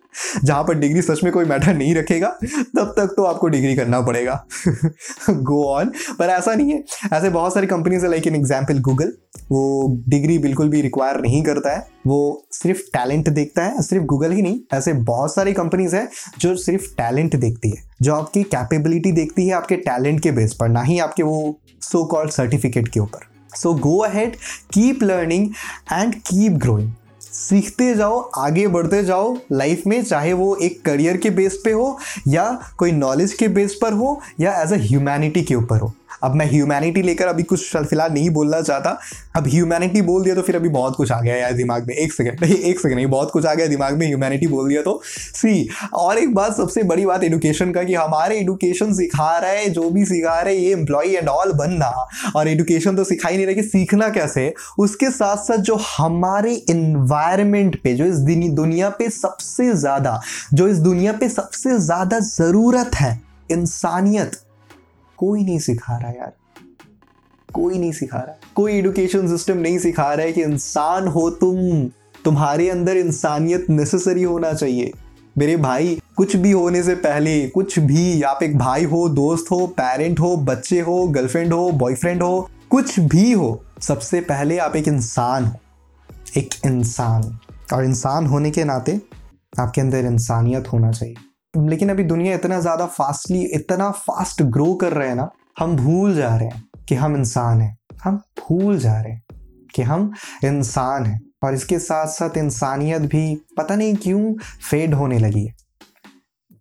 जहाँ 0.45 0.63
पर 0.65 0.75
डिग्री 0.75 1.03
सच 1.03 1.23
में 1.25 1.33
कोई 1.33 1.45
मैटर 1.45 1.75
नहीं 1.75 1.95
रखेगा, 1.95 2.29
तब 2.77 2.95
तक 2.97 3.13
तो 3.17 3.25
आपको 3.25 3.49
डिग्री 3.49 3.75
करना 3.77 4.01
पड़ेगा। 4.01 4.45
गो 5.31 5.63
ऑन 5.65 5.93
पर 6.19 6.29
ऐसा 6.29 6.55
नहीं 6.55 6.73
है। 6.73 6.83
ऐसे 7.13 7.31
बहुत 7.31 7.55
सारी 7.55 7.67
कंपनीज़ 7.67 8.05
है 8.05 8.11
लाइक 8.11 8.27
इन 8.27 8.37
एग्ज़ाम्पल 8.37 8.79
गूगल 8.79 9.13
वो 9.53 10.03
डिग्री 10.09 10.39
बिल्कुल 10.39 10.69
भी 10.69 10.81
रिक्वायर 10.81 11.21
नहीं 11.21 11.43
करता 11.43 11.73
है। 11.73 11.87
वो 12.07 12.47
सिर्फ़ 12.53 12.81
टैलेंट 12.93 13.29
देखता 13.29 13.65
है, 13.65 13.83
सिर्फ़ 13.83 14.05
गूगल 14.05 14.33
ही 14.33 14.43
नहीं। 14.43 14.59
ऐसे 14.73 14.93
बहुत 14.93 15.35
सारी 15.35 15.53
कंपनीज़ 15.53 15.97
है, 15.97 16.09
जो 16.39 16.57
सिर्फ़ 16.57 16.87
टैलेंट 16.97 17.37
देखती 17.37 17.71
है। 17.71 17.83
जो 18.03 18.15
आपकी 18.15 18.43
कैपेबिलिटी 18.43 19.13
देखती 19.13 19.47
है, 19.47 19.55
आपके 19.55 19.77
टैलेंट 19.77 20.21
के 20.21 20.33
बेस 20.33 20.55
पर, 20.55 20.69
ना 20.69 20.83
ही 20.83 20.99
आपके 20.99 21.23
वो 21.23 21.61
सो 21.83 22.05
कॉल्ड 22.05 22.31
सर्टिफिकेट 22.31 22.89
के 22.89 23.01
ऊपर। 23.01 23.36
So 23.57 23.75
go 23.75 23.97
ahead 23.99 24.37
keep 24.73 25.03
learning 25.03 25.51
and 25.93 26.15
keep 26.17 26.53
growing 26.53 26.91
सीखते 27.23 27.95
जाओ, 27.95 28.19
आगे 28.37 28.67
बढ़ते 28.67 29.03
जाओ 29.05 29.37
लाइफ 29.53 29.83
में, 29.87 30.03
चाहे 30.05 30.33
वो 30.33 30.55
एक 30.57 30.81
करियर 30.85 31.17
के 31.17 31.31
बेस 31.31 31.61
पे 31.65 31.73
हो 31.73 31.99
या 32.29 32.51
कोई 32.79 32.93
नॉलेज 32.93 33.33
के 33.33 33.49
बेस 33.49 33.79
पर 33.83 33.93
हो 33.93 34.21
या 34.41 34.61
एज 34.63 34.73
अ 34.73 34.77
ह्यूमैनिटी 34.81 35.43
के 35.43 35.55
ऊपर 35.55 35.81
हो। 35.81 35.93
अब 36.25 36.35
मैं 36.35 36.47
ह्यूमैनिटी 36.51 37.03
लेकर 37.03 37.27
अभी 37.27 37.43
कुछ 37.45 37.77
फ़िलहाल 37.77 38.13
नहीं 38.13 38.31
बोलना 38.31 38.61
चाहता। 38.63 38.99
अब 39.37 39.47
ह्यूमैनिटी 39.49 40.03
बोल 40.03 40.23
दिया 40.25 40.35
तो 40.35 40.43
फिर 40.43 40.57
अभी 40.57 40.69
बहुत 40.71 40.97
कुछ 40.97 41.13
आ 41.13 41.21
गया 41.21 41.37
यार 41.37 41.53
दिमाग 41.55 41.87
में। 41.89 41.95
एक 41.95 42.13
सेकंड 42.13 42.41
नहीं, 42.43 42.55
एक 42.55 42.81
सेकंड 42.81 42.97
नहीं, 42.97 43.07
बहुत 43.07 43.31
कुछ 43.31 43.47
आ 43.47 43.55
गया 43.55 43.67
दिमाग 43.67 43.99
में 43.99 44.07
ह्यूमैनिटी 44.07 44.47
बोल 44.47 44.69
दिया 44.69 44.83
तो। 44.83 45.01
सी 45.05 45.69
और 45.95 46.19
एक 46.19 46.35
बात 46.35 46.57
सबसे 46.57 46.83
बड़ी 46.85 47.07
बात 47.07 47.25
एडुकेशन 47.25 47.73
का 47.73 47.83
कि 47.83 47.95
हमारे 47.95 48.39
एडुकेशन 48.39 48.93
सिखा 48.95 49.37
रहा 49.39 49.51
है, 49.51 49.69
जो 49.71 49.91
भी 49.91 50.05
सिखा 50.07 50.41
रहे 50.41 50.55
ये 50.57 50.73
एम्प्लॉय 50.73 51.15
एंड 51.17 51.29
ऑल 51.29 51.53
बनना। 51.55 51.91
और 52.37 52.49
एडुकेशन 52.49 52.97
तो 52.97 53.05
सिखा 53.05 53.29
ही 53.29 53.37
नहीं 53.37 53.47
रहा 53.47 53.55
कि 53.55 53.63
सीखना 53.65 54.09
कैसे? 54.11 54.53
उसके 54.79 55.11
साथ 55.11 55.37
साथ 55.39 55.59
जो 55.59 55.77
हमारे 55.89 56.55
इन्वायरमेंट 56.71 57.81
पे, 57.83 57.95
जो 57.95 58.05
इस 58.05 58.19
दुनिया 58.57 58.89
पे 58.91 59.09
सबसे 59.11 59.73
ज़्यादा, 59.75 60.21
जो 60.55 60.69
इस 60.69 60.79
दुनिया 60.81 61.13
पे 61.13 61.29
सबसे 61.29 61.79
ज़्यादा 61.81 62.19
ज़रूरत 62.21 62.95
है, 62.95 63.21
इंसानियत 63.53 64.41
कोई 65.17 65.45
नहीं 65.45 65.59
सिखा 65.59 65.97
रहा 65.97 66.11
यार। 66.11 66.33
कोई 67.53 67.79
नहीं 67.79 67.93
सिखा 67.93 68.19
रहा। 68.19 68.41
कोई 68.55 68.73
एडुकेशन 68.73 69.29
सिस्टम 69.29 69.57
नहीं 69.57 69.79
सिखा 69.79 70.15
रहा 70.15 70.27
है 70.27 70.33
कि 70.33 70.43
इंसान 70.43 71.09
हो 71.09 71.31
तुम। 71.31 71.91
तुम्हारे 72.25 72.71
अंदर 72.71 72.97
इंसानियत 72.97 73.67
नेसेसरी 73.71 74.23
होना 74.23 74.53
चाहिए। 74.53 74.93
मेरे 75.39 75.57
भाई, 75.57 76.03
कुछ 76.17 76.37
भी 76.37 76.51
होने 76.51 76.83
से 76.83 76.95
पहले, 76.95 77.49
कुछ 77.49 77.79
भी, 77.79 78.23
आप 78.23 78.43
एक 78.43 78.59
भाई 78.59 78.85
हो, 78.85 79.09
दोस्त 79.09 79.47
हो 79.51 79.67
पेरेंट 79.67 80.21
हो, 80.21 80.37
बच्चे 80.37 80.81
हो 80.81 81.09
गर्लफ्रेंड 81.09 81.53
हो 81.53 81.71
बॉयफ्रेंड 81.71 82.23
हो, 82.23 82.51
कुछ 82.71 83.01
भी 83.01 83.33
हो, 83.33 83.65
सबसे 83.81 84.21
पहले 84.21 84.59
आप 84.59 84.77
एक 84.77 84.89
इंसान 84.89 85.45
हो। 85.45 85.57
एक 86.37 86.49
इंसान। 86.67 87.39
और 87.73 87.85
इंसान 87.85 88.27
होने 88.27 88.51
के 88.51 88.65
नाते 88.65 89.01
आपके 89.59 89.81
अंदर 89.81 89.99
इंसानियत 89.99 90.73
होना 90.73 90.93
चाहिए। 90.93 91.15
लेकिन 91.57 91.91
अभी 91.91 92.05
दुनिया 92.05 92.35
इतना 92.35 92.61
ज़्यादा 92.61 92.87
फास्टली 92.87 93.43
इतना 93.55 93.91
फास्ट 93.91 94.43
ग्रो 94.43 94.75
कर 94.75 94.93
रहे 94.93 95.09
हैं 95.09 95.15
ना, 95.15 95.29
हम 95.59 95.77
भूल 95.77 96.15
जा 96.15 96.37
रहे 96.37 96.49
हैं 96.49 96.65
कि 96.89 96.95
हम 96.95 97.17
इंसान 97.17 97.61
हैं। 97.61 97.77
हम 98.05 98.17
भूल 98.41 98.79
जा 98.79 99.01
रहे 99.01 99.13
हैं 99.13 99.23
कि 99.75 99.83
हम 99.83 100.13
इंसान 100.45 101.07
हैं। 101.07 101.21
और 101.45 101.55
इसके 101.55 101.79
साथ 101.79 102.07
साथ 102.07 102.37
इंसानियत 102.39 103.03
भी 103.03 103.35
पता 103.59 103.77
नहीं 103.77 103.95
क्यों 103.97 104.35
फेड 104.71 104.95
होने 104.95 105.19
लगी 105.19 105.45
है। 105.47 105.55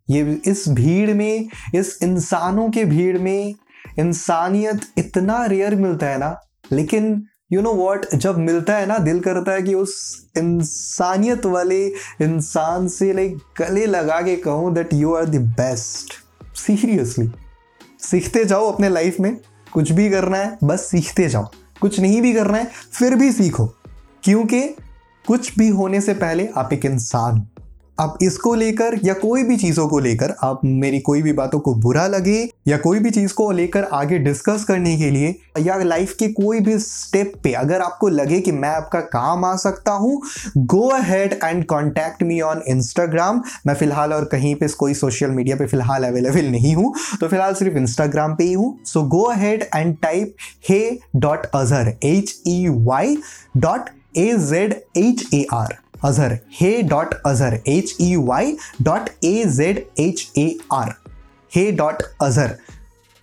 ये 0.09 0.41
इस 0.45 0.67
भीड़ 0.69 1.13
में, 1.13 1.49
इस 1.75 1.97
इंसानों 2.03 2.69
के 2.69 2.83
भीड़ 2.85 3.17
में 3.17 3.53
इंसानियत 3.99 4.81
इतना 4.97 5.45
रेयर 5.45 5.75
मिलता 5.75 6.07
है 6.07 6.17
ना, 6.17 6.35
लेकिन 6.71 7.23
यू 7.55 7.61
नो 7.61 7.73
वॉट 7.73 8.05
जब 8.15 8.37
मिलता 8.37 8.75
है 8.75 8.85
ना, 8.85 8.97
दिल 8.97 9.19
करता 9.19 9.51
है 9.51 9.61
कि 9.61 9.73
उस 9.73 10.25
इंसानियत 10.37 11.45
वाले 11.45 11.87
इंसान 12.21 12.87
से 12.87 13.13
लाइक 13.13 13.37
गले 13.59 13.85
लगा 13.85 14.21
के 14.21 14.35
कहूँ 14.35 14.73
that 14.73 14.93
you 14.93 15.15
are 15.15 15.25
the 15.25 15.35
best 15.35 16.13
seriously 16.57 17.31
सीखते 17.99 18.45
जाओ 18.45 18.71
अपने 18.71 18.89
लाइफ 18.89 19.19
में। 19.19 19.37
कुछ 19.73 19.91
भी 19.91 20.09
करना 20.09 20.37
है, 20.37 20.57
बस 20.63 20.85
सीखते 20.85 21.29
जाओ। 21.29 21.49
कुछ 21.81 21.99
नहीं 21.99 22.21
भी 22.21 22.33
करना 22.33 22.57
है, 22.57 22.71
फिर 22.93 23.15
भी 23.15 23.31
सीखो। 23.31 23.65
क्योंकि 24.23 24.61
कुछ 25.27 25.57
भी 25.57 25.69
होने 25.69 26.01
से 26.01 26.13
पहले 26.13 26.49
आप 26.57 26.73
एक 26.73 26.85
इंसान 26.85 27.37
हो। 27.37 27.54
अब 27.97 28.17
इसको 28.21 28.53
लेकर 28.55 28.99
या 29.03 29.13
कोई 29.13 29.43
भी 29.43 29.55
चीज़ों 29.57 29.87
को 29.87 29.99
लेकर 29.99 30.33
आप 30.43 30.61
मेरी 30.65 30.99
कोई 30.99 31.21
भी 31.21 31.33
बातों 31.33 31.59
को 31.59 31.73
बुरा 31.75 32.05
लगे 32.07 32.37
या 32.67 32.77
कोई 32.77 32.99
भी 32.99 33.11
चीज़ 33.11 33.33
को 33.33 33.49
लेकर 33.51 33.83
आगे 33.93 34.17
डिस्कस 34.19 34.63
करने 34.63 34.97
के 34.97 35.09
लिए 35.11 35.35
या 35.59 35.77
लाइफ 35.77 36.13
के 36.13 36.27
कोई 36.33 36.59
भी 36.59 36.77
स्टेप 36.79 37.33
पे 37.43 37.51
अगर 37.53 37.81
आपको 37.81 38.07
लगे 38.07 38.39
कि 38.41 38.51
मैं 38.51 38.69
आपका 38.69 38.99
काम 39.13 39.45
आ 39.45 39.55
सकता 39.55 39.91
हूँ 39.91 40.21
go 40.57 40.87
ahead 40.87 41.39
and 41.43 41.65
contact 41.65 42.23
me 42.23 42.41
on 42.41 42.61
Instagram 42.67 43.41
मैं 43.67 43.75
फ़िलहाल 43.75 44.13
और 44.13 44.25
कहीं 44.25 44.53
पे 44.55 44.67
कोई 44.79 44.93
सोशल 44.93 45.31
मीडिया 45.31 45.55
पे 45.55 45.65
फ़िलहाल 45.65 46.03
अवेलेबल 46.03 46.51
नहीं 46.51 46.75
हूँ 46.75 46.93
तो 47.19 47.27
फ़िलहाल 47.27 47.53
सिर्फ़ 47.53 47.77
इंस्टाग्राम 47.77 48.35
पे 48.35 48.43
ही 48.43 48.53
हूँ। 48.53 48.77
So 48.85 49.03
go 49.07 49.21
ahead 49.21 49.63
and 49.75 49.95
type 50.01 50.35
hey 50.69 50.79
dot 51.15 51.45
Azhar 51.45 51.93
H 52.03 52.35
E 52.47 52.67
Y 52.69 53.17
dot 53.57 53.89
A 54.17 54.31
Z 54.39 54.73
H 54.97 55.25
A 55.33 55.45
R 55.53 55.75
Azhar, 56.05 56.37
hey 56.53 56.81
dot 56.83 57.13
Azhar 57.25 57.59
H 57.67 57.95
E 58.01 58.15
Y 58.17 58.55
dot 58.81 59.09
A 59.23 59.43
Z 59.47 59.83
H 59.99 60.31
A 60.37 60.47
R 60.73 60.93
hey 61.51 61.71
dot 61.71 62.03
Azhar. 62.21 62.55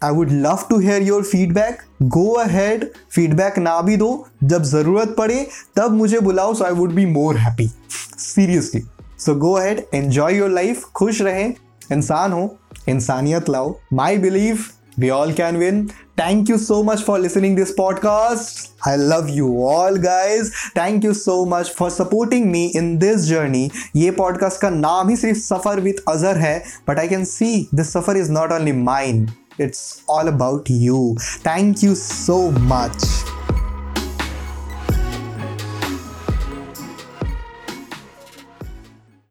I 0.02 0.12
would 0.12 0.30
love 0.32 0.64
to 0.70 0.78
hear 0.78 1.02
your 1.02 1.22
feedback 1.24 1.82
go 2.02 2.26
ahead 2.34 2.88
feedback 3.10 3.58
ना 3.58 3.80
भी 3.80 3.96
दो। 3.96 4.26
जब 4.44 4.62
ज़रूरत 4.64 5.14
पड़े, 5.18 5.46
तब 5.76 5.92
मुझे 5.92 6.20
बुलाओ 6.20 6.54
so 6.54 6.64
I 6.64 6.72
would 6.72 6.92
be 6.94 7.06
more 7.06 7.36
happy 7.38 7.70
seriously 8.18 8.82
so 9.18 9.34
go 9.34 9.52
ahead 9.54 9.84
enjoy 9.94 10.36
your 10.36 10.50
life 10.50 10.84
खुश 10.94 11.20
रहें। 11.22 11.54
इंसान 11.92 12.32
हो, 12.32 12.56
इंसानियत 12.88 13.48
लाओ। 13.50 13.74
My 13.92 14.16
believe 14.18 14.64
we 14.97 15.09
all 15.11 15.31
can 15.33 15.57
win 15.59 15.81
thank 16.17 16.49
you 16.49 16.57
so 16.57 16.83
much 16.83 17.01
for 17.07 17.19
listening 17.19 17.55
this 17.55 17.73
podcast 17.79 18.71
i 18.85 18.95
love 18.95 19.29
you 19.29 19.49
all 19.63 19.97
guys 20.05 20.49
thank 20.77 21.03
you 21.03 21.13
so 21.13 21.45
much 21.45 21.69
for 21.69 21.89
supporting 21.89 22.51
me 22.51 22.63
in 22.81 22.97
this 23.03 23.27
journey 23.29 23.69
ये 23.95 24.11
podcast 24.19 24.57
का 24.57 24.69
नाम 24.69 25.09
ही 25.09 25.15
सिर्फ 25.15 25.37
सफर 25.37 25.81
with 25.81 26.03
अजहर 26.09 26.37
है 26.37 26.63
but 26.89 27.03
i 27.03 27.07
can 27.15 27.27
see 27.33 27.53
this 27.81 27.93
suffer 27.97 28.17
is 28.23 28.33
not 28.39 28.55
only 28.59 28.77
mine 28.87 29.25
it's 29.59 29.83
all 30.15 30.27
about 30.27 30.69
you 30.87 31.15
thank 31.49 31.83
you 31.83 31.95
so 31.95 32.39
much 32.73 33.07